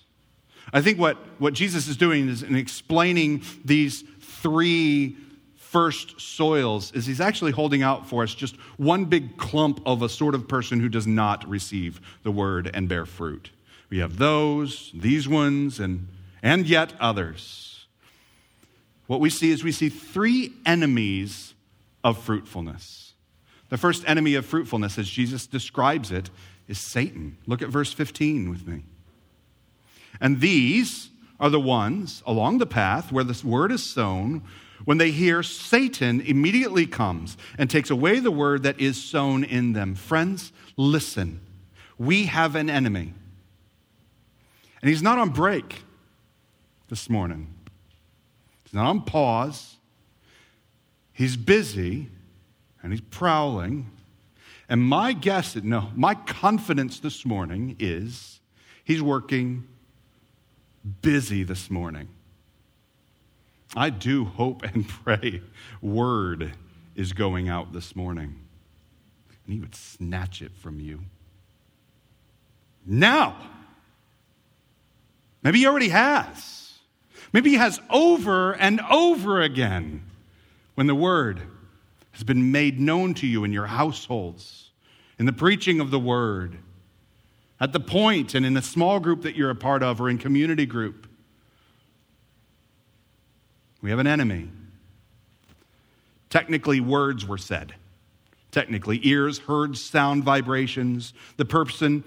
I 0.74 0.82
think 0.82 1.00
what, 1.00 1.18
what 1.40 1.54
Jesus 1.54 1.88
is 1.88 1.98
doing 1.98 2.30
is 2.30 2.44
in 2.44 2.56
explaining 2.56 3.44
these 3.66 4.04
three 4.22 5.18
first 5.58 6.20
soils 6.20 6.92
is 6.92 7.06
he's 7.06 7.22
actually 7.22 7.52
holding 7.52 7.82
out 7.82 8.06
for 8.08 8.24
us 8.24 8.34
just 8.34 8.56
one 8.78 9.06
big 9.06 9.38
clump 9.38 9.82
of 9.86 10.02
a 10.02 10.10
sort 10.10 10.36
of 10.36 10.48
person 10.48 10.80
who 10.80 10.90
does 10.90 11.08
not 11.08 11.48
receive 11.48 12.02
the 12.24 12.32
word 12.32 12.70
and 12.74 12.90
bear 12.90 13.06
fruit. 13.06 13.52
We 13.90 14.00
have 14.00 14.18
those, 14.18 14.92
these 14.94 15.28
ones, 15.28 15.80
and, 15.80 16.08
and 16.42 16.68
yet 16.68 16.94
others. 17.00 17.86
What 19.08 19.20
we 19.20 19.30
see 19.30 19.52
is 19.52 19.64
we 19.64 19.72
see 19.72 19.90
three 19.90 20.54
enemies 20.66 21.54
of 22.04 22.18
fruitfulness. 22.18 23.14
The 23.70 23.78
first 23.78 24.04
enemy 24.08 24.36
of 24.36 24.46
fruitfulness, 24.46 24.98
as 24.98 25.10
Jesus 25.10 25.48
describes 25.48 26.12
it, 26.12 26.30
is 26.72 26.80
Satan. 26.80 27.38
Look 27.46 27.62
at 27.62 27.70
verse 27.70 27.92
15 27.94 28.50
with 28.50 28.66
me. 28.66 28.84
And 30.20 30.40
these 30.40 31.10
are 31.40 31.50
the 31.50 31.60
ones 31.60 32.24
along 32.26 32.58
the 32.58 32.66
path 32.66 33.12
where 33.12 33.26
this 33.26 33.44
word 33.44 33.72
is 33.72 33.84
sown. 33.84 34.42
When 34.86 34.98
they 34.98 35.12
hear, 35.12 35.44
Satan 35.44 36.22
immediately 36.22 36.88
comes 36.88 37.38
and 37.58 37.70
takes 37.70 37.90
away 37.90 38.20
the 38.20 38.32
word 38.32 38.64
that 38.64 38.80
is 38.80 39.04
sown 39.04 39.44
in 39.44 39.74
them. 39.74 39.96
Friends, 39.96 40.54
listen. 40.78 41.42
We 41.98 42.26
have 42.26 42.56
an 42.56 42.70
enemy. 42.70 43.14
And 44.82 44.90
he's 44.90 45.04
not 45.04 45.20
on 45.20 45.30
break 45.30 45.84
this 46.88 47.10
morning, 47.10 47.54
he's 48.64 48.74
not 48.74 48.88
on 48.88 49.02
pause. 49.04 49.76
He's 51.14 51.38
busy 51.38 52.08
and 52.82 52.92
he's 52.92 53.02
prowling. 53.02 53.92
And 54.72 54.82
my 54.82 55.12
guess, 55.12 55.58
no, 55.58 55.92
my 55.98 56.16
confidence 56.16 57.02
this 57.02 57.26
morning 57.26 57.76
is 57.78 58.40
he's 58.86 59.02
working 59.02 59.68
busy 61.02 61.44
this 61.44 61.70
morning. 61.70 62.08
I 63.76 63.90
do 63.90 64.24
hope 64.24 64.64
and 64.64 64.88
pray 65.04 65.42
word 65.82 66.54
is 66.96 67.12
going 67.12 67.50
out 67.50 67.74
this 67.74 67.98
morning. 67.98 68.34
And 69.46 69.54
he 69.54 69.60
would 69.60 69.76
snatch 69.76 70.42
it 70.42 70.54
from 70.56 70.80
you. 70.80 71.02
Now. 72.86 73.36
Maybe 75.44 75.60
he 75.60 75.68
already 75.68 75.90
has. 75.90 76.80
Maybe 77.34 77.50
he 77.50 77.56
has 77.58 77.82
over 77.90 78.54
and 78.54 78.80
over 78.90 79.42
again 79.42 80.04
when 80.76 80.88
the 80.88 80.96
word 80.96 81.42
has 82.12 82.24
been 82.24 82.52
made 82.52 82.80
known 82.80 83.14
to 83.16 83.28
you 83.28 83.44
in 83.44 83.54
your 83.54 83.68
households, 83.68 84.72
in 85.18 85.26
the 85.26 85.34
preaching 85.34 85.80
of 85.80 85.92
the 85.92 86.00
word, 86.00 86.58
at 87.60 87.74
the 87.74 87.80
point 87.80 88.34
and 88.34 88.46
in 88.46 88.58
a 88.58 88.62
small 88.62 89.00
group 89.00 89.22
that 89.22 89.36
you're 89.36 89.50
a 89.50 89.56
part 89.56 89.84
of 89.84 90.02
or 90.02 90.10
in 90.10 90.18
community 90.18 90.66
group. 90.66 91.08
We 93.82 93.90
have 93.90 94.00
an 94.00 94.08
enemy. 94.08 94.50
Technically, 96.30 96.80
words 96.80 97.26
were 97.26 97.38
said. 97.38 97.76
Technically, 98.52 99.00
ears 99.04 99.40
heard 99.40 99.78
sound 99.78 100.24
vibrations. 100.24 101.14
The 101.38 101.46
person 101.46 102.04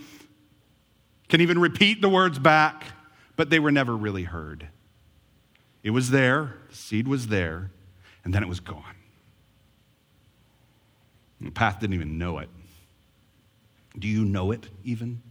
can 1.28 1.40
even 1.40 1.58
repeat 1.58 2.00
the 2.00 2.08
words 2.08 2.38
back, 2.38 2.84
but 3.36 3.50
they 3.50 3.58
were 3.58 3.72
never 3.72 3.96
really 3.96 4.24
heard. 4.24 4.68
It 5.82 5.90
was 5.90 6.10
there, 6.10 6.54
the 6.70 6.76
seed 6.76 7.08
was 7.08 7.28
there, 7.28 7.70
and 8.24 8.34
then 8.34 8.42
it 8.42 8.48
was 8.48 8.60
gone. 8.60 8.94
The 11.40 11.50
path 11.50 11.80
didn't 11.80 11.94
even 11.94 12.18
know 12.18 12.38
it. 12.38 12.48
Do 13.98 14.08
you 14.08 14.24
know 14.24 14.50
it 14.50 14.68
even? 14.84 15.22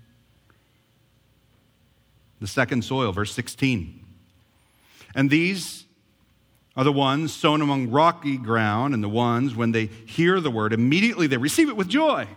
The 2.40 2.48
second 2.48 2.84
soil, 2.84 3.12
verse 3.12 3.34
16. 3.34 4.04
And 5.16 5.30
these 5.30 5.86
are 6.76 6.84
the 6.84 6.92
ones 6.92 7.34
sown 7.34 7.62
among 7.62 7.92
rocky 7.92 8.38
ground, 8.38 8.94
and 8.94 9.04
the 9.04 9.10
ones, 9.10 9.56
when 9.56 9.72
they 9.72 9.86
hear 9.86 10.40
the 10.40 10.52
word, 10.52 10.74
immediately 10.74 11.28
they 11.28 11.38
receive 11.38 11.70
it 11.70 11.76
with 11.76 11.88
joy. 11.88 12.28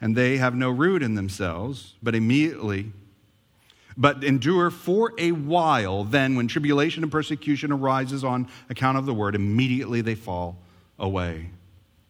And 0.00 0.16
they 0.16 0.36
have 0.36 0.54
no 0.54 0.70
root 0.70 1.02
in 1.02 1.14
themselves, 1.14 1.94
but 2.02 2.14
immediately, 2.14 2.92
but 3.96 4.24
endure 4.24 4.70
for 4.70 5.12
a 5.16 5.32
while. 5.32 6.04
Then, 6.04 6.34
when 6.34 6.48
tribulation 6.48 7.02
and 7.02 7.10
persecution 7.10 7.72
arises 7.72 8.24
on 8.24 8.48
account 8.68 8.98
of 8.98 9.06
the 9.06 9.14
word, 9.14 9.34
immediately 9.34 10.00
they 10.00 10.16
fall 10.16 10.58
away. 10.98 11.50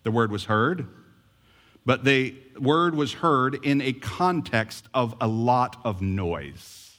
The 0.03 0.11
word 0.11 0.31
was 0.31 0.45
heard, 0.45 0.89
but 1.85 2.05
the 2.05 2.35
word 2.59 2.95
was 2.95 3.15
heard 3.15 3.65
in 3.65 3.81
a 3.81 3.93
context 3.93 4.87
of 4.95 5.15
a 5.21 5.29
lot 5.29 5.77
of 5.85 6.03
noise. 6.03 6.97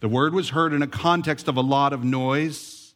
The 0.00 0.08
word 0.08 0.34
was 0.34 0.50
heard 0.50 0.72
in 0.72 0.82
a 0.82 0.86
context 0.86 1.48
of 1.48 1.56
a 1.56 1.62
lot 1.62 1.92
of 1.92 2.04
noise. 2.04 2.94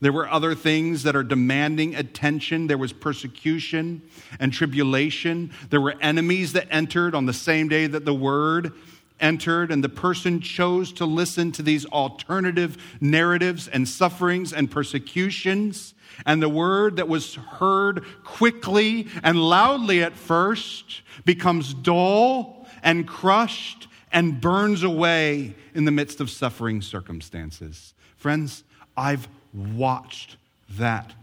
There 0.00 0.12
were 0.12 0.28
other 0.28 0.54
things 0.54 1.04
that 1.04 1.16
are 1.16 1.22
demanding 1.22 1.94
attention. 1.94 2.66
There 2.66 2.76
was 2.76 2.92
persecution 2.92 4.02
and 4.38 4.52
tribulation. 4.52 5.52
There 5.70 5.80
were 5.80 5.94
enemies 6.02 6.52
that 6.52 6.68
entered 6.70 7.14
on 7.14 7.24
the 7.24 7.32
same 7.32 7.68
day 7.68 7.86
that 7.86 8.04
the 8.04 8.14
word 8.14 8.72
entered, 9.20 9.70
and 9.70 9.82
the 9.82 9.88
person 9.88 10.40
chose 10.40 10.92
to 10.94 11.06
listen 11.06 11.52
to 11.52 11.62
these 11.62 11.86
alternative 11.86 12.76
narratives 13.00 13.68
and 13.68 13.88
sufferings 13.88 14.52
and 14.52 14.70
persecutions. 14.70 15.94
And 16.24 16.42
the 16.42 16.48
word 16.48 16.96
that 16.96 17.08
was 17.08 17.34
heard 17.34 18.04
quickly 18.24 19.08
and 19.22 19.38
loudly 19.38 20.02
at 20.02 20.14
first 20.14 21.02
becomes 21.24 21.74
dull 21.74 22.66
and 22.82 23.06
crushed 23.06 23.88
and 24.12 24.40
burns 24.40 24.82
away 24.82 25.54
in 25.74 25.84
the 25.84 25.90
midst 25.90 26.20
of 26.20 26.30
suffering 26.30 26.80
circumstances. 26.80 27.92
Friends, 28.16 28.64
I've 28.96 29.28
watched 29.52 30.36
that 30.70 31.14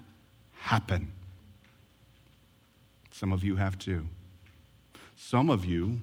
happen. 0.59 1.11
Some 3.11 3.31
of 3.31 3.43
you 3.43 3.55
have 3.55 3.79
too. 3.79 4.07
Some 5.15 5.49
of 5.49 5.65
you 5.65 6.01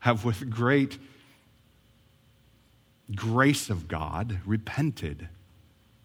have, 0.00 0.24
with 0.24 0.50
great 0.50 0.98
grace 3.14 3.70
of 3.70 3.88
God, 3.88 4.40
repented 4.44 5.28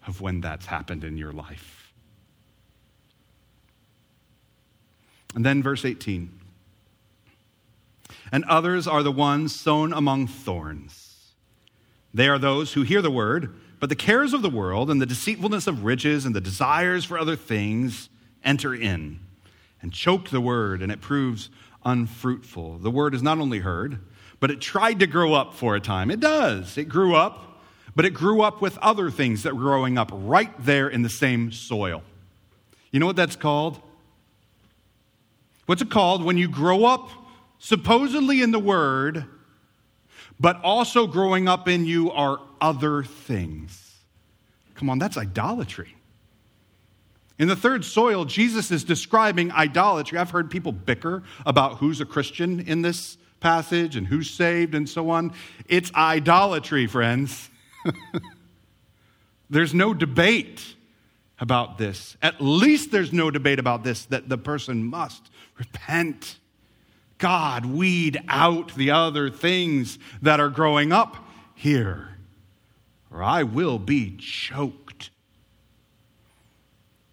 of 0.06 0.20
when 0.20 0.40
that's 0.40 0.66
happened 0.66 1.04
in 1.04 1.16
your 1.16 1.32
life. 1.32 1.92
And 5.34 5.44
then 5.44 5.62
verse 5.62 5.84
18. 5.84 6.30
And 8.32 8.44
others 8.44 8.86
are 8.86 9.02
the 9.02 9.12
ones 9.12 9.54
sown 9.54 9.92
among 9.92 10.26
thorns. 10.26 11.32
They 12.14 12.28
are 12.28 12.38
those 12.38 12.72
who 12.72 12.82
hear 12.82 13.02
the 13.02 13.10
word 13.10 13.54
but 13.78 13.88
the 13.88 13.96
cares 13.96 14.32
of 14.32 14.42
the 14.42 14.50
world 14.50 14.90
and 14.90 15.00
the 15.00 15.06
deceitfulness 15.06 15.66
of 15.66 15.84
riches 15.84 16.24
and 16.24 16.34
the 16.34 16.40
desires 16.40 17.04
for 17.04 17.18
other 17.18 17.36
things 17.36 18.08
enter 18.42 18.74
in 18.74 19.20
and 19.82 19.92
choke 19.92 20.30
the 20.30 20.40
word, 20.40 20.80
and 20.82 20.90
it 20.90 21.00
proves 21.00 21.50
unfruitful. 21.86 22.78
The 22.78 22.90
word 22.90 23.14
is 23.14 23.22
not 23.22 23.38
only 23.38 23.60
heard, 23.60 24.00
but 24.40 24.50
it 24.50 24.60
tried 24.60 24.98
to 24.98 25.06
grow 25.06 25.32
up 25.32 25.54
for 25.54 25.74
a 25.74 25.80
time. 25.80 26.10
It 26.10 26.20
does. 26.20 26.76
It 26.76 26.90
grew 26.90 27.14
up, 27.14 27.62
but 27.94 28.04
it 28.04 28.10
grew 28.10 28.42
up 28.42 28.60
with 28.60 28.76
other 28.78 29.10
things 29.10 29.44
that 29.44 29.54
were 29.54 29.62
growing 29.62 29.96
up 29.96 30.10
right 30.12 30.52
there 30.58 30.88
in 30.88 31.00
the 31.00 31.08
same 31.08 31.50
soil. 31.52 32.02
You 32.90 33.00
know 33.00 33.06
what 33.06 33.16
that's 33.16 33.36
called? 33.36 33.80
What's 35.64 35.80
it 35.80 35.90
called 35.90 36.22
when 36.22 36.36
you 36.36 36.48
grow 36.48 36.84
up 36.84 37.08
supposedly 37.58 38.42
in 38.42 38.50
the 38.50 38.58
word, 38.58 39.24
but 40.38 40.60
also 40.62 41.06
growing 41.06 41.48
up 41.48 41.68
in 41.68 41.86
you 41.86 42.10
are 42.12 42.40
other 42.60 43.02
things. 43.02 43.94
Come 44.74 44.90
on, 44.90 44.98
that's 44.98 45.16
idolatry. 45.16 45.95
In 47.38 47.48
the 47.48 47.56
third 47.56 47.84
soil, 47.84 48.24
Jesus 48.24 48.70
is 48.70 48.84
describing 48.84 49.52
idolatry. 49.52 50.18
I've 50.18 50.30
heard 50.30 50.50
people 50.50 50.72
bicker 50.72 51.22
about 51.44 51.78
who's 51.78 52.00
a 52.00 52.06
Christian 52.06 52.60
in 52.60 52.82
this 52.82 53.18
passage 53.40 53.96
and 53.96 54.06
who's 54.06 54.30
saved 54.30 54.74
and 54.74 54.88
so 54.88 55.10
on. 55.10 55.32
It's 55.68 55.92
idolatry, 55.94 56.86
friends. 56.86 57.50
there's 59.50 59.74
no 59.74 59.92
debate 59.92 60.74
about 61.38 61.76
this. 61.76 62.16
At 62.22 62.40
least 62.40 62.90
there's 62.90 63.12
no 63.12 63.30
debate 63.30 63.58
about 63.58 63.84
this 63.84 64.06
that 64.06 64.28
the 64.28 64.38
person 64.38 64.84
must 64.84 65.30
repent. 65.58 66.38
God, 67.18 67.66
weed 67.66 68.18
out 68.28 68.74
the 68.74 68.90
other 68.90 69.30
things 69.30 69.98
that 70.22 70.40
are 70.40 70.48
growing 70.48 70.92
up 70.92 71.16
here 71.54 72.16
or 73.16 73.22
I 73.22 73.42
will 73.44 73.78
be 73.78 74.16
choked. 74.18 75.10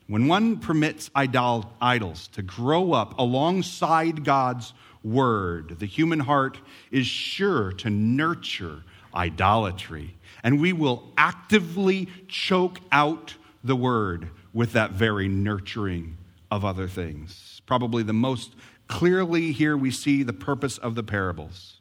When 0.08 0.28
one 0.28 0.58
permits 0.58 1.10
idol- 1.16 1.74
idols 1.82 2.28
to 2.30 2.42
grow 2.42 2.94
up 2.94 3.18
alongside 3.18 4.24
God's 4.24 4.74
word, 5.04 5.80
the 5.80 5.86
human 5.86 6.20
heart 6.20 6.60
is 6.92 7.08
sure 7.08 7.72
to 7.74 7.90
nurture 7.90 8.84
idolatry. 9.16 10.16
And 10.44 10.60
we 10.60 10.74
will 10.74 11.12
actively 11.18 12.10
choke 12.28 12.80
out 12.92 13.36
the 13.64 13.76
word 13.76 14.30
with 14.54 14.74
that 14.74 14.92
very 14.92 15.28
nurturing 15.28 16.18
of 16.52 16.66
other 16.66 16.88
things. 16.88 17.62
Probably 17.66 18.04
the 18.04 18.14
most 18.14 18.54
clearly 18.88 19.52
here 19.52 19.78
we 19.78 19.90
see 19.90 20.24
the 20.24 20.34
purpose 20.34 20.78
of 20.78 20.96
the 20.96 21.04
parables. 21.04 21.80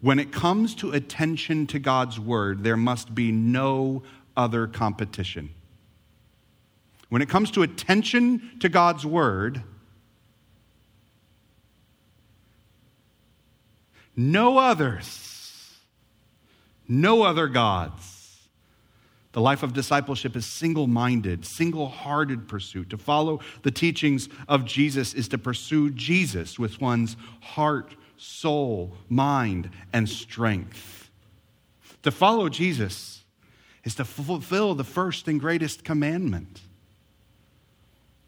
When 0.00 0.18
it 0.18 0.32
comes 0.32 0.74
to 0.76 0.92
attention 0.92 1.66
to 1.68 1.78
God's 1.78 2.18
word, 2.18 2.64
there 2.64 2.76
must 2.76 3.14
be 3.14 3.30
no 3.30 4.02
other 4.36 4.66
competition. 4.66 5.50
When 7.10 7.20
it 7.22 7.28
comes 7.28 7.50
to 7.52 7.62
attention 7.62 8.58
to 8.60 8.68
God's 8.68 9.04
word, 9.04 9.62
no 14.16 14.58
others, 14.58 15.76
no 16.88 17.22
other 17.22 17.46
gods, 17.48 18.48
The 19.32 19.40
life 19.40 19.62
of 19.62 19.72
discipleship 19.72 20.34
is 20.34 20.44
single 20.44 20.88
minded, 20.88 21.44
single 21.44 21.88
hearted 21.88 22.48
pursuit. 22.48 22.90
To 22.90 22.98
follow 22.98 23.40
the 23.62 23.70
teachings 23.70 24.28
of 24.48 24.64
Jesus 24.64 25.14
is 25.14 25.28
to 25.28 25.38
pursue 25.38 25.90
Jesus 25.90 26.58
with 26.58 26.80
one's 26.80 27.16
heart, 27.40 27.94
soul, 28.16 28.96
mind, 29.08 29.70
and 29.92 30.08
strength. 30.08 31.10
To 32.02 32.10
follow 32.10 32.48
Jesus 32.48 33.24
is 33.84 33.94
to 33.96 34.04
fulfill 34.04 34.74
the 34.74 34.84
first 34.84 35.28
and 35.28 35.38
greatest 35.38 35.84
commandment 35.84 36.60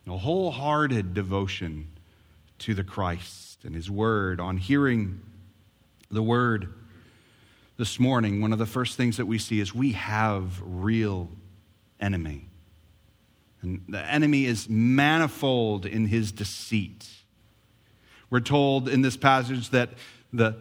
a 0.07 0.19
wholehearted 0.19 1.15
devotion 1.15 1.89
to 2.59 2.75
the 2.75 2.85
Christ 2.85 3.65
and 3.65 3.75
His 3.75 3.91
Word, 3.91 4.41
on 4.41 4.57
hearing 4.57 5.21
the 6.11 6.23
Word 6.23 6.73
this 7.77 7.99
morning, 7.99 8.41
one 8.41 8.53
of 8.53 8.59
the 8.59 8.67
first 8.67 8.97
things 8.97 9.17
that 9.17 9.27
we 9.27 9.39
see 9.39 9.59
is 9.59 9.75
we 9.75 9.93
have 9.93 10.61
real 10.65 11.31
enemy. 12.01 12.47
And 13.63 13.83
the 13.89 14.01
enemy 14.01 14.45
is 14.45 14.69
manifold 14.69 15.87
in 15.87 16.07
his 16.07 16.33
deceit. 16.33 17.09
We're 18.29 18.41
told 18.41 18.89
in 18.89 19.03
this 19.03 19.17
passage 19.17 19.71
that 19.71 19.91
the, 20.33 20.57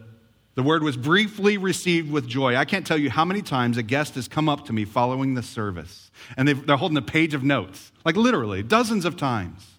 the 0.54 0.62
word 0.62 0.82
was 0.82 0.96
briefly 0.96 1.56
received 1.56 2.10
with 2.10 2.28
joy. 2.28 2.56
I 2.56 2.64
can't 2.64 2.86
tell 2.86 2.98
you 2.98 3.10
how 3.10 3.24
many 3.24 3.42
times 3.42 3.76
a 3.78 3.82
guest 3.82 4.16
has 4.16 4.28
come 4.28 4.48
up 4.48 4.66
to 4.66 4.72
me 4.72 4.84
following 4.84 5.34
the 5.34 5.42
service, 5.42 6.10
and 6.36 6.48
they're 6.48 6.76
holding 6.76 6.98
a 6.98 7.02
page 7.02 7.34
of 7.34 7.42
notes, 7.42 7.92
like 8.04 8.16
literally 8.16 8.62
dozens 8.62 9.04
of 9.04 9.16
times. 9.16 9.72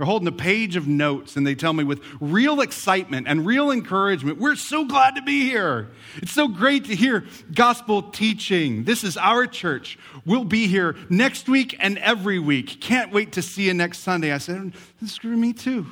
They're 0.00 0.06
holding 0.06 0.28
a 0.28 0.32
page 0.32 0.76
of 0.76 0.88
notes 0.88 1.36
and 1.36 1.46
they 1.46 1.54
tell 1.54 1.74
me 1.74 1.84
with 1.84 2.00
real 2.22 2.62
excitement 2.62 3.28
and 3.28 3.44
real 3.44 3.70
encouragement, 3.70 4.38
we're 4.38 4.56
so 4.56 4.86
glad 4.86 5.16
to 5.16 5.20
be 5.20 5.42
here. 5.42 5.90
It's 6.16 6.32
so 6.32 6.48
great 6.48 6.86
to 6.86 6.96
hear 6.96 7.26
gospel 7.52 8.04
teaching. 8.04 8.84
This 8.84 9.04
is 9.04 9.18
our 9.18 9.46
church. 9.46 9.98
We'll 10.24 10.44
be 10.44 10.68
here 10.68 10.96
next 11.10 11.50
week 11.50 11.76
and 11.80 11.98
every 11.98 12.38
week. 12.38 12.80
Can't 12.80 13.12
wait 13.12 13.32
to 13.32 13.42
see 13.42 13.64
you 13.64 13.74
next 13.74 13.98
Sunday. 13.98 14.32
I 14.32 14.38
said, 14.38 14.72
screw 15.04 15.36
me 15.36 15.52
too. 15.52 15.84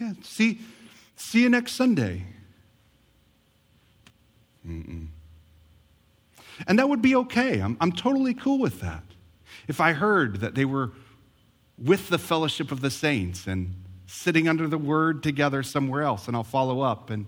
Yeah, 0.00 0.14
see, 0.22 0.58
see 1.16 1.42
you 1.42 1.50
next 1.50 1.72
Sunday. 1.72 2.24
Mm-mm. 4.66 5.08
And 6.66 6.78
that 6.78 6.88
would 6.88 7.02
be 7.02 7.16
okay. 7.16 7.60
I'm, 7.60 7.76
I'm 7.80 7.92
totally 7.92 8.34
cool 8.34 8.58
with 8.58 8.80
that. 8.80 9.02
If 9.68 9.80
I 9.80 9.92
heard 9.92 10.40
that 10.40 10.54
they 10.54 10.64
were 10.64 10.92
with 11.78 12.08
the 12.08 12.18
fellowship 12.18 12.70
of 12.70 12.80
the 12.80 12.90
saints 12.90 13.46
and 13.46 13.74
sitting 14.06 14.46
under 14.46 14.68
the 14.68 14.78
word 14.78 15.22
together 15.22 15.62
somewhere 15.62 16.02
else. 16.02 16.28
And 16.28 16.36
I'll 16.36 16.44
follow 16.44 16.80
up. 16.82 17.10
And 17.10 17.26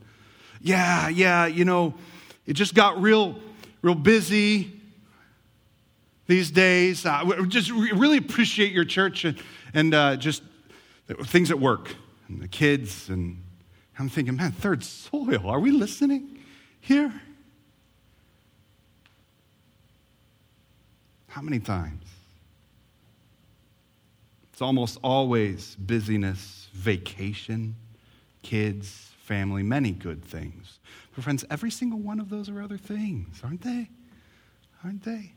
yeah, 0.60 1.08
yeah, 1.08 1.46
you 1.46 1.64
know, 1.64 1.94
it 2.46 2.52
just 2.54 2.74
got 2.74 3.00
real, 3.00 3.36
real 3.82 3.94
busy 3.94 4.80
these 6.26 6.50
days. 6.50 7.04
Uh, 7.06 7.24
just 7.48 7.70
really 7.70 8.18
appreciate 8.18 8.72
your 8.72 8.84
church 8.84 9.24
and, 9.24 9.38
and 9.72 9.94
uh, 9.94 10.16
just 10.16 10.42
things 11.24 11.50
at 11.50 11.58
work 11.58 11.94
and 12.28 12.40
the 12.40 12.48
kids. 12.48 13.08
And 13.08 13.42
I'm 13.98 14.08
thinking, 14.08 14.36
man, 14.36 14.52
third 14.52 14.84
soil, 14.84 15.42
are 15.46 15.60
we 15.60 15.70
listening 15.70 16.33
here? 16.84 17.12
How 21.28 21.42
many 21.42 21.58
times? 21.58 22.04
It's 24.52 24.62
almost 24.62 24.98
always 25.02 25.74
busyness, 25.76 26.68
vacation, 26.74 27.74
kids, 28.42 29.10
family, 29.18 29.62
many 29.62 29.90
good 29.90 30.22
things. 30.22 30.78
But, 31.14 31.24
friends, 31.24 31.44
every 31.50 31.70
single 31.70 31.98
one 31.98 32.20
of 32.20 32.28
those 32.28 32.48
are 32.48 32.62
other 32.62 32.78
things, 32.78 33.40
aren't 33.42 33.62
they? 33.62 33.88
Aren't 34.84 35.02
they? 35.02 35.32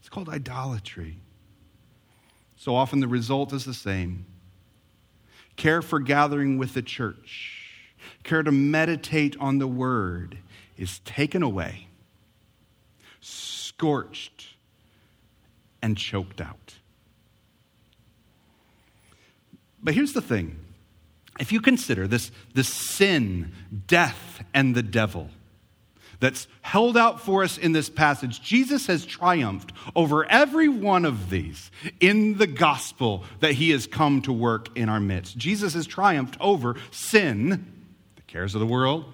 It's 0.00 0.08
called 0.08 0.28
idolatry. 0.28 1.18
So 2.56 2.74
often 2.74 3.00
the 3.00 3.08
result 3.08 3.52
is 3.52 3.64
the 3.64 3.74
same 3.74 4.24
care 5.56 5.82
for 5.82 5.98
gathering 5.98 6.56
with 6.56 6.72
the 6.72 6.82
church, 6.82 7.57
care 8.24 8.42
to 8.42 8.52
meditate 8.52 9.36
on 9.38 9.58
the 9.58 9.66
word 9.66 10.38
is 10.76 11.00
taken 11.00 11.42
away, 11.42 11.88
scorched, 13.20 14.54
and 15.82 15.96
choked 15.96 16.40
out. 16.40 16.74
But 19.82 19.94
here's 19.94 20.12
the 20.12 20.22
thing 20.22 20.56
if 21.38 21.52
you 21.52 21.60
consider 21.60 22.08
this, 22.08 22.32
this 22.54 22.72
sin, 22.72 23.52
death, 23.86 24.44
and 24.52 24.74
the 24.74 24.82
devil 24.82 25.30
that's 26.20 26.48
held 26.62 26.96
out 26.96 27.20
for 27.20 27.44
us 27.44 27.58
in 27.58 27.72
this 27.72 27.88
passage, 27.88 28.42
Jesus 28.42 28.86
has 28.88 29.06
triumphed 29.06 29.72
over 29.94 30.28
every 30.28 30.68
one 30.68 31.04
of 31.04 31.30
these 31.30 31.70
in 32.00 32.38
the 32.38 32.46
gospel 32.46 33.22
that 33.38 33.52
he 33.52 33.70
has 33.70 33.86
come 33.86 34.20
to 34.22 34.32
work 34.32 34.76
in 34.76 34.88
our 34.88 34.98
midst. 34.98 35.38
Jesus 35.38 35.74
has 35.74 35.86
triumphed 35.86 36.36
over 36.40 36.74
sin, 36.90 37.77
cares 38.28 38.54
of 38.54 38.60
the 38.60 38.66
world, 38.66 39.12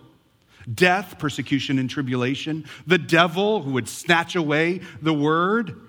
death, 0.72 1.18
persecution, 1.18 1.78
and 1.78 1.88
tribulation, 1.88 2.66
the 2.86 2.98
devil 2.98 3.62
who 3.62 3.72
would 3.72 3.88
snatch 3.88 4.36
away 4.36 4.80
the 5.00 5.14
word 5.14 5.80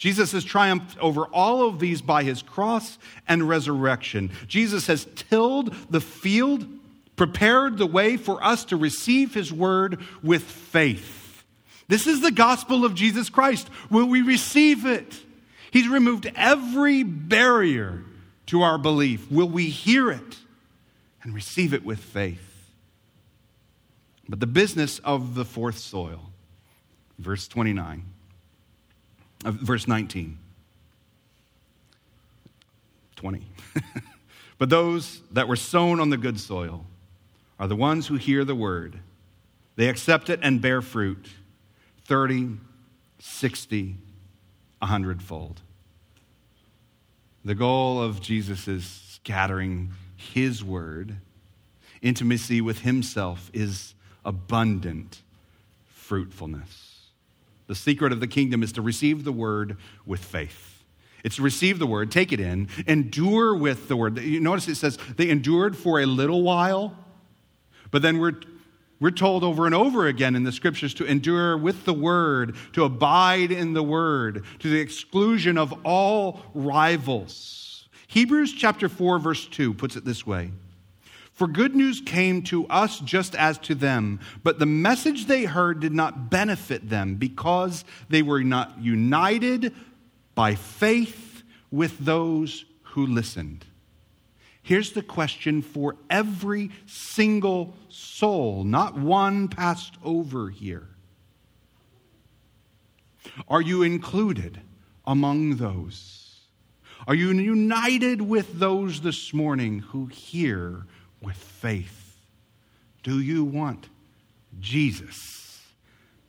Jesus 0.00 0.32
has 0.32 0.44
triumphed 0.44 0.96
over 0.98 1.26
all 1.26 1.68
of 1.68 1.78
these 1.78 2.00
by 2.00 2.22
his 2.22 2.40
cross 2.40 2.98
and 3.28 3.46
resurrection. 3.46 4.30
Jesus 4.48 4.86
has 4.86 5.06
tilled 5.14 5.74
the 5.90 6.00
field, 6.00 6.66
prepared 7.16 7.76
the 7.76 7.86
way 7.86 8.16
for 8.16 8.42
us 8.42 8.64
to 8.66 8.78
receive 8.78 9.34
his 9.34 9.52
word 9.52 10.00
with 10.22 10.42
faith. 10.42 11.44
This 11.86 12.06
is 12.06 12.22
the 12.22 12.30
gospel 12.30 12.86
of 12.86 12.94
Jesus 12.94 13.28
Christ. 13.28 13.68
Will 13.90 14.06
we 14.06 14.22
receive 14.22 14.86
it? 14.86 15.20
He's 15.70 15.86
removed 15.86 16.32
every 16.34 17.02
barrier 17.02 18.02
to 18.46 18.62
our 18.62 18.78
belief. 18.78 19.30
Will 19.30 19.50
we 19.50 19.68
hear 19.68 20.10
it 20.10 20.38
and 21.22 21.34
receive 21.34 21.74
it 21.74 21.84
with 21.84 21.98
faith? 21.98 22.49
But 24.30 24.40
the 24.40 24.46
business 24.46 25.00
of 25.00 25.34
the 25.34 25.44
fourth 25.44 25.76
soil, 25.76 26.30
verse 27.18 27.48
29 27.48 28.04
verse 29.44 29.88
19. 29.88 30.38
20. 33.16 33.42
but 34.58 34.70
those 34.70 35.20
that 35.32 35.48
were 35.48 35.56
sown 35.56 36.00
on 36.00 36.10
the 36.10 36.16
good 36.16 36.40
soil 36.40 36.86
are 37.58 37.68
the 37.68 37.76
ones 37.76 38.06
who 38.06 38.16
hear 38.16 38.44
the 38.44 38.54
word. 38.54 38.98
They 39.76 39.88
accept 39.88 40.30
it 40.30 40.40
and 40.42 40.60
bear 40.60 40.82
fruit 40.82 41.28
30, 42.06 42.56
60, 43.18 43.96
a 44.82 44.86
hundredfold. 44.86 45.60
The 47.44 47.54
goal 47.54 48.02
of 48.02 48.20
Jesus 48.20 48.66
is 48.68 48.84
scattering 49.08 49.92
his 50.16 50.64
word. 50.64 51.16
Intimacy 52.02 52.60
with 52.60 52.80
himself 52.80 53.50
is 53.54 53.94
abundant 54.24 55.22
fruitfulness. 55.86 56.90
The 57.66 57.74
secret 57.74 58.12
of 58.12 58.20
the 58.20 58.26
kingdom 58.26 58.62
is 58.62 58.72
to 58.72 58.82
receive 58.82 59.24
the 59.24 59.32
word 59.32 59.76
with 60.04 60.24
faith. 60.24 60.82
It's 61.22 61.36
to 61.36 61.42
receive 61.42 61.78
the 61.78 61.86
word, 61.86 62.10
take 62.10 62.32
it 62.32 62.40
in, 62.40 62.68
endure 62.86 63.54
with 63.54 63.88
the 63.88 63.96
word. 63.96 64.18
You 64.18 64.40
notice 64.40 64.68
it 64.68 64.76
says 64.76 64.98
they 65.16 65.28
endured 65.28 65.76
for 65.76 66.00
a 66.00 66.06
little 66.06 66.42
while, 66.42 66.96
but 67.90 68.02
then 68.02 68.18
we're, 68.18 68.40
we're 68.98 69.10
told 69.10 69.44
over 69.44 69.66
and 69.66 69.74
over 69.74 70.06
again 70.06 70.34
in 70.34 70.44
the 70.44 70.52
scriptures 70.52 70.94
to 70.94 71.04
endure 71.04 71.56
with 71.56 71.84
the 71.84 71.94
word, 71.94 72.56
to 72.72 72.84
abide 72.84 73.52
in 73.52 73.72
the 73.72 73.82
word, 73.82 74.44
to 74.60 74.70
the 74.70 74.80
exclusion 74.80 75.58
of 75.58 75.72
all 75.84 76.42
rivals. 76.54 77.88
Hebrews 78.08 78.54
chapter 78.54 78.88
4, 78.88 79.18
verse 79.18 79.46
2 79.46 79.74
puts 79.74 79.94
it 79.94 80.04
this 80.04 80.26
way 80.26 80.50
for 81.40 81.48
good 81.48 81.74
news 81.74 82.02
came 82.02 82.42
to 82.42 82.66
us 82.66 82.98
just 82.98 83.34
as 83.34 83.56
to 83.56 83.74
them, 83.74 84.20
but 84.42 84.58
the 84.58 84.66
message 84.66 85.24
they 85.24 85.44
heard 85.44 85.80
did 85.80 85.94
not 85.94 86.28
benefit 86.28 86.90
them 86.90 87.14
because 87.14 87.82
they 88.10 88.20
were 88.20 88.44
not 88.44 88.78
united 88.78 89.74
by 90.34 90.54
faith 90.54 91.42
with 91.70 91.96
those 91.98 92.66
who 92.82 93.06
listened. 93.06 93.64
Here's 94.62 94.92
the 94.92 95.00
question 95.00 95.62
for 95.62 95.96
every 96.10 96.72
single 96.84 97.72
soul, 97.88 98.62
not 98.62 98.98
one 98.98 99.48
passed 99.48 99.94
over 100.04 100.50
here. 100.50 100.88
Are 103.48 103.62
you 103.62 103.82
included 103.82 104.60
among 105.06 105.56
those? 105.56 106.40
Are 107.06 107.14
you 107.14 107.32
united 107.32 108.20
with 108.20 108.58
those 108.58 109.00
this 109.00 109.32
morning 109.32 109.78
who 109.78 110.04
hear 110.04 110.84
with 111.20 111.36
faith. 111.36 112.16
Do 113.02 113.20
you 113.20 113.44
want 113.44 113.88
Jesus 114.58 115.62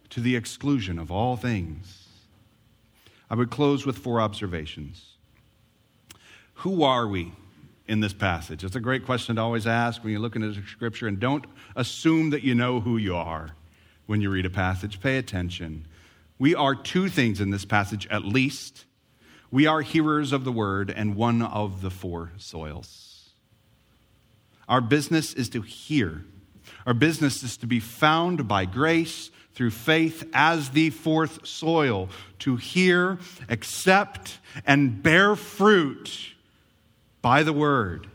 to 0.09 0.19
the 0.19 0.35
exclusion 0.35 0.99
of 0.99 1.11
all 1.11 1.35
things? 1.35 2.07
I 3.29 3.35
would 3.35 3.49
close 3.49 3.85
with 3.85 3.97
four 3.97 4.19
observations. 4.19 5.05
Who 6.55 6.83
are 6.83 7.07
we 7.07 7.31
in 7.87 8.01
this 8.01 8.13
passage? 8.13 8.63
It's 8.63 8.75
a 8.75 8.81
great 8.81 9.05
question 9.05 9.37
to 9.37 9.41
always 9.41 9.65
ask 9.65 10.03
when 10.03 10.11
you're 10.11 10.21
look 10.21 10.35
into 10.35 10.53
Scripture, 10.67 11.07
and 11.07 11.19
don't 11.19 11.45
assume 11.75 12.29
that 12.31 12.43
you 12.43 12.55
know 12.55 12.79
who 12.81 12.97
you 12.97 13.15
are 13.15 13.51
when 14.05 14.21
you 14.21 14.29
read 14.29 14.45
a 14.45 14.49
passage. 14.49 14.99
Pay 14.99 15.17
attention. 15.17 15.87
We 16.37 16.55
are 16.55 16.75
two 16.75 17.07
things 17.07 17.39
in 17.39 17.49
this 17.49 17.65
passage 17.65 18.07
at 18.11 18.23
least. 18.23 18.85
We 19.49 19.65
are 19.65 19.81
hearers 19.81 20.31
of 20.31 20.43
the 20.43 20.51
word 20.51 20.89
and 20.89 21.15
one 21.15 21.41
of 21.41 21.81
the 21.81 21.89
four 21.89 22.31
soils. 22.37 23.11
Our 24.72 24.80
business 24.80 25.34
is 25.34 25.49
to 25.49 25.61
hear. 25.61 26.24
Our 26.86 26.93
business 26.93 27.43
is 27.43 27.57
to 27.57 27.67
be 27.67 27.82
found 27.82 28.47
by 28.47 28.63
grace 28.63 29.30
through 29.53 29.72
faith 29.72 30.24
as 30.32 30.69
the 30.69 30.91
fourth 30.91 31.45
soil, 31.45 32.07
to 32.39 32.55
hear, 32.55 33.19
accept, 33.49 34.39
and 34.65 35.03
bear 35.03 35.36
fruit 35.36 36.30
by 37.22 37.43
the 37.43 37.51
word. 37.51 38.07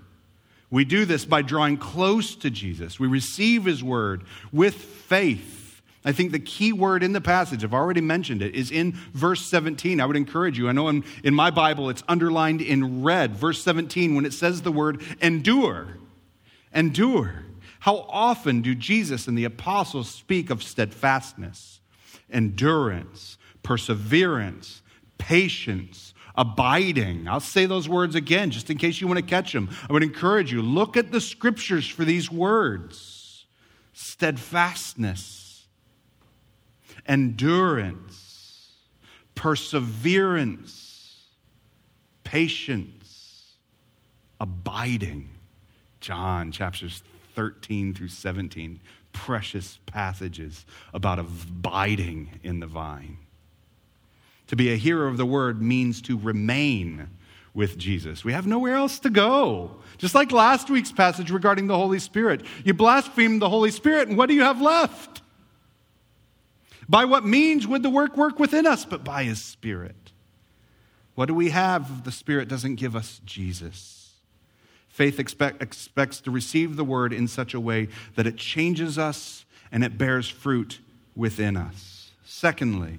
We 0.71 0.87
do 0.87 1.05
this 1.05 1.27
by 1.27 1.43
drawing 1.43 1.77
close 1.77 2.35
to 2.37 2.49
Jesus. 2.49 2.99
We 2.99 3.07
receive 3.07 3.67
his 3.67 3.85
word 3.85 4.25
with 4.51 4.77
faith. 4.77 5.83
I 6.07 6.13
think 6.13 6.33
the 6.33 6.39
key 6.39 6.73
word 6.73 7.03
in 7.03 7.13
the 7.13 7.21
passage, 7.21 7.65
I've 7.65 7.75
already 7.75 8.01
mentioned 8.01 8.41
it, 8.41 8.55
is 8.55 8.71
in 8.71 8.93
verse 9.13 9.45
17. 9.45 10.01
I 10.01 10.07
would 10.07 10.17
encourage 10.17 10.57
you. 10.57 10.71
I 10.71 10.73
know 10.73 10.89
in, 10.89 11.05
in 11.23 11.35
my 11.35 11.51
Bible 11.51 11.91
it's 11.91 12.03
underlined 12.09 12.63
in 12.63 13.03
red. 13.03 13.37
Verse 13.37 13.63
17, 13.63 14.15
when 14.15 14.25
it 14.25 14.33
says 14.33 14.63
the 14.63 14.73
word 14.73 15.03
endure. 15.21 15.99
Endure. 16.77 17.43
How 17.81 18.07
often 18.11 18.61
do 18.61 18.75
Jesus 18.75 19.27
and 19.27 19.37
the 19.37 19.45
apostles 19.45 20.11
speak 20.11 20.51
of 20.51 20.63
steadfastness, 20.63 21.81
endurance, 22.31 23.39
perseverance, 23.63 24.83
patience, 25.19 26.13
abiding. 26.37 27.27
I'll 27.29 27.41
say 27.41 27.67
those 27.67 27.89
words 27.89 28.15
again 28.15 28.51
just 28.51 28.69
in 28.71 28.77
case 28.77 29.01
you 29.01 29.07
want 29.07 29.19
to 29.19 29.25
catch 29.25 29.53
them. 29.53 29.71
I 29.89 29.93
would 29.93 30.03
encourage 30.03 30.53
you 30.53 30.61
look 30.61 30.97
at 30.97 31.11
the 31.11 31.21
scriptures 31.21 31.89
for 31.89 32.05
these 32.05 32.31
words 32.31 33.47
steadfastness, 33.95 35.65
endurance, 37.07 38.73
perseverance, 39.35 41.25
patience, 42.25 43.55
abiding. 44.39 45.31
John 46.07 46.53
chapters 46.53 47.03
13 47.35 47.93
through 47.93 48.11
17, 48.11 48.79
precious 49.13 49.81
passages 49.87 50.65
about 50.95 51.19
abiding 51.19 52.39
in 52.45 52.61
the 52.61 52.69
vine. 52.69 53.17
To 54.47 54.55
be 54.55 54.73
a 54.73 54.77
hearer 54.77 55.09
of 55.09 55.17
the 55.17 55.27
word 55.27 55.61
means 55.61 56.01
to 56.03 56.17
remain 56.17 57.09
with 57.55 57.77
Jesus. 57.77 58.25
We 58.25 58.35
have 58.35 58.47
nowhere 58.47 58.77
else 58.77 59.01
to 59.01 59.11
go. 59.11 59.79
Just 59.99 60.15
like 60.15 60.31
last 60.31 60.71
week's 60.71 60.93
passage 60.93 61.33
regarding 61.33 61.67
the 61.67 61.77
Holy 61.77 61.99
Spirit. 61.99 62.43
You 62.65 62.73
blaspheme 62.73 63.41
the 63.41 63.51
Holy 63.51 63.73
Spirit, 63.73 64.07
and 64.07 64.17
what 64.17 64.29
do 64.29 64.37
you 64.37 64.45
have 64.45 64.63
left? 64.63 65.23
By 66.89 67.05
what 67.05 67.27
means 67.27 67.67
would 67.67 67.83
the 67.83 67.91
work 67.91 68.17
work 68.17 68.39
within 68.39 68.65
us 68.65 68.85
but 68.85 69.03
by 69.03 69.25
His 69.25 69.43
Spirit? 69.43 70.13
What 71.17 71.27
do 71.27 71.35
we 71.35 71.51
have 71.51 71.91
if 71.99 72.05
the 72.05 72.13
Spirit 72.13 72.47
doesn't 72.47 72.77
give 72.77 72.95
us 72.95 73.21
Jesus? 73.25 74.06
Faith 74.97 75.21
expect, 75.21 75.61
expects 75.61 76.21
to 76.23 76.31
receive 76.31 76.77
the 76.77 76.83
word 76.83 77.13
in 77.13 77.29
such 77.29 77.53
a 77.53 77.61
way 77.61 77.87
that 78.15 78.27
it 78.27 78.39
changes 78.39 78.97
us 78.97 79.45
and 79.71 79.85
it 79.85 79.99
bears 79.99 80.27
fruit 80.27 80.81
within 81.15 81.55
us. 81.55 82.13
Secondly, 82.25 82.97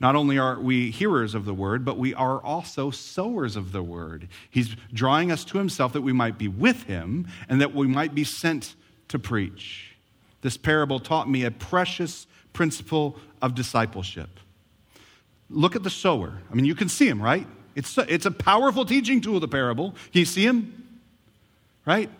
not 0.00 0.16
only 0.16 0.38
are 0.38 0.58
we 0.58 0.90
hearers 0.90 1.34
of 1.34 1.44
the 1.44 1.52
word, 1.52 1.84
but 1.84 1.98
we 1.98 2.14
are 2.14 2.42
also 2.42 2.90
sowers 2.90 3.54
of 3.54 3.72
the 3.72 3.82
word. 3.82 4.28
He's 4.48 4.76
drawing 4.94 5.30
us 5.30 5.44
to 5.44 5.58
himself 5.58 5.92
that 5.92 6.00
we 6.00 6.14
might 6.14 6.38
be 6.38 6.48
with 6.48 6.84
him 6.84 7.28
and 7.50 7.60
that 7.60 7.74
we 7.74 7.86
might 7.86 8.14
be 8.14 8.24
sent 8.24 8.74
to 9.08 9.18
preach. 9.18 9.94
This 10.40 10.56
parable 10.56 11.00
taught 11.00 11.28
me 11.28 11.44
a 11.44 11.50
precious 11.50 12.26
principle 12.54 13.18
of 13.42 13.54
discipleship. 13.54 14.40
Look 15.50 15.76
at 15.76 15.82
the 15.82 15.90
sower. 15.90 16.38
I 16.50 16.54
mean, 16.54 16.64
you 16.64 16.74
can 16.74 16.88
see 16.88 17.06
him, 17.06 17.20
right? 17.20 17.46
It's 17.74 17.98
a, 17.98 18.10
it's 18.10 18.24
a 18.24 18.30
powerful 18.30 18.86
teaching 18.86 19.20
tool, 19.20 19.38
the 19.38 19.48
parable. 19.48 19.90
Can 19.90 20.20
you 20.20 20.24
see 20.24 20.46
him? 20.46 20.80
Right? 21.86 22.10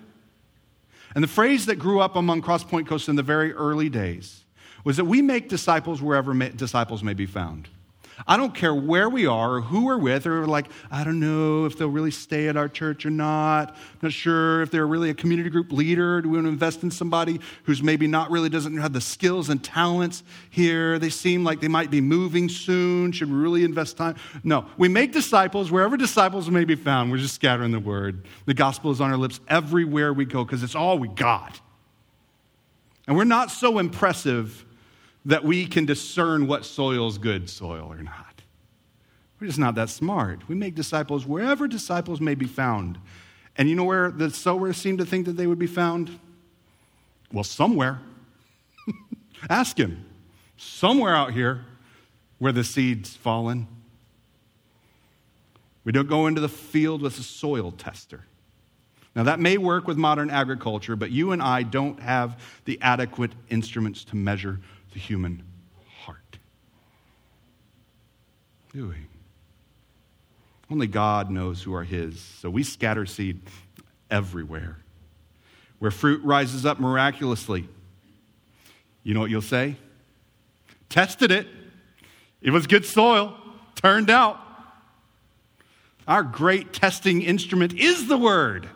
And 1.14 1.22
the 1.22 1.28
phrase 1.28 1.66
that 1.66 1.76
grew 1.76 2.00
up 2.00 2.16
among 2.16 2.42
Crosspoint 2.42 2.86
Coast 2.86 3.08
in 3.08 3.16
the 3.16 3.22
very 3.22 3.52
early 3.52 3.88
days 3.88 4.44
was 4.84 4.96
that 4.96 5.04
we 5.04 5.22
make 5.22 5.48
disciples 5.48 6.02
wherever 6.02 6.34
disciples 6.50 7.02
may 7.02 7.14
be 7.14 7.26
found. 7.26 7.68
I 8.26 8.36
don't 8.36 8.54
care 8.54 8.74
where 8.74 9.08
we 9.08 9.26
are 9.26 9.54
or 9.54 9.60
who 9.60 9.86
we're 9.86 9.98
with, 9.98 10.26
or 10.26 10.46
like, 10.46 10.66
I 10.90 11.04
don't 11.04 11.20
know 11.20 11.64
if 11.64 11.76
they'll 11.76 11.88
really 11.88 12.10
stay 12.10 12.48
at 12.48 12.56
our 12.56 12.68
church 12.68 13.04
or 13.04 13.10
not. 13.10 13.70
I'm 13.70 13.98
not 14.02 14.12
sure 14.12 14.62
if 14.62 14.70
they're 14.70 14.86
really 14.86 15.10
a 15.10 15.14
community 15.14 15.50
group 15.50 15.72
leader. 15.72 16.20
Do 16.20 16.28
we 16.28 16.36
want 16.36 16.46
to 16.46 16.50
invest 16.50 16.82
in 16.82 16.90
somebody 16.90 17.40
who's 17.64 17.82
maybe 17.82 18.06
not 18.06 18.30
really 18.30 18.48
doesn't 18.48 18.76
have 18.78 18.92
the 18.92 19.00
skills 19.00 19.48
and 19.48 19.62
talents 19.62 20.22
here? 20.50 20.98
They 20.98 21.10
seem 21.10 21.44
like 21.44 21.60
they 21.60 21.68
might 21.68 21.90
be 21.90 22.00
moving 22.00 22.48
soon. 22.48 23.12
Should 23.12 23.30
we 23.30 23.36
really 23.36 23.64
invest 23.64 23.96
time? 23.96 24.16
No. 24.42 24.66
We 24.76 24.88
make 24.88 25.12
disciples 25.12 25.70
wherever 25.70 25.96
disciples 25.96 26.50
may 26.50 26.64
be 26.64 26.76
found. 26.76 27.10
We're 27.10 27.18
just 27.18 27.34
scattering 27.34 27.72
the 27.72 27.80
word. 27.80 28.24
The 28.46 28.54
gospel 28.54 28.90
is 28.90 29.00
on 29.00 29.10
our 29.10 29.16
lips 29.16 29.40
everywhere 29.48 30.12
we 30.12 30.24
go 30.24 30.44
because 30.44 30.62
it's 30.62 30.74
all 30.74 30.98
we 30.98 31.08
got. 31.08 31.60
And 33.06 33.16
we're 33.16 33.24
not 33.24 33.50
so 33.50 33.78
impressive 33.78 34.64
that 35.24 35.44
we 35.44 35.66
can 35.66 35.86
discern 35.86 36.46
what 36.46 36.64
soil 36.64 37.08
is 37.08 37.18
good 37.18 37.48
soil 37.48 37.86
or 37.90 38.02
not. 38.02 38.42
We're 39.40 39.46
just 39.46 39.58
not 39.58 39.74
that 39.74 39.90
smart. 39.90 40.48
We 40.48 40.54
make 40.54 40.74
disciples 40.74 41.26
wherever 41.26 41.66
disciples 41.66 42.20
may 42.20 42.34
be 42.34 42.46
found. 42.46 42.98
And 43.56 43.68
you 43.68 43.74
know 43.74 43.84
where 43.84 44.10
the 44.10 44.30
sowers 44.30 44.76
seem 44.76 44.98
to 44.98 45.04
think 45.04 45.26
that 45.26 45.32
they 45.32 45.46
would 45.46 45.58
be 45.58 45.66
found? 45.66 46.18
Well, 47.32 47.44
somewhere. 47.44 48.00
Ask 49.50 49.78
him. 49.78 50.04
Somewhere 50.56 51.14
out 51.14 51.32
here 51.32 51.64
where 52.38 52.52
the 52.52 52.64
seed's 52.64 53.16
fallen. 53.16 53.66
We 55.84 55.92
don't 55.92 56.08
go 56.08 56.26
into 56.26 56.40
the 56.40 56.48
field 56.48 57.02
with 57.02 57.18
a 57.18 57.22
soil 57.22 57.72
tester. 57.72 58.24
Now, 59.14 59.24
that 59.24 59.38
may 59.38 59.58
work 59.58 59.86
with 59.86 59.96
modern 59.96 60.28
agriculture, 60.30 60.96
but 60.96 61.10
you 61.10 61.32
and 61.32 61.40
I 61.40 61.62
don't 61.62 62.00
have 62.00 62.40
the 62.64 62.78
adequate 62.82 63.30
instruments 63.48 64.04
to 64.06 64.16
measure 64.16 64.58
the 64.94 65.00
human 65.00 65.42
heart. 66.04 66.38
Do 68.72 68.88
we? 68.88 68.94
Only 70.70 70.86
God 70.86 71.30
knows 71.30 71.62
who 71.62 71.74
are 71.74 71.84
His. 71.84 72.20
So 72.20 72.48
we 72.48 72.62
scatter 72.62 73.04
seed 73.04 73.42
everywhere. 74.10 74.78
Where 75.80 75.90
fruit 75.90 76.24
rises 76.24 76.64
up 76.64 76.80
miraculously, 76.80 77.68
you 79.02 79.12
know 79.12 79.20
what 79.20 79.30
you'll 79.30 79.42
say? 79.42 79.76
Tested 80.88 81.30
it. 81.30 81.46
It 82.40 82.52
was 82.52 82.66
good 82.66 82.86
soil. 82.86 83.36
Turned 83.74 84.08
out. 84.08 84.38
Our 86.06 86.22
great 86.22 86.72
testing 86.72 87.22
instrument 87.22 87.74
is 87.74 88.06
the 88.06 88.16
Word, 88.16 88.68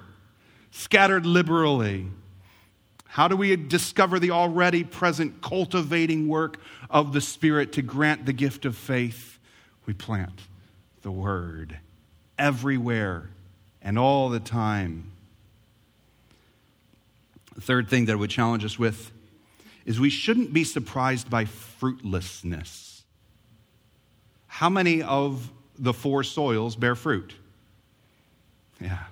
scattered 0.71 1.25
liberally. 1.25 2.09
How 3.09 3.27
do 3.27 3.37
we 3.37 3.57
discover 3.57 4.19
the 4.19 4.31
already 4.31 4.85
present 4.85 5.43
cultivating 5.43 6.29
work 6.29 6.61
of 6.91 7.13
the 7.13 7.21
Spirit 7.21 7.73
to 7.73 7.83
grant 7.83 8.27
the 8.27 8.33
gift 8.33 8.65
of 8.65 8.77
faith? 8.77 9.39
We 9.87 9.95
plant 9.95 10.43
the 11.03 11.11
Word 11.11 11.79
everywhere 12.39 13.31
and 13.83 13.99
all 13.99 14.29
the 14.29 14.41
time. 14.41 15.11
The 17.55 17.63
third 17.63 17.89
thing 17.89 18.05
that 18.05 18.13
I 18.13 18.17
would 18.17 18.31
challenge 18.31 18.65
us 18.65 18.79
with 18.79 19.11
is 19.87 19.99
we 19.99 20.11
shouldn't 20.11 20.53
be 20.53 20.63
surprised 20.63 21.31
by 21.31 21.47
fruitlessness. 21.47 23.03
How 24.47 24.69
many 24.69 25.03
of 25.03 25.51
the 25.79 25.95
four 25.95 26.23
soils 26.23 26.77
bear 26.77 26.95
fruit? 26.95 27.35
Yeah, 28.81 29.05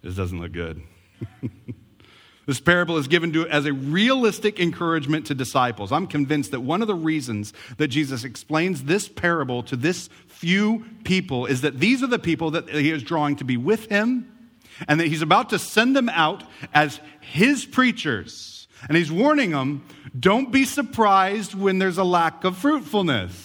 this 0.00 0.14
doesn't 0.14 0.40
look 0.40 0.52
good. 0.52 0.80
This 2.48 2.60
parable 2.60 2.96
is 2.96 3.08
given 3.08 3.30
to, 3.34 3.46
as 3.46 3.66
a 3.66 3.74
realistic 3.74 4.58
encouragement 4.58 5.26
to 5.26 5.34
disciples. 5.34 5.92
I'm 5.92 6.06
convinced 6.06 6.52
that 6.52 6.60
one 6.60 6.80
of 6.80 6.88
the 6.88 6.94
reasons 6.94 7.52
that 7.76 7.88
Jesus 7.88 8.24
explains 8.24 8.84
this 8.84 9.06
parable 9.06 9.62
to 9.64 9.76
this 9.76 10.08
few 10.28 10.86
people 11.04 11.44
is 11.44 11.60
that 11.60 11.78
these 11.78 12.02
are 12.02 12.06
the 12.06 12.18
people 12.18 12.52
that 12.52 12.70
he 12.70 12.90
is 12.90 13.02
drawing 13.02 13.36
to 13.36 13.44
be 13.44 13.58
with 13.58 13.90
him 13.90 14.32
and 14.88 14.98
that 14.98 15.08
he's 15.08 15.20
about 15.20 15.50
to 15.50 15.58
send 15.58 15.94
them 15.94 16.08
out 16.08 16.42
as 16.72 17.00
his 17.20 17.66
preachers. 17.66 18.66
And 18.88 18.96
he's 18.96 19.12
warning 19.12 19.50
them 19.50 19.84
don't 20.18 20.50
be 20.50 20.64
surprised 20.64 21.54
when 21.54 21.78
there's 21.78 21.98
a 21.98 22.04
lack 22.04 22.44
of 22.44 22.56
fruitfulness. 22.56 23.44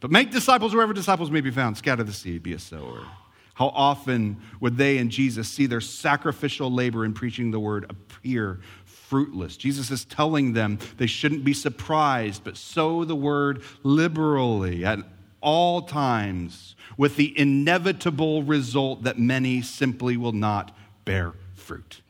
But 0.00 0.10
make 0.10 0.32
disciples 0.32 0.74
wherever 0.74 0.92
disciples 0.92 1.30
may 1.30 1.40
be 1.40 1.52
found. 1.52 1.76
Scatter 1.76 2.02
the 2.02 2.12
seed, 2.12 2.42
be 2.42 2.52
a 2.52 2.58
sower. 2.58 3.06
How 3.54 3.68
often 3.68 4.40
would 4.60 4.76
they 4.76 4.98
and 4.98 5.10
Jesus 5.10 5.48
see 5.48 5.66
their 5.66 5.80
sacrificial 5.80 6.72
labor 6.72 7.04
in 7.04 7.12
preaching 7.12 7.50
the 7.50 7.60
word 7.60 7.86
appear 7.88 8.60
fruitless? 8.84 9.56
Jesus 9.56 9.90
is 9.90 10.04
telling 10.04 10.54
them 10.54 10.78
they 10.96 11.06
shouldn't 11.06 11.44
be 11.44 11.52
surprised, 11.52 12.44
but 12.44 12.56
sow 12.56 13.04
the 13.04 13.16
word 13.16 13.62
liberally 13.82 14.84
at 14.84 15.00
all 15.42 15.82
times, 15.82 16.76
with 16.96 17.16
the 17.16 17.38
inevitable 17.38 18.42
result 18.42 19.02
that 19.02 19.18
many 19.18 19.60
simply 19.60 20.16
will 20.16 20.32
not 20.32 20.74
bear 21.04 21.34
fruit. 21.54 22.00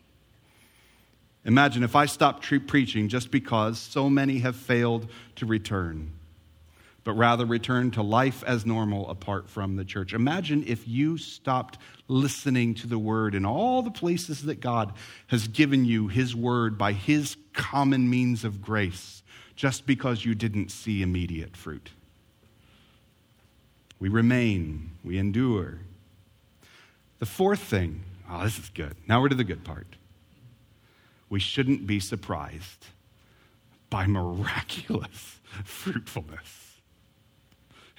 Imagine 1.45 1.83
if 1.83 1.97
I 1.97 2.07
stopped 2.07 2.47
preaching 2.67 3.09
just 3.09 3.31
because 3.31 3.79
so 3.79 4.09
many 4.09 4.39
have 4.41 4.55
failed 4.55 5.09
to 5.37 5.47
return, 5.47 6.13
but 7.05 7.15
rather 7.15 7.45
return 7.45 7.91
to 7.93 8.03
life 8.03 8.45
as 8.47 8.65
normal 8.65 9.09
apart 9.11 9.49
from 9.49 9.77
the 9.77 9.85
church. 9.85 10.13
Imagine 10.13 10.65
if 10.67 10.87
you 10.87 11.19
stopped 11.19 11.79
listening 12.09 12.75
to 12.75 12.87
the 12.87 12.99
word 12.99 13.35
in 13.35 13.45
all 13.45 13.83
the 13.83 13.91
places 13.91 14.43
that 14.43 14.61
God 14.61 14.93
has 15.29 15.49
given 15.49 15.85
you 15.85 16.09
his 16.09 16.35
word 16.35 16.79
by 16.79 16.93
his 16.93 17.37
common 17.53 18.09
means 18.09 18.45
of 18.45 18.63
grace 18.63 19.23
just 19.57 19.87
because 19.87 20.25
you 20.25 20.35
didn't 20.35 20.71
see 20.71 21.03
immediate 21.03 21.57
fruit. 21.57 21.91
We 23.99 24.09
remain, 24.09 24.91
we 25.05 25.19
endure. 25.19 25.79
The 27.19 27.27
fourth 27.27 27.61
thing, 27.61 28.03
oh, 28.29 28.43
this 28.45 28.59
is 28.59 28.69
good. 28.71 28.97
Now 29.07 29.21
we're 29.21 29.29
to 29.29 29.35
the 29.35 29.45
good 29.45 29.65
part 29.65 29.87
we 31.33 31.41
shouldn't 31.41 31.87
be 31.87 31.99
surprised 31.99 32.89
by 33.89 34.07
miraculous 34.07 35.41
fruitfulness. 35.65 36.62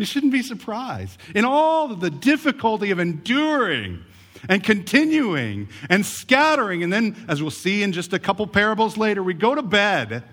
We 0.04 0.08
shouldn't 0.08 0.34
be 0.34 0.43
surprised. 0.43 1.18
In 1.34 1.45
all 1.45 1.88
the 1.88 2.10
difficulty 2.10 2.91
of 2.91 2.99
enduring 2.99 4.04
and 4.49 4.62
continuing 4.62 5.70
and 5.89 6.06
scattering, 6.06 6.84
and 6.84 6.91
then, 6.91 7.16
as 7.30 7.41
we'll 7.41 7.51
see 7.51 7.84
in 7.84 7.93
just 7.93 8.12
a 8.12 8.20
couple 8.20 8.45
parables 8.45 8.97
later, 8.97 9.24
we 9.24 9.34
go 9.34 9.56
to 9.56 9.62
bed, 9.62 10.26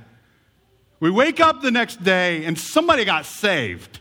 we 0.99 1.09
wake 1.09 1.39
up 1.39 1.62
the 1.62 1.71
next 1.71 2.03
day, 2.03 2.45
and 2.47 2.59
somebody 2.59 3.05
got 3.05 3.27
saved. 3.27 4.01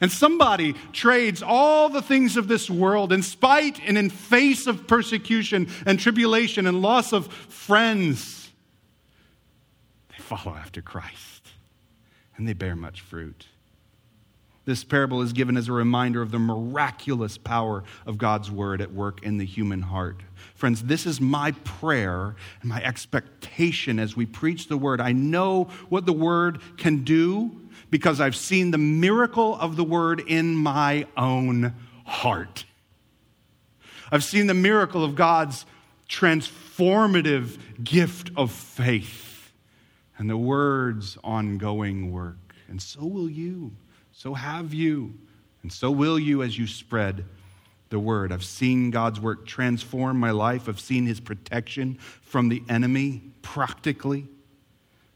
And 0.00 0.10
somebody 0.10 0.72
trades 0.94 1.42
all 1.42 1.90
the 1.90 2.00
things 2.00 2.38
of 2.38 2.48
this 2.48 2.70
world 2.70 3.12
in 3.12 3.22
spite 3.22 3.82
and 3.84 3.98
in 3.98 4.08
face 4.08 4.66
of 4.66 4.86
persecution 4.86 5.68
and 5.84 6.00
tribulation 6.00 6.66
and 6.66 6.80
loss 6.80 7.12
of 7.12 7.30
friends. 7.30 8.48
They 10.08 10.22
follow 10.22 10.56
after 10.56 10.80
Christ 10.80 11.38
and 12.38 12.48
they 12.48 12.54
bear 12.54 12.74
much 12.74 13.02
fruit. 13.02 13.46
This 14.68 14.84
parable 14.84 15.22
is 15.22 15.32
given 15.32 15.56
as 15.56 15.68
a 15.68 15.72
reminder 15.72 16.20
of 16.20 16.30
the 16.30 16.38
miraculous 16.38 17.38
power 17.38 17.84
of 18.04 18.18
God's 18.18 18.50
word 18.50 18.82
at 18.82 18.92
work 18.92 19.22
in 19.22 19.38
the 19.38 19.46
human 19.46 19.80
heart. 19.80 20.20
Friends, 20.54 20.82
this 20.82 21.06
is 21.06 21.22
my 21.22 21.52
prayer 21.64 22.36
and 22.60 22.68
my 22.68 22.84
expectation 22.84 23.98
as 23.98 24.14
we 24.14 24.26
preach 24.26 24.68
the 24.68 24.76
word. 24.76 25.00
I 25.00 25.12
know 25.12 25.68
what 25.88 26.04
the 26.04 26.12
word 26.12 26.60
can 26.76 27.02
do 27.02 27.50
because 27.88 28.20
I've 28.20 28.36
seen 28.36 28.70
the 28.70 28.76
miracle 28.76 29.56
of 29.58 29.76
the 29.76 29.84
word 29.84 30.22
in 30.26 30.54
my 30.54 31.06
own 31.16 31.74
heart. 32.04 32.66
I've 34.12 34.22
seen 34.22 34.48
the 34.48 34.52
miracle 34.52 35.02
of 35.02 35.14
God's 35.14 35.64
transformative 36.10 37.58
gift 37.82 38.32
of 38.36 38.52
faith 38.52 39.50
and 40.18 40.28
the 40.28 40.36
word's 40.36 41.16
ongoing 41.24 42.12
work. 42.12 42.54
And 42.68 42.82
so 42.82 43.06
will 43.06 43.30
you. 43.30 43.72
So 44.18 44.34
have 44.34 44.74
you. 44.74 45.14
And 45.62 45.72
so 45.72 45.92
will 45.92 46.18
you 46.18 46.42
as 46.42 46.58
you 46.58 46.66
spread 46.66 47.24
the 47.88 48.00
word. 48.00 48.32
I've 48.32 48.42
seen 48.42 48.90
God's 48.90 49.20
work 49.20 49.46
transform 49.46 50.18
my 50.18 50.32
life. 50.32 50.68
I've 50.68 50.80
seen 50.80 51.06
his 51.06 51.20
protection 51.20 51.98
from 52.20 52.48
the 52.48 52.64
enemy 52.68 53.22
practically. 53.42 54.26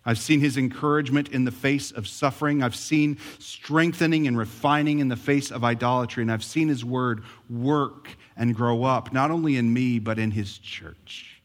I've 0.07 0.19
seen 0.19 0.39
his 0.39 0.57
encouragement 0.57 1.31
in 1.31 1.45
the 1.45 1.51
face 1.51 1.91
of 1.91 2.07
suffering. 2.07 2.63
I've 2.63 2.77
seen 2.77 3.19
strengthening 3.41 4.29
and 4.29 4.39
refining 4.39 5.01
in 5.01 5.09
the 5.09 5.17
face 5.17 5.51
of 5.51 5.65
idolatry. 5.65 6.23
And 6.23 6.31
I've 6.31 6.45
seen 6.45 6.69
his 6.69 6.85
word 6.85 7.25
work 7.51 8.09
and 8.37 8.55
grow 8.55 8.85
up, 8.85 9.13
not 9.13 9.33
only 9.33 9.57
in 9.57 9.73
me, 9.73 9.99
but 9.99 10.21
in 10.21 10.31
his 10.31 10.59
church. 10.59 11.43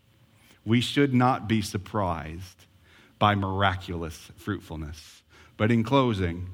We 0.64 0.80
should 0.80 1.12
not 1.12 1.48
be 1.48 1.64
surprised 1.64 2.66
by 3.18 3.34
miraculous 3.34 4.30
fruitfulness. 4.36 5.24
But 5.58 5.72
in 5.72 5.84
closing, 5.84 6.50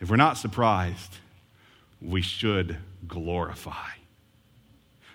if 0.00 0.10
we're 0.10 0.16
not 0.16 0.36
surprised, 0.36 1.16
we 2.00 2.22
should 2.22 2.76
glorify. 3.06 3.90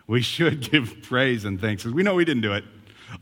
We 0.07 0.21
should 0.21 0.61
give 0.71 1.01
praise 1.03 1.45
and 1.45 1.59
thanks. 1.59 1.83
Because 1.83 1.95
we 1.95 2.03
know 2.03 2.15
we 2.15 2.25
didn't 2.25 2.43
do 2.43 2.53
it. 2.53 2.63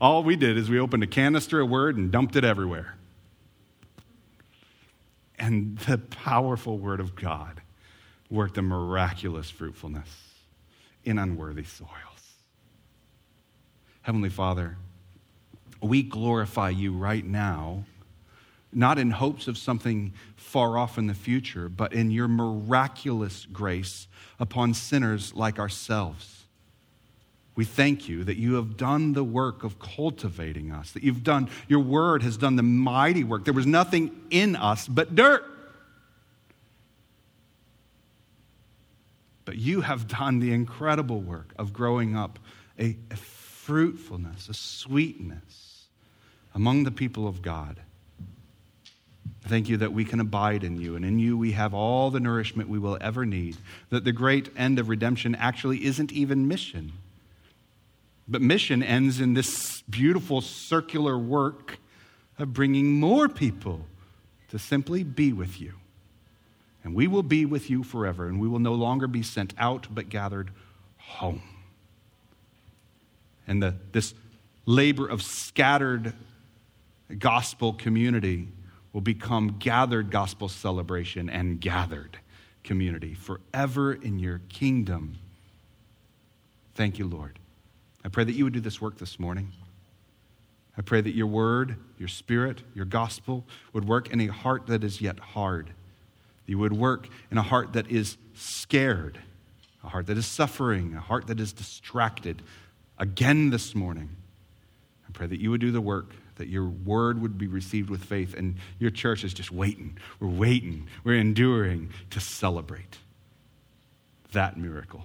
All 0.00 0.22
we 0.22 0.36
did 0.36 0.56
is 0.56 0.70
we 0.70 0.78
opened 0.78 1.02
a 1.02 1.06
canister 1.06 1.60
of 1.60 1.68
word 1.68 1.96
and 1.96 2.10
dumped 2.10 2.36
it 2.36 2.44
everywhere. 2.44 2.96
And 5.38 5.78
the 5.78 5.98
powerful 5.98 6.78
word 6.78 7.00
of 7.00 7.16
God 7.16 7.62
worked 8.28 8.58
a 8.58 8.62
miraculous 8.62 9.50
fruitfulness 9.50 10.08
in 11.04 11.18
unworthy 11.18 11.64
soils. 11.64 11.88
Heavenly 14.02 14.28
Father, 14.28 14.76
we 15.82 16.02
glorify 16.02 16.70
you 16.70 16.92
right 16.92 17.24
now, 17.24 17.84
not 18.72 18.98
in 18.98 19.10
hopes 19.10 19.48
of 19.48 19.58
something 19.58 20.12
far 20.36 20.78
off 20.78 20.98
in 20.98 21.06
the 21.06 21.14
future, 21.14 21.68
but 21.68 21.92
in 21.92 22.10
your 22.10 22.28
miraculous 22.28 23.46
grace 23.46 24.06
upon 24.38 24.74
sinners 24.74 25.34
like 25.34 25.58
ourselves. 25.58 26.44
We 27.56 27.64
thank 27.64 28.08
you 28.08 28.24
that 28.24 28.36
you 28.36 28.54
have 28.54 28.76
done 28.76 29.12
the 29.12 29.24
work 29.24 29.64
of 29.64 29.78
cultivating 29.78 30.70
us, 30.70 30.92
that 30.92 31.02
you've 31.02 31.24
done, 31.24 31.50
your 31.68 31.80
word 31.80 32.22
has 32.22 32.36
done 32.36 32.56
the 32.56 32.62
mighty 32.62 33.24
work. 33.24 33.44
There 33.44 33.52
was 33.52 33.66
nothing 33.66 34.18
in 34.30 34.56
us 34.56 34.86
but 34.88 35.14
dirt. 35.14 35.44
But 39.44 39.56
you 39.56 39.80
have 39.80 40.06
done 40.06 40.38
the 40.38 40.52
incredible 40.52 41.20
work 41.20 41.52
of 41.58 41.72
growing 41.72 42.16
up 42.16 42.38
a, 42.78 42.96
a 43.10 43.16
fruitfulness, 43.16 44.48
a 44.48 44.54
sweetness 44.54 45.86
among 46.54 46.84
the 46.84 46.90
people 46.90 47.26
of 47.26 47.42
God. 47.42 47.80
Thank 49.42 49.68
you 49.68 49.78
that 49.78 49.92
we 49.92 50.04
can 50.04 50.20
abide 50.20 50.64
in 50.64 50.80
you, 50.80 50.96
and 50.96 51.04
in 51.04 51.18
you 51.18 51.36
we 51.36 51.52
have 51.52 51.72
all 51.72 52.10
the 52.10 52.20
nourishment 52.20 52.68
we 52.68 52.78
will 52.78 52.98
ever 53.00 53.24
need. 53.24 53.56
That 53.88 54.04
the 54.04 54.12
great 54.12 54.50
end 54.56 54.78
of 54.78 54.88
redemption 54.88 55.34
actually 55.34 55.84
isn't 55.84 56.12
even 56.12 56.46
mission 56.46 56.92
but 58.30 58.40
mission 58.40 58.80
ends 58.80 59.20
in 59.20 59.34
this 59.34 59.82
beautiful 59.90 60.40
circular 60.40 61.18
work 61.18 61.78
of 62.38 62.54
bringing 62.54 62.92
more 62.92 63.28
people 63.28 63.80
to 64.50 64.58
simply 64.58 65.02
be 65.02 65.32
with 65.32 65.60
you. 65.60 65.74
And 66.84 66.94
we 66.94 67.08
will 67.08 67.24
be 67.24 67.44
with 67.44 67.68
you 67.68 67.82
forever, 67.82 68.28
and 68.28 68.40
we 68.40 68.46
will 68.46 68.60
no 68.60 68.72
longer 68.72 69.08
be 69.08 69.22
sent 69.22 69.52
out, 69.58 69.88
but 69.90 70.08
gathered 70.08 70.52
home. 70.96 71.42
And 73.48 73.60
the, 73.60 73.74
this 73.90 74.14
labor 74.64 75.08
of 75.08 75.22
scattered 75.22 76.14
gospel 77.18 77.72
community 77.72 78.46
will 78.92 79.00
become 79.00 79.56
gathered 79.58 80.10
gospel 80.10 80.48
celebration 80.48 81.30
and 81.30 81.60
gathered 81.60 82.18
community 82.64 83.14
forever 83.14 83.92
in 83.92 84.18
your 84.18 84.40
kingdom. 84.48 85.16
Thank 86.74 86.98
you, 86.98 87.06
Lord. 87.06 87.38
I 88.04 88.08
pray 88.08 88.24
that 88.24 88.32
you 88.32 88.44
would 88.44 88.52
do 88.52 88.60
this 88.60 88.80
work 88.80 88.98
this 88.98 89.18
morning. 89.18 89.52
I 90.76 90.82
pray 90.82 91.00
that 91.00 91.14
your 91.14 91.26
word, 91.26 91.76
your 91.98 92.08
spirit, 92.08 92.62
your 92.74 92.86
gospel 92.86 93.44
would 93.72 93.86
work 93.86 94.10
in 94.10 94.20
a 94.20 94.28
heart 94.28 94.66
that 94.68 94.82
is 94.82 95.00
yet 95.00 95.18
hard. 95.18 95.70
You 96.46 96.58
would 96.58 96.72
work 96.72 97.08
in 97.30 97.38
a 97.38 97.42
heart 97.42 97.74
that 97.74 97.90
is 97.90 98.16
scared, 98.34 99.18
a 99.84 99.88
heart 99.88 100.06
that 100.06 100.16
is 100.16 100.26
suffering, 100.26 100.94
a 100.94 101.00
heart 101.00 101.26
that 101.26 101.38
is 101.38 101.52
distracted. 101.52 102.42
Again 102.98 103.50
this 103.50 103.74
morning, 103.74 104.08
I 105.08 105.12
pray 105.12 105.26
that 105.26 105.40
you 105.40 105.50
would 105.50 105.60
do 105.60 105.70
the 105.70 105.80
work, 105.80 106.14
that 106.40 106.48
your 106.48 106.66
word 106.66 107.20
would 107.20 107.38
be 107.38 107.46
received 107.46 107.90
with 107.90 108.02
faith, 108.02 108.34
and 108.34 108.56
your 108.78 108.90
church 108.90 109.24
is 109.24 109.32
just 109.32 109.52
waiting. 109.52 109.98
We're 110.18 110.28
waiting, 110.28 110.88
we're 111.04 111.20
enduring 111.20 111.90
to 112.10 112.18
celebrate 112.18 112.98
that 114.32 114.56
miracle. 114.56 115.04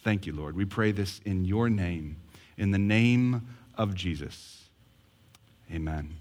Thank 0.00 0.26
you, 0.26 0.32
Lord. 0.32 0.56
We 0.56 0.64
pray 0.64 0.90
this 0.90 1.20
in 1.24 1.44
your 1.44 1.68
name, 1.68 2.16
in 2.56 2.70
the 2.70 2.78
name 2.78 3.46
of 3.76 3.94
Jesus. 3.94 4.64
Amen. 5.70 6.17